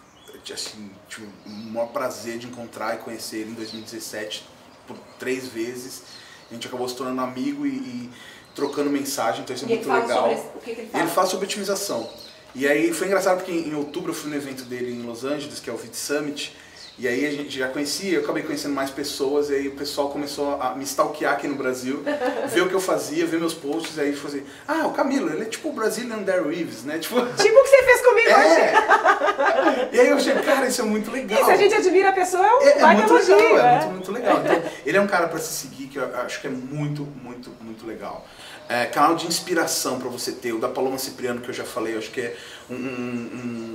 assim, 0.53 0.91
tive 1.09 1.27
o 1.47 1.51
maior 1.51 1.87
prazer 1.89 2.39
de 2.39 2.47
encontrar 2.47 2.95
e 2.95 2.99
conhecer 2.99 3.39
ele 3.39 3.51
em 3.51 3.55
2017 3.55 4.45
por 4.87 4.97
três 5.19 5.49
vezes. 5.49 6.03
A 6.51 6.55
gente 6.55 6.67
acabou 6.69 6.87
se 6.89 6.95
tornando 6.95 7.23
amigo 7.23 7.65
e, 7.67 7.71
e 7.71 8.11
trocando 8.55 8.91
mensagem, 8.91 9.43
então 9.43 9.55
isso 9.55 9.65
é 9.65 9.69
muito 9.69 9.89
legal. 9.89 10.29
sobre 10.29 10.35
o 10.35 10.61
que, 10.61 10.75
que 10.75 10.81
ele 10.81 10.89
fala? 10.89 11.05
Ele 11.05 11.13
fala 11.13 11.27
sobre 11.27 11.47
otimização. 11.47 12.09
E 12.55 12.67
aí 12.67 12.93
foi 12.93 13.07
engraçado 13.07 13.39
porque 13.39 13.53
em 13.53 13.75
outubro 13.75 14.11
eu 14.11 14.15
fui 14.15 14.31
no 14.31 14.37
evento 14.37 14.65
dele 14.65 14.93
em 14.93 15.03
Los 15.03 15.25
Angeles, 15.25 15.59
que 15.59 15.71
é 15.71 15.73
o 15.73 15.77
Vit 15.77 15.97
Summit. 15.97 16.55
E 16.99 17.09
aí 17.09 17.27
a 17.27 17.31
gente 17.31 17.59
já 17.59 17.69
conhecia, 17.69 18.15
eu 18.19 18.23
acabei 18.23 18.43
conhecendo 18.43 18.75
mais 18.75 18.91
pessoas, 18.91 19.49
e 19.51 19.55
aí 19.55 19.69
o 19.69 19.73
pessoal 19.73 20.11
começou 20.11 20.61
a 20.61 20.75
me 20.75 20.85
stalkear 20.85 21.33
aqui 21.33 21.49
no 21.49 21.55
Brasil, 21.57 22.03
ver 22.53 22.61
o 22.63 22.69
que 22.69 22.75
eu 22.75 22.81
fazia, 22.81 23.27
ver 23.27 23.41
meus 23.41 23.55
posts, 23.55 23.97
e 23.97 24.01
aí 24.03 24.15
foi 24.15 24.31
assim, 24.31 24.47
ah, 24.69 24.87
o 24.87 24.93
Camilo, 24.93 25.31
ele 25.33 25.43
é 25.43 25.45
tipo 25.47 25.71
o 25.71 25.73
Brazilian 25.73 26.19
Daryl 26.19 26.49
Reeves, 26.51 26.85
né? 26.85 26.99
Tipo, 27.03 27.17
Tipo 27.21 27.59
o 27.59 27.63
que 27.65 27.69
você 27.71 27.83
fez 27.83 28.01
comigo 28.03 28.29
hoje. 28.29 28.61
é! 28.61 29.89
E 29.91 30.01
aí 30.01 30.09
eu 30.09 30.17
achei, 30.17 30.35
cara, 30.35 30.67
isso 30.67 30.83
é 30.83 30.85
muito 30.85 31.11
legal. 31.11 31.41
E 31.41 31.45
se 31.45 31.51
a 31.51 31.57
gente 31.57 31.75
admira 31.75 32.11
a 32.11 32.13
pessoa, 32.13 32.47
é 32.47 32.55
um 32.55 32.61
É, 32.63 32.79
é 32.79 32.95
muito 32.95 33.13
elogio. 33.13 33.37
legal, 33.37 33.59
é 33.59 33.61
é. 33.61 33.79
muito, 33.79 33.91
muito 33.93 34.13
legal. 34.13 34.41
Então, 34.45 34.63
ele 34.87 34.97
é 34.97 35.01
um 35.01 35.07
cara 35.07 35.29
para 35.29 35.39
se 35.39 35.53
seguir 35.53 35.87
que 35.89 35.99
eu 35.99 36.17
acho 36.21 36.41
que 36.41 36.47
é 36.47 36.51
muito, 36.51 37.03
muito, 37.23 37.51
muito 37.61 37.87
legal. 37.87 38.27
É, 38.73 38.87
canal 38.87 39.15
de 39.17 39.27
inspiração 39.27 39.99
para 39.99 40.09
você 40.09 40.33
ter, 40.33 40.55
o 40.55 40.59
da 40.59 40.67
Paloma 40.69 40.97
Cipriano, 40.97 41.43
que 41.43 41.51
eu 41.51 41.53
já 41.53 41.63
falei, 41.65 41.93
eu 41.95 41.99
acho 41.99 42.11
que 42.11 42.23
é 42.23 42.35
um, 42.71 42.75
um- 42.75 42.79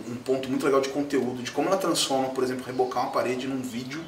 um- 0.10 0.12
um 0.14 0.16
ponto 0.16 0.50
muito 0.50 0.66
legal 0.66 0.82
de 0.82 0.90
conteúdo, 0.90 1.44
de 1.44 1.52
como 1.52 1.68
ela 1.68 1.78
transforma, 1.78 2.30
por 2.30 2.44
exemplo, 2.44 2.66
rebocar 2.66 3.04
uma 3.04 3.12
parede 3.12 3.48
num 3.48 3.62
vídeo. 3.62 4.04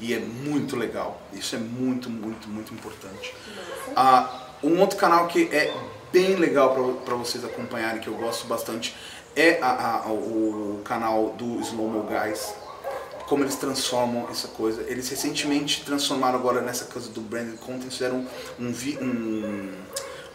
E 0.00 0.12
é 0.12 0.18
muito 0.18 0.74
legal. 0.74 1.20
Isso 1.32 1.54
é 1.54 1.58
muito, 1.58 2.10
muito, 2.10 2.48
muito 2.48 2.74
importante. 2.74 3.32
Ah, 3.94 4.48
um 4.64 4.80
outro 4.80 4.96
canal 4.98 5.28
que 5.28 5.42
é 5.52 5.72
bem 6.10 6.34
legal 6.34 6.74
para 7.04 7.14
vocês 7.14 7.44
acompanharem, 7.44 8.00
que 8.00 8.08
eu 8.08 8.14
gosto 8.14 8.48
bastante, 8.48 8.96
é 9.36 9.60
a- 9.62 10.02
a- 10.06 10.10
o 10.10 10.80
canal 10.84 11.34
do 11.38 11.60
Slow 11.60 11.88
Mo 11.88 12.02
Guys. 12.02 12.52
Como 13.30 13.44
eles 13.44 13.54
transformam 13.54 14.28
essa 14.28 14.48
coisa. 14.48 14.82
Eles 14.88 15.08
recentemente 15.08 15.84
transformaram 15.84 16.36
agora 16.36 16.60
nessa 16.60 16.86
coisa 16.86 17.08
do 17.10 17.20
branded 17.20 17.58
content, 17.58 17.88
fizeram 17.88 18.26
um, 18.58 18.74
um, 19.00 19.72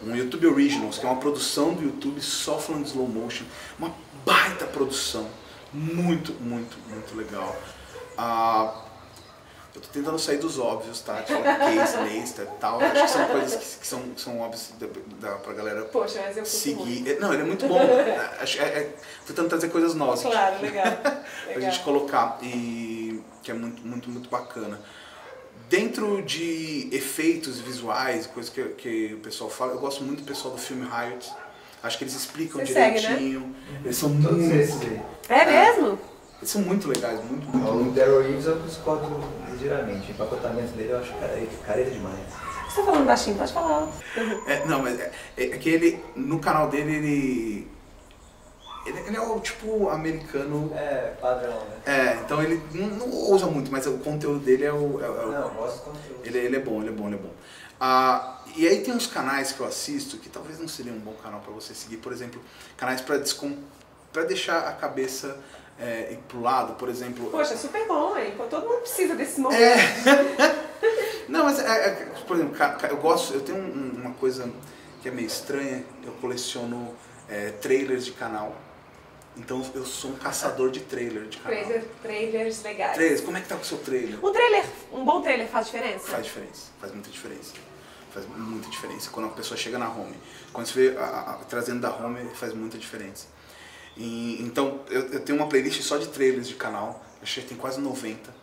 um 0.02 0.16
YouTube 0.16 0.46
Originals, 0.46 0.96
que 0.96 1.04
é 1.04 1.08
uma 1.10 1.20
produção 1.20 1.74
do 1.74 1.82
YouTube 1.82 2.22
só 2.22 2.58
falando 2.58 2.84
de 2.84 2.88
slow 2.88 3.06
motion. 3.06 3.44
Uma 3.78 3.94
baita 4.24 4.64
produção. 4.64 5.28
Muito, 5.74 6.32
muito, 6.40 6.78
muito 6.88 7.14
legal. 7.14 7.54
Ah, 8.16 8.85
eu 9.76 9.80
tô 9.82 9.88
tentando 9.92 10.18
sair 10.18 10.38
dos 10.38 10.58
óbvios, 10.58 11.00
tá? 11.02 11.22
Tipo, 11.22 11.42
case, 11.42 11.98
lista 12.08 12.42
e 12.42 12.58
tal. 12.60 12.80
Acho 12.80 13.02
que 13.02 13.08
são 13.10 13.26
coisas 13.26 13.54
que, 13.54 13.78
que 13.80 13.86
são, 13.86 14.00
que 14.02 14.20
são 14.20 14.40
óbvias 14.40 14.72
da, 14.80 14.86
da, 15.28 15.36
pra 15.36 15.52
galera 15.52 15.82
Poxa, 15.82 16.18
mas 16.26 16.28
eu 16.36 16.42
curto 16.42 16.48
seguir. 16.48 17.08
É, 17.10 17.18
Não, 17.20 17.32
ele 17.32 17.42
é 17.42 17.44
muito 17.44 17.66
bom. 17.68 17.78
Acho- 18.40 18.58
é, 18.60 18.64
é, 18.64 18.82
tô 19.26 19.28
tentando 19.34 19.48
trazer 19.50 19.68
coisas 19.68 19.94
novas. 19.94 20.22
Claro, 20.22 20.60
legal. 20.62 20.86
Pra 20.96 21.22
legal. 21.54 21.70
gente 21.70 21.84
colocar. 21.84 22.38
E 22.42 23.20
que 23.42 23.50
é 23.50 23.54
muito, 23.54 23.86
muito, 23.86 24.10
muito 24.10 24.28
bacana. 24.30 24.80
Dentro 25.68 26.22
de 26.22 26.88
efeitos 26.92 27.58
visuais, 27.58 28.26
coisas 28.26 28.52
que, 28.52 28.62
que 28.70 29.14
o 29.14 29.18
pessoal 29.18 29.50
fala, 29.50 29.72
eu 29.72 29.78
gosto 29.78 30.02
muito 30.04 30.22
do 30.22 30.26
pessoal 30.26 30.54
do 30.54 30.60
filme 30.60 30.86
Riot. 30.88 31.30
Acho 31.82 31.98
que 31.98 32.04
eles 32.04 32.14
explicam 32.14 32.64
Você 32.64 32.72
segue, 32.72 32.94
né? 32.94 33.00
direitinho. 33.00 33.56
Eles 33.84 33.96
são 33.96 34.10
Todos 34.22 34.38
muito. 34.38 34.54
esses 34.56 34.80
aí. 34.80 35.02
É 35.28 35.44
mesmo? 35.44 35.98
Eles 36.38 36.50
são 36.50 36.62
muito 36.62 36.88
legais, 36.88 37.18
muito, 37.24 37.46
muito, 37.48 37.68
O 37.68 37.74
muito. 37.74 37.94
Daryl 37.94 38.22
Reeves 38.22 38.46
eu 38.46 38.60
discordo 38.62 39.06
ligeiramente. 39.60 40.08
O 40.08 40.14
empacotamento 40.14 40.72
dele 40.72 40.92
eu 40.92 40.98
acho 40.98 41.12
careta, 41.14 41.56
careta 41.66 41.90
demais. 41.90 42.18
Você 42.68 42.80
tá 42.80 42.84
falando 42.86 43.06
baixinho, 43.06 43.36
pode 43.36 43.52
falar. 43.52 43.88
É, 44.46 44.64
não, 44.66 44.82
mas 44.82 44.98
é, 45.00 45.12
é 45.36 45.46
que 45.58 45.68
ele, 45.68 46.04
no 46.14 46.38
canal 46.38 46.68
dele, 46.68 46.94
ele. 46.96 47.76
Ele, 48.84 48.98
ele 49.00 49.16
é 49.16 49.20
o 49.20 49.40
tipo 49.40 49.88
americano. 49.88 50.70
É, 50.74 51.12
padrão, 51.20 51.58
né? 51.64 51.76
É, 51.86 52.20
então 52.24 52.40
ele 52.42 52.62
não, 52.72 52.86
não 52.88 53.08
usa 53.32 53.46
muito, 53.46 53.70
mas 53.72 53.84
o 53.86 53.98
conteúdo 53.98 54.38
dele 54.40 54.64
é 54.64 54.72
o. 54.72 55.00
é- 55.00 55.04
é 55.04 55.08
o- 55.08 55.32
Não, 55.32 55.42
eu 55.48 55.50
gosto 55.54 55.76
do 55.78 55.84
conteúdo. 55.92 56.20
ele, 56.24 56.38
ele 56.38 56.56
é 56.56 56.60
bom, 56.60 56.80
ele 56.80 56.90
é 56.90 56.92
bom, 56.92 57.06
ele 57.08 57.16
é 57.16 57.18
bom. 57.18 57.30
Ah, 57.80 58.38
e 58.54 58.66
aí 58.66 58.80
tem 58.82 58.94
uns 58.94 59.06
canais 59.08 59.52
que 59.52 59.60
eu 59.60 59.66
assisto 59.66 60.18
que 60.18 60.28
talvez 60.28 60.58
não 60.60 60.68
seria 60.68 60.92
um 60.92 60.98
bom 61.00 61.12
canal 61.22 61.40
para 61.40 61.52
você 61.52 61.74
seguir, 61.74 61.96
por 61.96 62.12
exemplo, 62.12 62.40
canais 62.76 63.00
para 63.00 63.18
descom... 63.18 63.56
para 64.12 64.22
deixar 64.22 64.60
a 64.68 64.72
cabeça 64.72 65.36
é, 65.78 66.12
ir 66.12 66.18
pro 66.28 66.40
lado, 66.40 66.74
por 66.74 66.88
exemplo. 66.88 67.30
Poxa, 67.30 67.56
super 67.56 67.86
bom, 67.86 68.16
hein? 68.16 68.34
Todo 68.50 68.66
mundo 68.68 68.80
precisa 68.80 69.14
desse 69.14 69.40
momento. 69.40 69.60
É. 69.62 70.66
Não, 71.28 71.44
mas 71.44 71.58
é, 71.58 71.88
é, 71.88 71.90
por 72.26 72.36
exemplo, 72.36 72.56
eu 72.88 72.96
gosto, 72.98 73.34
eu 73.34 73.40
tenho 73.40 73.58
um- 73.58 74.00
uma 74.02 74.12
coisa 74.14 74.50
que 75.02 75.08
é 75.08 75.10
meio 75.10 75.26
estranha, 75.26 75.84
eu 76.04 76.12
coleciono 76.14 76.94
é, 77.28 77.50
trailers 77.50 78.04
de 78.04 78.12
canal. 78.12 78.54
Então 79.36 79.60
eu 79.74 79.84
sou 79.84 80.12
um 80.12 80.16
caçador 80.16 80.70
de 80.70 80.80
trailer 80.80 81.24
de 81.26 81.36
canal. 81.38 81.58
Trailer, 81.58 81.84
trailers 82.00 82.62
legais. 82.62 82.94
Trailers, 82.94 83.20
como 83.20 83.36
é 83.36 83.40
que 83.40 83.48
tá 83.48 83.56
com 83.56 83.62
o 83.62 83.64
seu 83.66 83.78
trailer? 83.78 84.24
Um 84.24 84.32
trailer, 84.32 84.64
um 84.92 85.04
bom 85.04 85.20
trailer 85.20 85.46
faz 85.48 85.66
diferença? 85.66 86.06
Faz 86.08 86.24
diferença, 86.24 86.70
faz 86.80 86.92
muita 86.92 87.10
diferença. 87.10 87.52
Faz 88.14 88.26
muita 88.26 88.70
diferença. 88.70 89.10
Quando 89.10 89.26
a 89.26 89.32
pessoa 89.32 89.58
chega 89.58 89.78
na 89.78 89.90
home, 89.90 90.16
quando 90.52 90.66
você 90.66 90.90
vê 90.90 90.96
a, 90.96 91.04
a, 91.04 91.34
trazendo 91.46 91.80
da 91.80 91.90
home, 91.94 92.30
faz 92.34 92.54
muita 92.54 92.78
diferença. 92.78 93.26
E, 93.96 94.42
então, 94.42 94.80
eu, 94.90 95.02
eu, 95.08 95.20
tenho 95.20 95.38
uma 95.38 95.48
playlist 95.48 95.80
só 95.82 95.96
de 95.96 96.08
trailers 96.08 96.48
de 96.48 96.54
canal, 96.54 97.02
achei 97.22 97.42
que 97.42 97.48
tem 97.48 97.58
quase 97.58 97.80
90. 97.80 98.34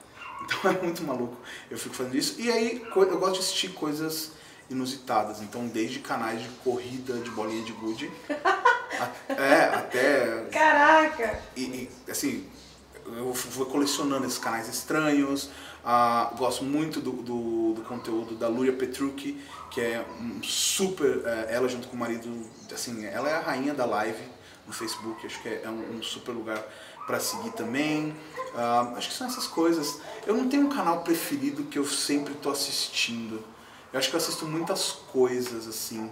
Então 0.43 0.71
é 0.71 0.81
muito 0.81 1.03
maluco. 1.03 1.37
Eu 1.69 1.77
fico 1.77 1.95
fazendo 1.95 2.15
isso. 2.17 2.41
E 2.41 2.51
aí, 2.51 2.83
eu 2.95 3.19
gosto 3.19 3.33
de 3.35 3.39
assistir 3.39 3.69
coisas 3.69 4.31
inusitadas. 4.69 5.41
Então, 5.41 5.67
desde 5.67 5.99
canais 5.99 6.41
de 6.41 6.49
corrida 6.63 7.13
de 7.19 7.29
bolinha 7.29 7.63
de 7.63 7.71
gude, 7.73 8.11
a, 8.99 9.33
é, 9.33 9.63
até. 9.75 10.47
Caraca! 10.51 11.39
E, 11.55 11.61
e, 11.61 11.89
assim, 12.09 12.47
eu 13.05 13.31
vou 13.31 13.65
colecionando 13.67 14.25
esses 14.25 14.39
canais 14.39 14.67
estranhos. 14.67 15.49
Ah, 15.85 16.33
gosto 16.37 16.63
muito 16.63 17.01
do, 17.01 17.11
do, 17.11 17.73
do, 17.73 17.81
conteúdo 17.81 18.35
da 18.35 18.47
Luria 18.47 18.71
Petrucci, 18.71 19.37
que 19.69 19.81
é 19.81 20.05
um 20.19 20.41
super. 20.41 21.21
É, 21.25 21.55
ela 21.55 21.67
junto 21.67 21.89
com 21.89 21.95
o 21.95 21.99
marido, 21.99 22.49
assim, 22.73 23.05
ela 23.05 23.29
é 23.29 23.33
a 23.33 23.39
rainha 23.39 23.73
da 23.73 23.85
live 23.85 24.32
no 24.65 24.73
Facebook, 24.73 25.25
acho 25.25 25.41
que 25.41 25.49
é, 25.49 25.61
é 25.63 25.69
um, 25.69 25.97
um 25.97 26.03
super 26.03 26.31
lugar 26.31 26.63
para 27.05 27.19
seguir 27.19 27.51
também. 27.51 28.15
Uh, 28.53 28.97
acho 28.97 29.09
que 29.09 29.15
são 29.15 29.27
essas 29.27 29.47
coisas. 29.47 29.99
Eu 30.25 30.35
não 30.35 30.47
tenho 30.47 30.65
um 30.65 30.69
canal 30.69 31.01
preferido 31.01 31.63
que 31.63 31.77
eu 31.77 31.85
sempre 31.85 32.33
estou 32.33 32.51
assistindo. 32.51 33.43
Eu 33.91 33.99
acho 33.99 34.09
que 34.09 34.15
eu 34.15 34.19
assisto 34.19 34.45
muitas 34.45 34.91
coisas 34.91 35.67
assim. 35.67 36.09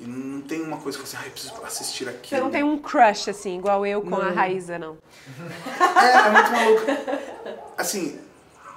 E 0.00 0.06
não 0.06 0.40
tem 0.40 0.62
uma 0.62 0.76
coisa 0.76 0.96
que 0.96 1.02
eu 1.02 1.08
assim, 1.08 1.16
ah, 1.20 1.26
eu 1.26 1.32
preciso 1.32 1.54
assistir 1.64 2.08
aqui. 2.08 2.28
Você 2.28 2.40
não 2.40 2.50
tem 2.50 2.62
um 2.62 2.78
crush, 2.78 3.28
assim, 3.28 3.58
igual 3.58 3.84
eu 3.84 4.00
com 4.00 4.10
não. 4.10 4.20
a 4.20 4.30
Raíza, 4.30 4.78
não? 4.78 4.96
É, 5.98 6.28
é 6.28 6.30
muito 6.30 6.52
maluco. 6.52 6.82
Assim, 7.76 8.20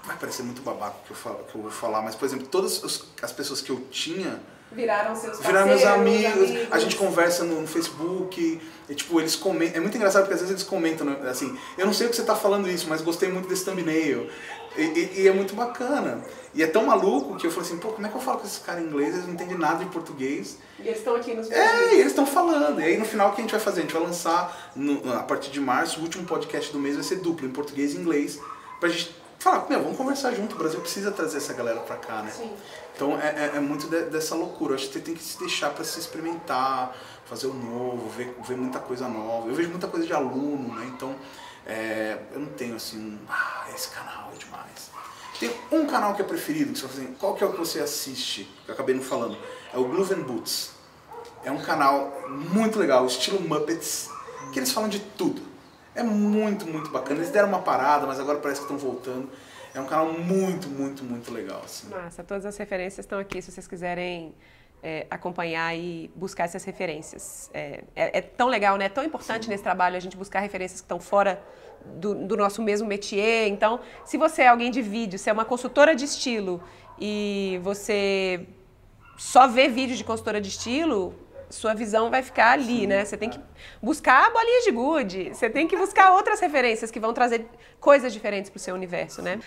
vai 0.04 0.18
parecer 0.18 0.42
muito 0.42 0.64
babaco 0.64 0.98
que 1.06 1.12
eu, 1.12 1.16
falo, 1.16 1.44
que 1.44 1.56
eu 1.56 1.62
vou 1.62 1.70
falar, 1.70 2.02
mas, 2.02 2.16
por 2.16 2.26
exemplo, 2.26 2.48
todas 2.48 3.06
as 3.22 3.32
pessoas 3.32 3.62
que 3.62 3.70
eu 3.70 3.80
tinha 3.92 4.40
Viraram 4.72 5.16
seus 5.16 5.40
Viraram 5.40 5.68
meus 5.68 5.84
amigos, 5.84 6.50
amigos, 6.50 6.68
a 6.72 6.80
gente 6.80 6.96
conversa 6.96 7.44
no, 7.44 7.60
no, 7.60 7.68
Facebook, 7.68 8.62
e 8.88 8.96
tipo, 8.96 9.20
eles 9.20 9.36
comentam. 9.36 9.78
É 9.78 9.80
muito 9.82 9.98
engraçado 9.98 10.24
porque 10.24 10.36
às 10.36 10.40
vezes 10.40 10.56
eles 10.56 10.64
comentam, 10.64 11.06
né, 11.06 11.18
assim, 11.30 11.58
eu 11.78 11.86
não 11.86 11.94
sei 11.94 12.08
o 12.08 12.10
que 12.10 12.16
você 12.16 12.22
está 12.22 12.36
falando 12.36 12.70
isso, 12.70 12.88
mas 12.88 13.02
gostei 13.02 13.30
muito 13.30 13.50
desse 13.50 13.66
thumbnail. 13.66 14.30
E, 14.78 14.82
e, 14.82 15.22
e, 15.22 15.28
é 15.28 15.34
muito 15.34 15.54
bacana. 15.54 16.24
E 16.54 16.64
é 16.64 16.68
tão 16.68 16.86
maluco 16.86 17.36
que 17.36 17.46
eu 17.46 17.52
falei 17.52 17.68
assim, 17.68 17.78
pô, 17.78 17.90
como 17.90 18.08
é 18.08 18.10
que 18.10 18.16
eu 18.16 18.22
falo 18.22 18.40
com 18.40 18.46
esses 18.46 18.60
caras 18.60 18.82
em 18.82 18.88
inglês? 18.88 19.14
Eles 19.14 19.26
não 19.26 19.34
entendem 19.34 19.58
nada 19.58 19.84
de 19.84 19.92
português. 19.92 20.58
E 20.80 20.84
eles 20.84 21.00
estão 21.00 21.16
aqui 21.16 21.34
nos 21.34 21.52
É, 21.52 21.96
e 21.96 22.00
eles 22.00 22.08
estão 22.08 22.26
falando. 22.26 22.80
E 22.80 22.86
aí 22.86 22.98
no 22.98 23.04
final 23.04 23.30
o 23.30 23.34
que 23.34 23.42
a 23.42 23.44
gente 23.44 23.52
vai 23.52 23.60
fazer? 23.60 23.80
A 23.80 23.84
gente 23.84 23.94
vai 23.94 24.02
lançar, 24.02 24.72
no, 24.74 25.14
a 25.14 25.24
partir 25.24 25.52
de 25.52 25.60
março, 25.60 26.00
o 26.00 26.04
último 26.04 26.26
podcast 26.26 26.72
do 26.72 26.80
mês 26.80 26.96
vai 26.96 27.04
ser 27.04 27.18
duplo, 27.18 27.46
em 27.46 27.52
português 27.52 27.94
e 27.94 27.98
inglês, 27.98 28.40
pra 28.80 28.88
gente 28.88 29.14
falar, 29.42 29.68
meu, 29.68 29.82
vamos 29.82 29.98
conversar 29.98 30.32
junto, 30.34 30.56
o 30.56 30.58
Brasil 30.58 30.80
precisa 30.80 31.12
trazer 31.12 31.38
essa 31.38 31.54
galera 31.54 31.80
pra 31.80 31.98
cá, 31.98 32.22
né? 32.22 32.30
Sim. 32.30 32.54
Então 32.96 33.20
é, 33.20 33.52
é, 33.54 33.58
é 33.58 33.60
muito 33.60 33.88
de, 33.88 34.04
dessa 34.04 34.36
loucura. 34.36 34.76
Acho 34.76 34.88
que 34.88 34.94
você 34.94 35.00
tem 35.00 35.16
que 35.16 35.24
se 35.24 35.40
deixar 35.40 35.72
para 35.72 35.84
se 35.84 36.00
experimentar, 36.00 36.96
fazer 37.26 37.48
o 37.48 37.54
novo, 37.54 38.08
ver, 38.10 38.36
ver 38.48 38.56
muita 38.56 38.80
coisa 38.80 39.08
nova. 39.08 39.48
Eu 39.48 39.56
vejo 39.56 39.70
muita 39.70 39.88
coisa 39.88 40.06
de 40.06 40.14
aluno, 40.14 40.76
né? 40.76 40.86
Então 40.94 41.16
é, 41.66 42.20
eu 42.34 42.40
não 42.40 42.50
tenho 42.50 42.76
assim, 42.76 43.00
um, 43.00 43.20
ah, 43.28 43.66
esse 43.74 43.90
canal 43.90 44.32
é 44.36 44.38
demais. 44.38 44.92
Tem 45.40 45.52
um 45.72 45.88
canal 45.88 46.14
que 46.14 46.22
é 46.22 46.26
preferido, 46.26 46.74
que 46.74 46.80
você 46.80 46.86
assim, 46.86 47.16
qual 47.20 47.34
que 47.34 47.44
é 47.44 47.48
o 47.48 47.52
que 47.52 47.58
você 47.58 47.80
assiste? 47.80 48.44
Que 48.64 48.70
eu 48.70 48.76
acabei 48.76 48.94
não 48.94 49.02
falando. 49.02 49.36
É 49.74 49.78
o 49.78 49.86
Glue 49.86 50.06
Boots. 50.18 50.70
É 51.44 51.52
um 51.52 51.60
canal 51.60 52.30
muito 52.30 52.78
legal, 52.78 53.08
estilo 53.08 53.42
Muppets, 53.42 54.08
que 54.54 54.60
eles 54.60 54.72
falam 54.72 54.88
de 54.88 55.00
tudo. 55.00 55.51
É 55.96 56.04
muito, 56.04 56.66
muito 56.66 56.90
bacana. 56.90 57.20
Eles 57.20 57.32
deram 57.32 57.50
uma 57.50 57.62
parada, 57.62 58.08
mas 58.08 58.20
agora 58.20 58.40
parece 58.40 58.62
que 58.62 58.72
estão 58.72 58.78
voltando. 58.78 59.30
É 59.74 59.80
um 59.80 59.86
canal 59.86 60.12
muito, 60.12 60.68
muito, 60.68 61.04
muito 61.04 61.32
legal. 61.32 61.62
Assim. 61.64 61.90
Massa, 61.90 62.24
todas 62.24 62.46
as 62.46 62.58
referências 62.58 63.06
estão 63.06 63.20
aqui 63.20 63.42
se 63.42 63.52
vocês 63.52 63.68
quiserem 63.68 64.34
é, 64.84 65.06
acompanhar 65.10 65.76
e 65.76 66.12
buscar 66.16 66.46
essas 66.46 66.64
referências. 66.64 67.50
É, 67.54 67.84
é, 67.96 68.18
é, 68.18 68.22
tão 68.22 68.48
legal, 68.48 68.78
né? 68.78 68.86
É 68.86 68.90
tão 68.90 69.04
importante 69.04 69.46
Sim. 69.46 69.52
nesse 69.52 69.64
trabalho 69.64 69.96
a 69.96 70.00
gente 70.00 70.18
buscar 70.18 70.40
referências 70.40 70.82
que 70.82 70.86
estão 70.86 71.00
fora 71.00 71.42
do, 71.86 72.16
do, 72.16 72.36
nosso 72.36 72.62
mesmo 72.62 72.88
métier. 72.88 73.48
Então, 73.48 73.80
se 74.06 74.18
você 74.18 74.44
é 74.44 74.48
alguém 74.48 74.72
de 74.72 74.82
vídeo, 74.82 75.18
se 75.20 75.30
é 75.30 75.34
uma 75.34 75.46
consultora 75.46 75.96
de 75.96 76.06
estilo 76.06 76.62
e 77.00 77.60
você 77.64 78.46
só 79.18 79.48
vê 79.48 79.68
vídeo 79.68 79.96
de 79.96 80.04
consultora 80.04 80.42
de 80.42 80.50
estilo, 80.50 81.16
sua 81.52 81.74
visão 81.74 82.10
vai 82.10 82.24
ficar 82.24 82.52
ali, 82.52 82.82
Sim. 82.82 82.88
né? 82.88 83.06
Você 83.06 83.18
tem 83.18 83.30
que 83.30 83.40
buscar 83.82 84.32
bolinhas 84.32 84.64
de 84.64 84.72
gude, 84.72 85.30
você 85.34 85.50
tem 85.50 85.68
que 85.68 85.78
buscar 85.78 86.14
outras 86.14 86.40
referências 86.40 86.90
que 86.90 87.00
vão 87.00 87.14
trazer 87.14 87.46
coisas 87.80 88.14
diferentes 88.14 88.50
para 88.50 88.58
o 88.58 88.60
seu 88.60 88.74
universo, 88.74 89.22
né? 89.22 89.40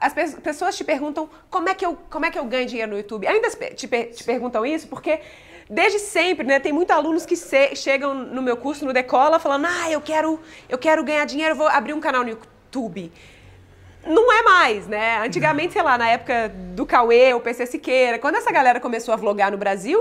As 0.00 0.12
pessoas 0.12 0.76
te 0.76 0.84
perguntam 0.84 1.28
como 1.50 1.68
é 1.68 1.74
que 1.74 1.84
eu, 1.84 1.98
como 2.08 2.24
é 2.24 2.30
que 2.30 2.38
eu 2.38 2.44
ganho 2.44 2.66
dinheiro 2.66 2.92
no 2.92 2.96
YouTube. 2.96 3.26
Ainda 3.26 3.50
te, 3.50 3.86
te 3.86 4.24
perguntam 4.24 4.64
isso 4.64 4.86
porque 4.88 5.20
desde 5.68 5.98
sempre, 5.98 6.46
né? 6.46 6.60
Tem 6.60 6.72
muitos 6.72 6.94
alunos 6.94 7.26
que 7.26 7.36
chegam 7.74 8.14
no 8.14 8.40
meu 8.40 8.56
curso, 8.56 8.84
no 8.84 8.92
Decola, 8.92 9.38
falando: 9.38 9.66
ah, 9.66 9.90
eu 9.90 10.00
quero, 10.00 10.40
eu 10.68 10.78
quero 10.78 11.02
ganhar 11.02 11.24
dinheiro, 11.24 11.54
vou 11.54 11.68
abrir 11.68 11.92
um 11.92 12.00
canal 12.00 12.22
no 12.22 12.30
YouTube 12.30 13.12
não 14.06 14.30
é 14.30 14.42
mais, 14.42 14.86
né? 14.86 15.18
Antigamente, 15.24 15.72
sei 15.72 15.82
lá, 15.82 15.96
na 15.96 16.08
época 16.08 16.50
do 16.74 16.84
Cauê, 16.84 17.32
o 17.32 17.40
PC 17.40 17.66
Siqueira, 17.66 18.18
quando 18.18 18.36
essa 18.36 18.52
galera 18.52 18.78
começou 18.78 19.14
a 19.14 19.16
vlogar 19.16 19.50
no 19.50 19.56
Brasil, 19.56 19.98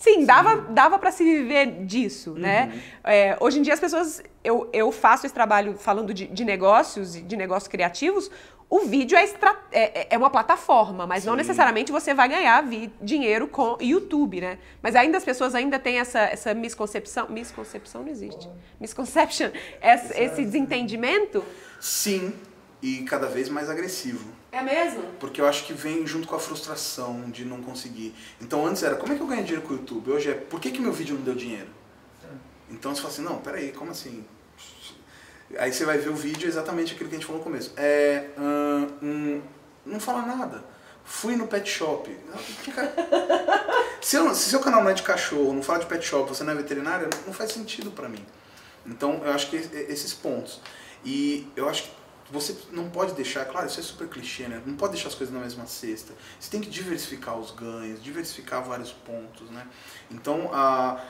Sim, 0.00 0.24
dava, 0.24 0.56
dava 0.70 0.98
para 0.98 1.12
se 1.12 1.22
viver 1.22 1.84
disso, 1.84 2.32
né? 2.32 2.62
uhum. 2.62 2.68
né? 2.70 2.82
É, 3.04 3.36
hoje 3.38 3.58
em 3.58 3.62
dia 3.62 3.74
as 3.74 3.80
pessoas, 3.80 4.22
eu, 4.42 4.66
eu 4.72 4.90
faço 4.90 5.26
esse 5.26 5.34
trabalho 5.34 5.76
falando 5.76 6.14
de, 6.14 6.26
de 6.26 6.42
negócios, 6.42 7.12
de 7.12 7.36
negócios 7.36 7.68
criativos, 7.68 8.30
o 8.70 8.80
vídeo 8.86 9.18
é, 9.18 9.22
extra, 9.22 9.54
é, 9.70 10.00
é, 10.00 10.06
é 10.12 10.16
uma 10.16 10.30
plataforma, 10.30 11.06
mas 11.06 11.24
Sim. 11.24 11.28
não 11.28 11.36
necessariamente 11.36 11.92
você 11.92 12.14
vai 12.14 12.30
ganhar 12.30 12.62
vi, 12.62 12.90
dinheiro 13.02 13.46
com 13.46 13.76
YouTube, 13.78 14.40
né? 14.40 14.58
Mas 14.82 14.96
ainda 14.96 15.18
as 15.18 15.24
pessoas 15.24 15.54
ainda 15.54 15.78
têm 15.78 15.98
essa, 15.98 16.20
essa 16.20 16.54
misconcepção, 16.54 17.28
misconcepção 17.28 18.02
não 18.02 18.10
existe, 18.10 18.48
misconception, 18.80 19.50
essa, 19.82 20.18
esse 20.18 20.46
desentendimento. 20.46 21.44
Sim, 21.78 22.32
e 22.80 23.02
cada 23.02 23.26
vez 23.26 23.50
mais 23.50 23.68
agressivo. 23.68 24.39
É 24.52 24.62
mesmo? 24.62 25.02
Porque 25.20 25.40
eu 25.40 25.46
acho 25.46 25.64
que 25.64 25.72
vem 25.72 26.06
junto 26.06 26.26
com 26.26 26.34
a 26.34 26.40
frustração 26.40 27.30
de 27.30 27.44
não 27.44 27.62
conseguir. 27.62 28.14
Então 28.40 28.66
antes 28.66 28.82
era, 28.82 28.96
como 28.96 29.12
é 29.12 29.16
que 29.16 29.22
eu 29.22 29.26
ganho 29.26 29.44
dinheiro 29.44 29.66
com 29.66 29.74
o 29.74 29.76
YouTube? 29.76 30.10
Hoje 30.10 30.30
é, 30.30 30.34
por 30.34 30.60
que, 30.60 30.70
que 30.70 30.80
meu 30.80 30.92
vídeo 30.92 31.14
não 31.14 31.22
deu 31.22 31.34
dinheiro? 31.34 31.68
Então 32.68 32.94
você 32.94 33.00
fala 33.00 33.12
assim, 33.12 33.22
não, 33.22 33.38
peraí, 33.38 33.72
como 33.72 33.90
assim? 33.90 34.24
Aí 35.58 35.72
você 35.72 35.84
vai 35.84 35.98
ver 35.98 36.10
o 36.10 36.14
vídeo 36.14 36.48
exatamente 36.48 36.94
aquilo 36.94 37.08
que 37.08 37.16
a 37.16 37.18
gente 37.18 37.26
falou 37.26 37.40
no 37.40 37.44
começo. 37.44 37.72
É, 37.76 38.30
hum, 39.02 39.40
não 39.84 39.98
fala 39.98 40.22
nada. 40.22 40.64
Fui 41.04 41.34
no 41.34 41.48
pet 41.48 41.68
shop. 41.68 42.16
se, 44.00 44.16
eu, 44.16 44.32
se 44.34 44.50
seu 44.50 44.60
canal 44.60 44.82
não 44.82 44.90
é 44.90 44.94
de 44.94 45.02
cachorro, 45.02 45.52
não 45.52 45.62
fala 45.62 45.80
de 45.80 45.86
pet 45.86 46.04
shop, 46.04 46.28
você 46.28 46.44
não 46.44 46.52
é 46.52 46.56
veterinária, 46.56 47.08
não 47.26 47.32
faz 47.32 47.52
sentido 47.52 47.90
para 47.90 48.08
mim. 48.08 48.24
Então 48.86 49.20
eu 49.24 49.32
acho 49.32 49.50
que 49.50 49.56
esses 49.56 50.14
pontos. 50.14 50.60
E 51.04 51.48
eu 51.56 51.68
acho 51.68 51.84
que 51.84 51.90
você 52.30 52.56
não 52.70 52.88
pode 52.88 53.14
deixar, 53.14 53.44
claro, 53.44 53.66
isso 53.66 53.80
é 53.80 53.82
super 53.82 54.08
clichê, 54.08 54.46
né? 54.46 54.62
Não 54.64 54.76
pode 54.76 54.92
deixar 54.92 55.08
as 55.08 55.14
coisas 55.14 55.34
na 55.34 55.40
mesma 55.40 55.66
cesta. 55.66 56.12
Você 56.38 56.50
tem 56.50 56.60
que 56.60 56.70
diversificar 56.70 57.36
os 57.36 57.50
ganhos, 57.50 58.02
diversificar 58.02 58.62
vários 58.62 58.92
pontos, 58.92 59.50
né? 59.50 59.66
Então, 60.10 60.50
ah, 60.52 61.04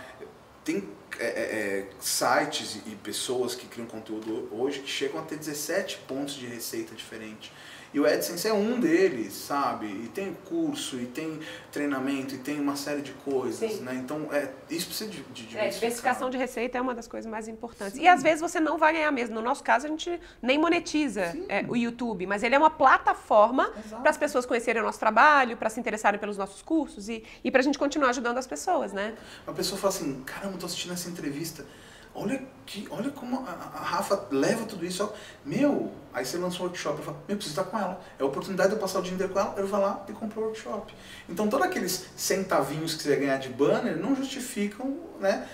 tem 0.64 0.89
é, 1.18 1.27
é, 1.27 1.29
é 1.29 1.91
sites 2.01 2.81
e 2.87 2.97
pessoas 2.97 3.55
que 3.55 3.66
criam 3.66 3.87
conteúdo 3.87 4.49
hoje 4.51 4.81
que 4.81 4.89
chegam 4.89 5.21
a 5.21 5.25
ter 5.25 5.37
17 5.37 5.99
pontos 6.09 6.35
de 6.35 6.47
receita 6.47 6.95
diferente. 6.95 7.53
E 7.93 7.99
o 7.99 8.07
AdSense 8.07 8.47
é 8.47 8.53
um 8.53 8.78
deles, 8.78 9.32
sabe? 9.32 9.86
E 9.86 10.09
tem 10.14 10.32
curso, 10.49 10.97
e 10.97 11.07
tem 11.07 11.41
treinamento, 11.72 12.36
e 12.36 12.38
tem 12.38 12.61
uma 12.61 12.76
série 12.76 13.03
de 13.03 13.12
coisas, 13.12 13.59
Sim. 13.72 13.80
né? 13.80 13.95
Então, 13.97 14.28
é, 14.32 14.49
isso 14.70 14.86
precisa 14.86 15.11
de, 15.11 15.22
de 15.24 15.59
É, 15.59 15.68
diversificação 15.68 16.30
de 16.30 16.36
receita 16.36 16.78
é 16.78 16.80
uma 16.80 16.95
das 16.95 17.09
coisas 17.09 17.28
mais 17.28 17.49
importantes. 17.49 17.95
Sim. 17.95 18.03
E 18.03 18.09
às 18.09 18.22
vezes 18.22 18.41
você 18.41 18.61
não 18.61 18.78
vai 18.78 18.93
ganhar 18.93 19.11
mesmo. 19.11 19.34
No 19.34 19.43
nosso 19.43 19.64
caso, 19.64 19.86
a 19.86 19.88
gente 19.88 20.20
nem 20.41 20.57
monetiza 20.57 21.36
é, 21.49 21.64
o 21.68 21.74
YouTube, 21.76 22.26
mas 22.26 22.45
ele 22.45 22.55
é 22.55 22.59
uma 22.59 22.70
plataforma 22.70 23.72
para 24.01 24.11
as 24.11 24.16
pessoas 24.16 24.47
conhecerem 24.47 24.80
o 24.80 24.84
nosso 24.84 25.01
trabalho, 25.01 25.57
para 25.57 25.68
se 25.68 25.80
interessarem 25.80 26.20
pelos 26.20 26.38
nossos 26.38 26.62
cursos 26.62 27.09
e, 27.09 27.24
e 27.43 27.51
para 27.51 27.61
a 27.61 27.64
gente 27.64 27.78
continuar 27.78 28.11
ajudando 28.11 28.38
as 28.38 28.47
pessoas, 28.47 28.93
né? 28.93 29.14
A 29.47 29.53
pessoa 29.53 29.80
fala 29.80 29.93
assim, 29.93 30.22
caramba, 30.22 30.57
tô 30.59 30.66
assistindo 30.66 30.93
essa 30.93 31.09
entrevista 31.09 31.66
Olha, 32.15 32.43
que, 32.67 32.87
olha 32.91 33.11
como 33.11 33.45
a, 33.47 33.51
a, 33.51 33.83
Rafa 33.83 34.27
leva 34.31 34.65
tudo 34.65 34.85
isso. 34.85 35.11
Meu, 35.45 35.93
aí 36.13 36.25
você 36.25 36.37
lança 36.39 36.59
um 36.61 36.67
workshop, 36.67 36.99
eu 36.99 37.05
falo, 37.05 37.17
meu, 37.27 37.37
preciso 37.37 37.61
estar 37.61 37.71
com 37.71 37.79
ela. 37.79 38.01
É 38.19 38.23
a 38.23 38.27
oportunidade 38.27 38.71
de 38.71 38.77
eu 38.77 38.81
passar 38.81 38.99
o 38.99 39.03
dinheiro 39.03 39.33
com 39.33 39.39
ela, 39.39 39.55
eu 39.57 39.67
vou 39.67 39.81
lá 39.81 40.05
e 40.09 40.13
compro 40.13 40.41
o 40.41 40.45
workshop. 40.45 40.95
Então, 41.29 41.49
todos 41.49 41.67
aqueles 41.67 42.07
centavinhos 42.17 42.95
que 42.95 43.03
você 43.03 43.17
ganhar 43.17 43.39
de 43.39 43.49
banner 43.49 43.97
não 43.97 44.15
justificam, 44.15 44.97
né? 45.21 45.47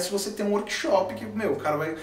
Se 0.00 0.10
você 0.10 0.30
tem 0.32 0.44
um 0.44 0.52
workshop 0.52 1.14
que, 1.14 1.24
meu, 1.24 1.52
o 1.52 1.56
cara 1.56 1.76
vai 1.76 1.96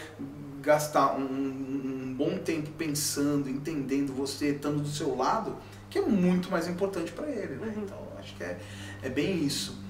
gastar 0.61 1.15
um, 1.15 1.23
um 1.23 2.13
bom 2.17 2.37
tempo 2.37 2.71
pensando, 2.71 3.49
entendendo 3.49 4.13
você, 4.13 4.49
estando 4.49 4.81
do 4.81 4.89
seu 4.89 5.15
lado, 5.15 5.55
que 5.89 5.99
é 5.99 6.01
muito 6.01 6.49
mais 6.49 6.67
importante 6.67 7.11
para 7.11 7.29
ele, 7.29 7.55
né? 7.55 7.73
Uhum. 7.75 7.83
Então, 7.83 7.97
acho 8.19 8.35
que 8.35 8.43
é, 8.43 8.57
é 9.03 9.09
bem 9.09 9.45
isso. 9.45 9.86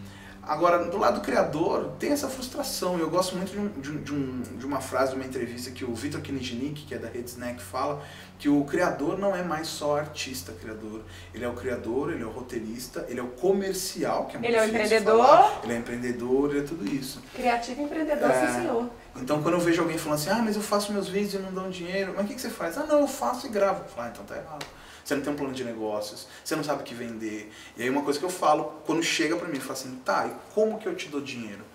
Agora, 0.48 0.86
do 0.86 0.98
lado 0.98 1.16
do 1.20 1.22
criador, 1.22 1.92
tem 2.00 2.12
essa 2.12 2.30
frustração. 2.30 2.98
Eu 2.98 3.10
gosto 3.10 3.36
muito 3.36 3.52
de, 3.52 3.60
um, 3.60 3.68
de, 3.68 3.98
de, 4.00 4.14
um, 4.14 4.42
de 4.58 4.66
uma 4.66 4.80
frase, 4.80 5.12
de 5.12 5.18
uma 5.18 5.26
entrevista 5.26 5.72
que 5.72 5.84
o 5.84 5.94
Vitor 5.94 6.22
Kinijnik, 6.22 6.86
que 6.86 6.96
é 6.96 6.98
da 6.98 7.10
Rede 7.10 7.30
Snack, 7.30 7.62
fala, 7.62 8.02
que 8.40 8.48
o 8.48 8.64
criador 8.64 9.18
não 9.20 9.36
é 9.36 9.44
mais 9.44 9.68
só 9.68 9.98
artista 9.98 10.54
criador. 10.54 11.02
Ele 11.34 11.44
é 11.44 11.50
o 11.50 11.54
criador, 11.54 12.14
ele 12.14 12.24
é 12.24 12.26
o 12.26 12.30
roteirista, 12.30 13.06
ele 13.10 13.20
é 13.20 13.24
o 13.24 13.28
comercial, 13.28 14.26
que 14.28 14.38
é 14.38 14.40
muito 14.40 14.50
Ele 14.50 14.58
é 14.58 14.62
o 14.62 14.66
empreendedor. 14.70 15.26
falar. 15.26 15.60
Ele 15.64 15.74
é 15.74 15.78
empreendedor, 15.78 16.50
ele 16.52 16.60
é 16.60 16.64
tudo 16.64 16.88
isso. 16.88 17.22
Criativo 17.36 17.82
empreendedor, 17.82 18.30
É. 18.32 18.48
sim, 18.48 18.62
senhor. 18.62 18.90
Então, 19.28 19.44
quando 19.44 19.56
eu 19.56 19.60
vejo 19.60 19.82
alguém 19.82 19.98
falando 19.98 20.20
assim, 20.20 20.30
ah, 20.30 20.42
mas 20.42 20.56
eu 20.56 20.62
faço 20.62 20.94
meus 20.94 21.10
vídeos 21.10 21.34
e 21.34 21.38
não 21.40 21.52
dão 21.52 21.70
dinheiro, 21.70 22.14
mas 22.16 22.24
o 22.24 22.28
que, 22.30 22.36
que 22.36 22.40
você 22.40 22.50
faz? 22.50 22.78
Ah, 22.78 22.86
não, 22.86 23.02
eu 23.02 23.08
faço 23.10 23.46
e 23.46 23.50
gravo. 23.50 23.84
Eu 23.84 23.90
falo, 23.90 24.08
ah, 24.08 24.12
então 24.14 24.24
tá 24.24 24.38
errado. 24.38 24.66
Você 25.04 25.16
não 25.16 25.22
tem 25.22 25.34
um 25.34 25.36
plano 25.36 25.54
de 25.54 25.66
negócios, 25.66 26.30
você 26.42 26.56
não 26.56 26.64
sabe 26.64 26.80
o 26.82 26.86
que 26.86 26.96
vender. 26.96 27.52
E 27.76 27.84
aí 27.84 27.90
uma 27.90 28.04
coisa 28.04 28.18
que 28.18 28.24
eu 28.24 28.30
falo, 28.30 28.82
quando 28.86 29.04
chega 29.04 29.36
pra 29.36 29.50
mim, 29.50 29.60
fala 29.60 29.74
assim, 29.74 29.96
tá, 30.06 30.28
e 30.28 30.54
como 30.54 30.78
que 30.80 30.88
eu 30.88 30.96
te 30.96 31.10
dou 31.10 31.20
dinheiro? 31.20 31.66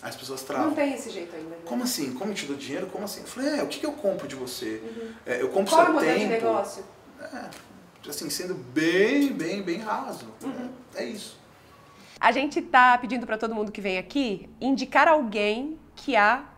Aí 0.00 0.08
as 0.08 0.16
pessoas 0.16 0.40
travam. 0.40 0.68
Não 0.68 0.74
tem 0.74 0.94
esse 0.94 1.10
jeito 1.10 1.36
ainda. 1.36 1.50
né? 1.50 1.56
Como 1.66 1.84
assim? 1.84 2.14
Como 2.14 2.30
eu 2.30 2.34
te 2.34 2.46
dou 2.46 2.56
dinheiro? 2.56 2.86
Como 2.86 3.04
assim? 3.04 3.20
Eu 3.20 3.26
falei, 3.26 3.60
é, 3.60 3.62
o 3.62 3.66
que, 3.66 3.78
que 3.78 3.84
eu 3.84 3.92
compro 3.92 4.26
de 4.26 4.34
você? 4.34 4.82
É, 5.26 5.42
eu 5.42 5.50
compro 5.50 5.74
Qual 5.74 5.80
é 5.80 5.82
o 5.82 5.86
seu 5.88 5.94
modelo 5.96 6.18
tempo. 6.18 6.24
de 6.24 6.34
negócio? 6.34 6.84
É, 7.20 8.08
assim, 8.08 8.30
sendo 8.30 8.54
bem, 8.54 9.34
bem, 9.34 9.62
bem 9.62 9.80
raso. 9.80 10.28
Uhum. 10.42 10.70
É, 10.94 11.02
é 11.02 11.06
isso. 11.08 11.38
A 12.18 12.32
gente 12.32 12.62
tá 12.62 12.96
pedindo 12.96 13.26
para 13.26 13.36
todo 13.36 13.54
mundo 13.54 13.70
que 13.70 13.82
vem 13.82 13.98
aqui 13.98 14.48
indicar 14.62 15.06
alguém 15.08 15.78
que 15.94 16.16
a 16.16 16.55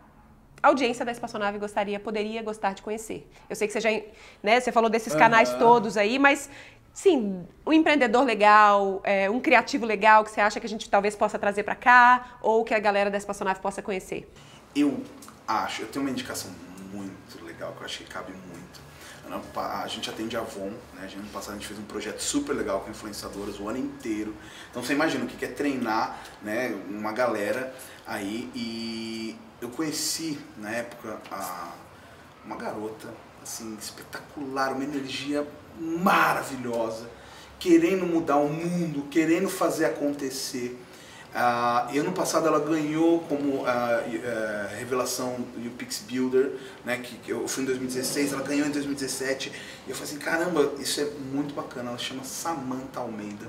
audiência 0.63 1.05
da 1.05 1.13
Espaçonave 1.13 1.59
gostaria, 1.59 1.99
poderia 2.01 2.43
gostar 2.43 2.75
de 2.75 2.83
conhecer. 2.83 3.29
Eu 3.49 3.57
sei 3.57 3.67
que 3.67 3.73
você 3.73 3.81
já, 3.81 3.91
né, 4.43 4.61
você 4.61 4.73
falou 4.73 4.91
desses 4.91 5.15
canais 5.15 5.51
Aham. 5.51 5.59
todos 5.59 5.97
aí, 5.97 6.19
mas 6.19 6.51
sim, 6.93 7.47
um 7.67 7.73
empreendedor 7.73 8.25
legal, 8.25 9.01
é, 9.05 9.31
um 9.31 9.41
criativo 9.41 9.87
legal 9.87 10.25
que 10.25 10.31
você 10.31 10.41
acha 10.41 10.59
que 10.59 10.67
a 10.67 10.69
gente 10.69 10.91
talvez 10.91 11.15
possa 11.15 11.39
trazer 11.39 11.63
para 11.63 11.75
cá 11.75 12.39
ou 12.43 12.65
que 12.65 12.75
a 12.75 12.79
galera 12.79 13.11
da 13.11 13.19
Espaçonave 13.19 13.61
possa 13.61 13.81
conhecer. 13.81 14.29
Eu 14.75 15.03
acho, 15.47 15.83
eu 15.83 15.89
tenho 15.89 16.05
uma 16.05 16.11
indicação 16.11 16.51
muito 16.93 17.45
legal 17.45 17.73
que 17.73 17.81
eu 17.81 17.85
acho 17.85 17.99
que 17.99 18.05
cabe 18.05 18.33
muito. 18.33 18.89
A 19.57 19.87
gente 19.87 20.09
atende 20.09 20.37
a 20.39 20.41
Avon, 20.41 20.71
né? 20.95 21.03
A 21.03 21.07
gente, 21.07 21.19
ano 21.19 21.29
passado 21.29 21.51
a 21.51 21.59
gente 21.59 21.67
fez 21.67 21.79
um 21.79 21.85
projeto 21.85 22.21
super 22.21 22.55
legal 22.55 22.81
com 22.81 22.91
influenciadoras 22.91 23.61
o 23.61 23.69
ano 23.69 23.79
inteiro. 23.79 24.35
Então 24.71 24.83
você 24.83 24.95
imagina 24.95 25.25
o 25.25 25.29
que 25.29 25.37
que 25.37 25.45
é 25.45 25.49
treinar 25.49 26.19
né, 26.43 26.75
uma 26.89 27.13
galera 27.13 27.75
aí. 28.07 28.51
E 28.55 29.37
eu 29.61 29.69
conheci 29.69 30.39
na 30.57 30.71
época 30.71 31.21
a, 31.31 31.73
uma 32.45 32.57
garota 32.57 33.09
assim, 33.43 33.77
espetacular, 33.81 34.73
uma 34.73 34.85
energia 34.85 35.47
maravilhosa, 35.79 37.09
querendo 37.59 38.07
mudar 38.07 38.37
o 38.37 38.49
mundo, 38.49 39.09
querendo 39.11 39.49
fazer 39.49 39.87
acontecer. 39.87 40.79
Ah, 41.35 41.89
e 41.93 41.99
ano 41.99 42.13
passado 42.13 42.47
ela 42.47 42.59
ganhou 42.59 43.21
como 43.21 43.65
ah, 43.67 44.03
eh, 44.07 44.77
revelação 44.79 45.37
do 45.57 45.71
Pix 45.77 46.03
Builder, 46.09 46.53
né, 46.85 46.99
que, 46.99 47.17
que 47.19 47.31
eu 47.31 47.47
fui 47.47 47.65
em 47.65 47.67
2016, 47.67 48.33
ela 48.33 48.43
ganhou 48.43 48.67
em 48.67 48.71
2017. 48.71 49.53
E 49.87 49.91
eu 49.91 49.95
falei 49.95 50.11
assim, 50.11 50.19
caramba, 50.19 50.73
isso 50.79 51.01
é 51.01 51.05
muito 51.33 51.55
bacana. 51.55 51.91
Ela 51.91 51.99
chama 51.99 52.25
Samantha 52.25 53.01
Almeida. 53.01 53.47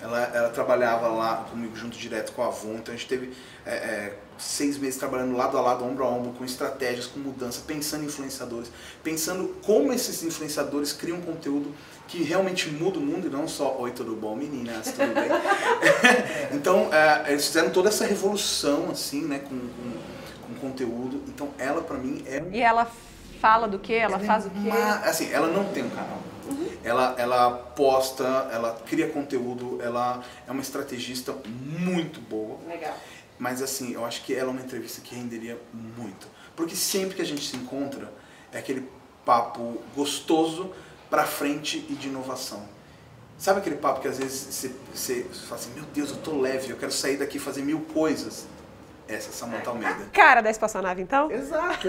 Ela, 0.00 0.20
ela 0.34 0.48
trabalhava 0.48 1.08
lá 1.08 1.44
comigo 1.50 1.76
junto 1.76 1.98
direto 1.98 2.32
com 2.32 2.42
a 2.42 2.46
Avon, 2.46 2.76
então 2.76 2.94
a 2.94 2.96
gente 2.96 3.08
teve 3.08 3.32
eh, 3.66 3.74
eh, 3.74 4.14
seis 4.38 4.78
meses 4.78 4.98
trabalhando 4.98 5.36
lado 5.36 5.58
a 5.58 5.60
lado, 5.60 5.84
ombro 5.84 6.04
a 6.04 6.08
ombro, 6.08 6.32
com 6.32 6.44
estratégias, 6.44 7.06
com 7.06 7.20
mudança, 7.20 7.62
pensando 7.66 8.04
em 8.04 8.06
influenciadores, 8.06 8.70
pensando 9.04 9.54
como 9.64 9.92
esses 9.92 10.22
influenciadores 10.22 10.92
criam 10.92 11.20
conteúdo 11.20 11.72
que 12.10 12.24
realmente 12.24 12.68
muda 12.68 12.98
o 12.98 13.02
mundo 13.02 13.28
e 13.28 13.30
não 13.30 13.46
só 13.46 13.76
Oi, 13.78 13.92
tudo 13.92 14.16
bom, 14.16 14.34
meninas? 14.34 14.86
Tudo 14.86 15.14
bem? 15.14 15.30
então, 16.52 16.92
é, 16.92 17.30
eles 17.30 17.46
fizeram 17.46 17.70
toda 17.70 17.88
essa 17.88 18.04
revolução, 18.04 18.90
assim, 18.90 19.22
né, 19.22 19.38
com, 19.38 19.56
com, 19.56 20.48
com 20.48 20.60
conteúdo. 20.60 21.22
Então, 21.28 21.50
ela, 21.56 21.80
pra 21.80 21.96
mim, 21.96 22.24
é 22.26 22.42
E 22.50 22.60
ela 22.60 22.90
fala 23.40 23.68
do 23.68 23.78
quê? 23.78 23.94
Ela, 23.94 24.16
é 24.16 24.24
faz 24.26 24.44
o 24.44 24.50
quê? 24.50 24.58
uma- 24.58 24.96
assim, 24.96 25.30
ela 25.32 25.46
não 25.46 25.72
tem 25.72 25.84
um 25.84 25.90
canal. 25.90 26.18
Ela, 26.82 27.14
ela 27.16 27.50
posta, 27.52 28.24
ela 28.52 28.72
cria 28.86 29.08
conteúdo, 29.08 29.78
ela 29.80 30.20
é 30.48 30.50
uma 30.50 30.62
estrategista 30.62 31.32
muito 31.46 32.20
boa. 32.20 32.58
Legal. 32.66 32.96
Mas 33.38 33.62
assim, 33.62 33.92
eu 33.92 34.04
acho 34.04 34.24
que 34.24 34.34
ela 34.34 34.48
é 34.48 34.50
uma 34.50 34.60
entrevista 34.60 35.00
que 35.00 35.14
renderia 35.14 35.56
muito. 35.72 36.26
Porque 36.56 36.74
sempre 36.74 37.14
que 37.14 37.22
a 37.22 37.24
gente 37.24 37.46
se 37.46 37.56
encontra, 37.56 38.12
é 38.52 38.58
aquele 38.58 38.88
papo 39.24 39.80
gostoso 39.94 40.72
pra 41.10 41.24
frente 41.24 41.84
e 41.90 41.94
de 41.94 42.08
inovação. 42.08 42.62
Sabe 43.36 43.58
aquele 43.60 43.76
papo 43.76 44.00
que 44.00 44.08
às 44.08 44.18
vezes 44.18 44.54
você, 44.54 44.74
você 44.94 45.24
fala 45.48 45.60
assim, 45.60 45.72
meu 45.74 45.84
Deus, 45.94 46.10
eu 46.10 46.16
tô 46.18 46.38
leve, 46.38 46.70
eu 46.70 46.76
quero 46.76 46.92
sair 46.92 47.16
daqui 47.16 47.38
e 47.38 47.40
fazer 47.40 47.62
mil 47.62 47.80
coisas. 47.92 48.46
Essa 49.08 49.30
é 49.30 49.32
Samantha 49.32 49.70
Almeida. 49.70 50.06
Cara 50.12 50.40
da 50.40 50.50
Espaçonave, 50.50 51.02
então? 51.02 51.30
Exato. 51.30 51.88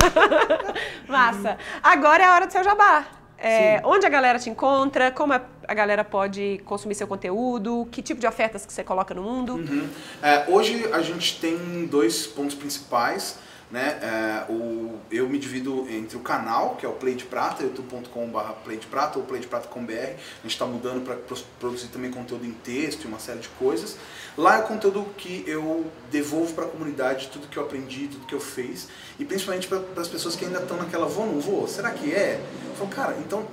Massa. 1.08 1.58
Agora 1.84 2.24
é 2.24 2.26
a 2.26 2.34
hora 2.34 2.48
do 2.48 2.52
seu 2.52 2.64
jabá. 2.64 3.06
É, 3.38 3.82
onde 3.84 4.06
a 4.06 4.10
galera 4.10 4.40
te 4.40 4.50
encontra? 4.50 5.12
Como 5.12 5.34
a, 5.34 5.42
a 5.68 5.74
galera 5.74 6.04
pode 6.04 6.62
consumir 6.64 6.96
seu 6.96 7.08
conteúdo? 7.08 7.88
Que 7.92 8.02
tipo 8.02 8.20
de 8.20 8.28
ofertas 8.28 8.66
que 8.66 8.72
você 8.72 8.84
coloca 8.84 9.14
no 9.14 9.24
mundo? 9.24 9.56
Uhum. 9.56 9.90
É, 10.22 10.46
hoje 10.48 10.88
a 10.94 11.02
gente 11.02 11.40
tem 11.40 11.86
dois 11.86 12.26
pontos 12.26 12.56
principais. 12.56 13.38
Né? 13.72 14.00
É, 14.02 14.52
o, 14.52 15.00
eu 15.10 15.30
me 15.30 15.40
divido 15.40 15.88
entre 15.90 16.18
o 16.18 16.20
canal, 16.20 16.76
que 16.76 16.86
é 16.86 16.90
o 16.90 16.92
Play 16.92 17.16
de 17.16 17.24
Prata, 17.24 17.64
youtube.com.br 17.64 18.40
Play 18.66 18.78
de 18.78 18.88
Prata 18.88 19.18
ou 19.18 19.26
Play 19.26 19.40
de 19.40 19.48
Prata.com.br. 19.48 19.94
A 19.94 20.42
gente 20.44 20.52
está 20.52 20.66
mudando 20.66 21.06
para 21.06 21.16
produzir 21.60 21.88
também 21.88 22.12
conteúdo 22.12 22.46
em 22.46 22.52
texto 22.52 23.06
e 23.06 23.08
uma 23.08 23.20
série 23.20 23.40
de 23.40 23.48
coisas. 23.50 23.96
Lá 24.38 24.58
é 24.58 24.60
o 24.60 24.64
conteúdo 24.64 25.06
que 25.18 25.44
eu 25.48 25.86
devolvo 26.10 26.54
para 26.54 26.66
a 26.66 26.68
comunidade 26.68 27.30
tudo 27.32 27.48
que 27.48 27.58
eu 27.58 27.64
aprendi, 27.64 28.08
tudo 28.08 28.26
que 28.26 28.36
eu 28.36 28.40
fiz. 28.40 28.88
E 29.20 29.26
principalmente 29.26 29.68
para 29.68 29.82
as 29.98 30.08
pessoas 30.08 30.36
que 30.36 30.46
ainda 30.46 30.60
estão 30.60 30.78
naquela, 30.78 31.06
vou 31.06 31.26
ou 31.26 31.34
não 31.34 31.40
vou? 31.40 31.68
Será 31.68 31.92
que 31.92 32.14
é? 32.14 32.42
Eu 32.70 32.76
falo, 32.76 32.90
cara, 32.90 33.18
então 33.20 33.46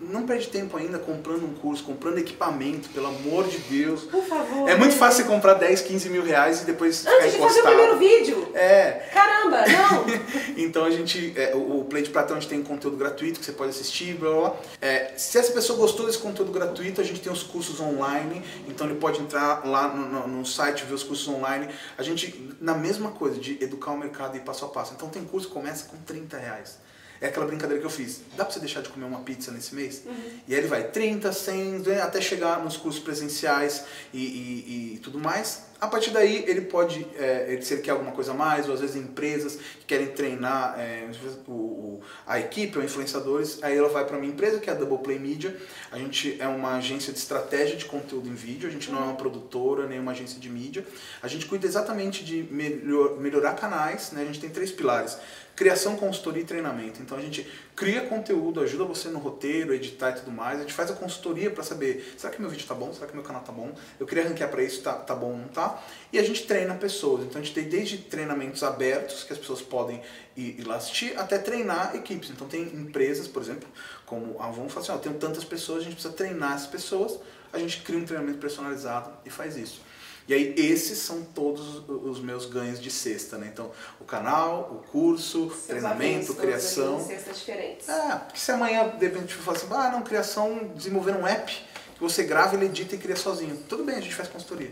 não 0.00 0.26
perde 0.26 0.48
tempo 0.48 0.76
ainda 0.76 0.98
comprando 0.98 1.44
um 1.44 1.54
curso, 1.54 1.84
comprando 1.84 2.18
equipamento, 2.18 2.88
pelo 2.90 3.08
amor 3.08 3.46
de 3.46 3.58
Deus. 3.58 4.04
Por 4.04 4.24
favor. 4.24 4.68
É 4.68 4.74
muito 4.74 4.94
fácil 4.94 5.24
você 5.24 5.30
comprar 5.30 5.54
10, 5.54 5.82
15 5.82 6.08
mil 6.08 6.24
reais 6.24 6.62
e 6.62 6.64
depois 6.64 7.00
ficar 7.00 7.12
Antes 7.16 7.32
de 7.32 7.38
fazer 7.38 7.60
o 7.60 7.64
primeiro 7.64 7.98
vídeo. 7.98 8.48
É, 8.54 9.08
Caramba, 9.12 9.45
não. 9.50 10.06
então 10.56 10.84
a 10.84 10.90
gente, 10.90 11.32
é, 11.36 11.54
o 11.54 11.84
Play 11.84 12.02
de 12.02 12.10
Prata 12.10 12.32
a 12.34 12.40
gente 12.40 12.48
tem 12.48 12.62
conteúdo 12.62 12.96
gratuito 12.96 13.38
que 13.40 13.46
você 13.46 13.52
pode 13.52 13.70
assistir, 13.70 14.14
blá 14.16 14.30
blá 14.30 14.40
blá. 14.50 14.56
É, 14.80 15.14
se 15.16 15.38
essa 15.38 15.52
pessoa 15.52 15.78
gostou 15.78 16.06
desse 16.06 16.18
conteúdo 16.18 16.52
gratuito, 16.52 17.00
a 17.00 17.04
gente 17.04 17.20
tem 17.20 17.32
os 17.32 17.42
cursos 17.42 17.80
online, 17.80 18.42
então 18.68 18.86
ele 18.88 18.98
pode 18.98 19.20
entrar 19.20 19.66
lá 19.66 19.88
no, 19.88 20.06
no- 20.08 20.26
no 20.38 20.46
site 20.46 20.84
ver 20.84 20.94
os 20.94 21.02
cursos 21.02 21.26
online. 21.28 21.68
A 21.96 22.02
gente, 22.02 22.50
na 22.60 22.74
mesma 22.74 23.10
coisa, 23.12 23.38
de 23.40 23.62
educar 23.62 23.92
o 23.92 23.98
mercado 23.98 24.36
e 24.36 24.40
passo 24.40 24.64
a 24.64 24.68
passo. 24.68 24.92
Então 24.94 25.08
tem 25.08 25.24
curso 25.24 25.48
que 25.48 25.54
começa 25.54 25.86
com 25.86 25.96
30 25.98 26.36
reais. 26.38 26.78
É 27.18 27.28
aquela 27.28 27.46
brincadeira 27.46 27.80
que 27.80 27.86
eu 27.86 27.90
fiz. 27.90 28.20
Dá 28.36 28.44
pra 28.44 28.52
você 28.52 28.60
deixar 28.60 28.82
de 28.82 28.90
comer 28.90 29.06
uma 29.06 29.20
pizza 29.20 29.50
nesse 29.50 29.74
mês? 29.74 30.02
E 30.46 30.52
aí 30.52 30.58
ele 30.60 30.66
vai 30.68 30.84
30, 30.84 31.32
100, 31.32 31.82
até 32.02 32.20
chegar 32.20 32.62
nos 32.62 32.76
cursos 32.76 33.02
presenciais 33.02 33.84
e, 34.12 34.18
e- 34.18 34.94
e 34.96 34.98
tudo 34.98 35.18
mais. 35.18 35.62
A 35.78 35.86
partir 35.88 36.10
daí 36.10 36.44
ele 36.48 36.62
pode, 36.62 37.06
é, 37.18 37.58
se 37.60 37.74
ele 37.74 37.82
quer 37.82 37.90
alguma 37.90 38.12
coisa 38.12 38.30
a 38.32 38.34
mais, 38.34 38.66
ou 38.66 38.72
às 38.74 38.80
vezes 38.80 38.96
empresas 38.96 39.56
que 39.56 39.84
querem 39.86 40.06
treinar 40.06 40.74
é, 40.78 41.06
o- 41.46 41.50
o- 41.52 42.00
a 42.26 42.40
equipe 42.40 42.78
ou 42.78 42.84
influenciadores, 42.84 43.62
aí 43.62 43.76
ela 43.76 43.88
vai 43.90 44.04
para 44.06 44.16
minha 44.18 44.32
empresa, 44.32 44.58
que 44.58 44.70
é 44.70 44.72
a 44.72 44.76
Double 44.76 44.98
Play 44.98 45.18
Media. 45.18 45.54
A 45.92 45.98
gente 45.98 46.36
é 46.40 46.48
uma 46.48 46.76
agência 46.76 47.12
de 47.12 47.18
estratégia 47.18 47.76
de 47.76 47.84
conteúdo 47.84 48.26
em 48.28 48.34
vídeo, 48.34 48.68
a 48.68 48.72
gente 48.72 48.90
não 48.90 49.00
é 49.00 49.04
uma 49.04 49.16
produtora, 49.16 49.86
nem 49.86 50.00
uma 50.00 50.12
agência 50.12 50.40
de 50.40 50.48
mídia. 50.48 50.86
A 51.22 51.28
gente 51.28 51.44
cuida 51.44 51.66
exatamente 51.66 52.24
de 52.24 52.42
melhor- 52.50 53.18
melhorar 53.20 53.52
canais, 53.54 54.12
né? 54.12 54.22
a 54.22 54.24
gente 54.24 54.40
tem 54.40 54.48
três 54.48 54.70
pilares. 54.72 55.18
Criação, 55.54 55.96
consultoria 55.96 56.42
e 56.42 56.44
treinamento. 56.44 57.00
Então 57.00 57.16
a 57.16 57.20
gente 57.20 57.50
cria 57.74 58.02
conteúdo, 58.02 58.60
ajuda 58.60 58.84
você 58.84 59.08
no 59.08 59.18
roteiro, 59.18 59.72
editar 59.72 60.10
e 60.10 60.14
tudo 60.16 60.30
mais. 60.30 60.58
A 60.58 60.60
gente 60.60 60.74
faz 60.74 60.90
a 60.90 60.94
consultoria 60.94 61.50
para 61.50 61.62
saber, 61.62 62.14
será 62.18 62.30
que 62.30 62.38
meu 62.42 62.50
vídeo 62.50 62.66
tá 62.66 62.74
bom? 62.74 62.92
Será 62.92 63.06
que 63.06 63.14
meu 63.14 63.22
canal 63.24 63.40
tá 63.42 63.52
bom? 63.52 63.74
Eu 63.98 64.06
queria 64.06 64.24
ranquear 64.28 64.50
para 64.50 64.62
isso, 64.62 64.82
tá, 64.82 64.92
tá 64.92 65.14
bom 65.14 65.34
não 65.34 65.48
tá? 65.48 65.65
E 66.12 66.18
a 66.18 66.22
gente 66.22 66.46
treina 66.46 66.74
pessoas. 66.74 67.24
Então 67.24 67.40
a 67.40 67.44
gente 67.44 67.54
tem 67.54 67.68
desde 67.68 67.98
treinamentos 67.98 68.62
abertos, 68.62 69.24
que 69.24 69.32
as 69.32 69.38
pessoas 69.38 69.60
podem 69.60 70.00
ir, 70.36 70.60
ir 70.60 70.64
lá 70.64 70.76
assistir, 70.76 71.18
até 71.18 71.38
treinar 71.38 71.94
equipes. 71.94 72.30
Então 72.30 72.46
tem 72.46 72.62
empresas, 72.62 73.26
por 73.28 73.42
exemplo, 73.42 73.68
como 74.04 74.36
a 74.40 74.46
Avon, 74.46 74.68
fala 74.68 74.82
assim, 74.82 74.92
ó, 74.92 74.98
tenho 74.98 75.16
tantas 75.16 75.44
pessoas, 75.44 75.80
a 75.80 75.84
gente 75.84 75.94
precisa 75.94 76.14
treinar 76.14 76.54
essas 76.54 76.68
pessoas. 76.68 77.18
A 77.52 77.58
gente 77.58 77.82
cria 77.82 77.98
um 77.98 78.04
treinamento 78.04 78.38
personalizado 78.38 79.10
e 79.24 79.30
faz 79.30 79.56
isso. 79.56 79.80
E 80.28 80.34
aí 80.34 80.54
esses 80.56 80.98
são 80.98 81.22
todos 81.22 81.82
os 81.88 82.20
meus 82.20 82.46
ganhos 82.46 82.80
de 82.80 82.90
sexta, 82.90 83.38
né? 83.38 83.48
Então, 83.52 83.70
o 84.00 84.04
canal, 84.04 84.72
o 84.72 84.90
curso, 84.90 85.52
treinamento, 85.66 86.34
criação. 86.34 87.00
Cestas 87.04 87.38
diferentes. 87.38 87.88
É, 87.88 88.16
porque 88.16 88.38
se 88.38 88.50
amanhã 88.50 88.88
de 88.88 89.06
repente 89.06 89.34
eu 89.36 89.42
falar 89.42 89.56
assim, 89.56 89.66
ah 89.70 89.90
não, 89.90 90.02
criação, 90.02 90.72
desenvolver 90.74 91.12
um 91.12 91.26
app 91.26 91.52
que 91.94 92.00
você 92.00 92.24
grava, 92.24 92.56
ele 92.56 92.66
edita 92.66 92.96
e 92.96 92.98
cria 92.98 93.16
sozinho. 93.16 93.56
Tudo 93.68 93.84
bem, 93.84 93.96
a 93.96 94.00
gente 94.00 94.14
faz 94.14 94.28
consultoria. 94.28 94.70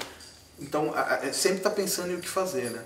Então, 0.60 0.92
a- 0.94 1.00
a- 1.16 1.32
sempre 1.32 1.60
tá 1.60 1.70
pensando 1.70 2.12
em 2.12 2.16
o 2.16 2.20
que 2.20 2.28
fazer, 2.28 2.70
né? 2.70 2.82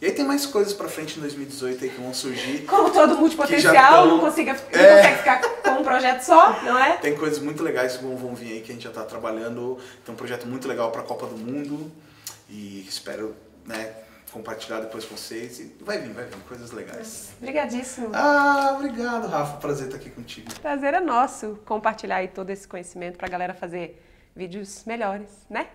E 0.00 0.06
aí 0.06 0.12
tem 0.12 0.24
mais 0.24 0.44
coisas 0.44 0.72
pra 0.74 0.88
frente 0.88 1.16
em 1.16 1.20
2018 1.20 1.84
aí 1.84 1.90
que 1.90 2.00
vão 2.00 2.12
surgir. 2.12 2.64
Como 2.66 2.90
todo 2.90 3.16
multipotencial, 3.16 3.74
tão- 4.02 4.06
não, 4.08 4.18
consiga, 4.20 4.52
não 4.54 4.80
É. 4.80 4.96
consegue 4.96 5.18
ficar 5.18 5.40
com 5.40 5.70
um 5.70 5.84
projeto 5.84 6.20
só, 6.22 6.60
não 6.64 6.76
é? 6.76 6.96
Tem 6.96 7.16
coisas 7.16 7.38
muito 7.38 7.62
legais 7.62 7.96
que 7.96 8.02
vão, 8.04 8.34
vir 8.34 8.54
aí 8.54 8.60
que 8.62 8.72
a 8.72 8.74
gente 8.74 8.82
já 8.82 8.90
tá 8.90 9.04
trabalhando. 9.04 9.78
Tem 10.04 10.12
um 10.12 10.16
projeto 10.18 10.44
muito 10.46 10.66
legal 10.66 10.90
pra 10.90 11.02
Copa 11.02 11.26
do 11.26 11.36
Mundo. 11.38 11.90
E 12.50 12.84
espero, 12.88 13.34
né, 13.64 13.92
compartilhar 14.32 14.80
depois 14.80 15.04
com 15.04 15.16
vocês. 15.16 15.60
E 15.60 15.76
vai 15.80 15.98
vir, 15.98 16.12
vai 16.12 16.24
vir, 16.24 16.34
coisas 16.48 16.72
legais. 16.72 17.28
Obrigadíssimo. 17.38 18.10
Ah, 18.12 18.72
obrigado, 18.74 19.28
Rafa. 19.28 19.58
Prazer 19.58 19.86
estar 19.86 19.98
aqui 19.98 20.10
contigo. 20.10 20.52
Prazer 20.60 20.94
é 20.94 21.00
nosso 21.00 21.60
compartilhar 21.64 22.16
aí 22.16 22.28
todo 22.28 22.50
esse 22.50 22.66
conhecimento 22.66 23.16
pra 23.16 23.28
galera 23.28 23.54
fazer 23.54 24.02
vídeos 24.34 24.82
melhores, 24.84 25.28
né? 25.48 25.68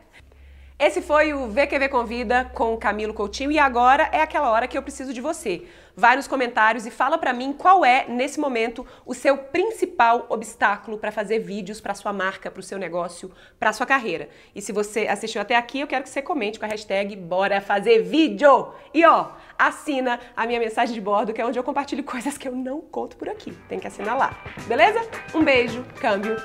Esse 0.79 1.01
foi 1.01 1.33
o 1.33 1.47
VQV 1.47 1.89
Convida 1.89 2.51
com 2.53 2.77
Camilo 2.77 3.11
Coutinho 3.11 3.51
e 3.51 3.57
agora 3.57 4.11
é 4.11 4.21
aquela 4.21 4.51
hora 4.51 4.67
que 4.67 4.77
eu 4.77 4.83
preciso 4.83 5.11
de 5.11 5.19
você. 5.19 5.63
Vai 5.95 6.15
nos 6.15 6.27
comentários 6.27 6.85
e 6.85 6.91
fala 6.91 7.17
pra 7.17 7.33
mim 7.33 7.51
qual 7.51 7.83
é, 7.83 8.05
nesse 8.07 8.39
momento, 8.39 8.85
o 9.03 9.15
seu 9.15 9.39
principal 9.39 10.27
obstáculo 10.29 10.99
para 10.99 11.11
fazer 11.11 11.39
vídeos 11.39 11.81
para 11.81 11.95
sua 11.95 12.13
marca, 12.13 12.51
para 12.51 12.59
o 12.59 12.63
seu 12.63 12.77
negócio, 12.77 13.31
para 13.59 13.73
sua 13.73 13.87
carreira. 13.87 14.29
E 14.53 14.61
se 14.61 14.71
você 14.71 15.07
assistiu 15.07 15.41
até 15.41 15.55
aqui, 15.55 15.79
eu 15.79 15.87
quero 15.87 16.03
que 16.03 16.11
você 16.11 16.21
comente 16.21 16.59
com 16.59 16.65
a 16.65 16.69
hashtag 16.69 17.15
Bora 17.15 17.59
Fazer 17.59 18.03
Vídeo! 18.03 18.71
E 18.93 19.03
ó, 19.03 19.31
assina 19.57 20.19
a 20.35 20.45
minha 20.45 20.59
mensagem 20.59 20.93
de 20.93 21.01
bordo, 21.01 21.33
que 21.33 21.41
é 21.41 21.45
onde 21.45 21.57
eu 21.57 21.63
compartilho 21.63 22.03
coisas 22.05 22.37
que 22.37 22.47
eu 22.47 22.55
não 22.55 22.81
conto 22.81 23.17
por 23.17 23.27
aqui. 23.27 23.51
Tem 23.67 23.79
que 23.79 23.87
assinar 23.87 24.15
lá. 24.15 24.37
Beleza? 24.67 25.01
Um 25.33 25.43
beijo, 25.43 25.83
câmbio, 25.99 26.37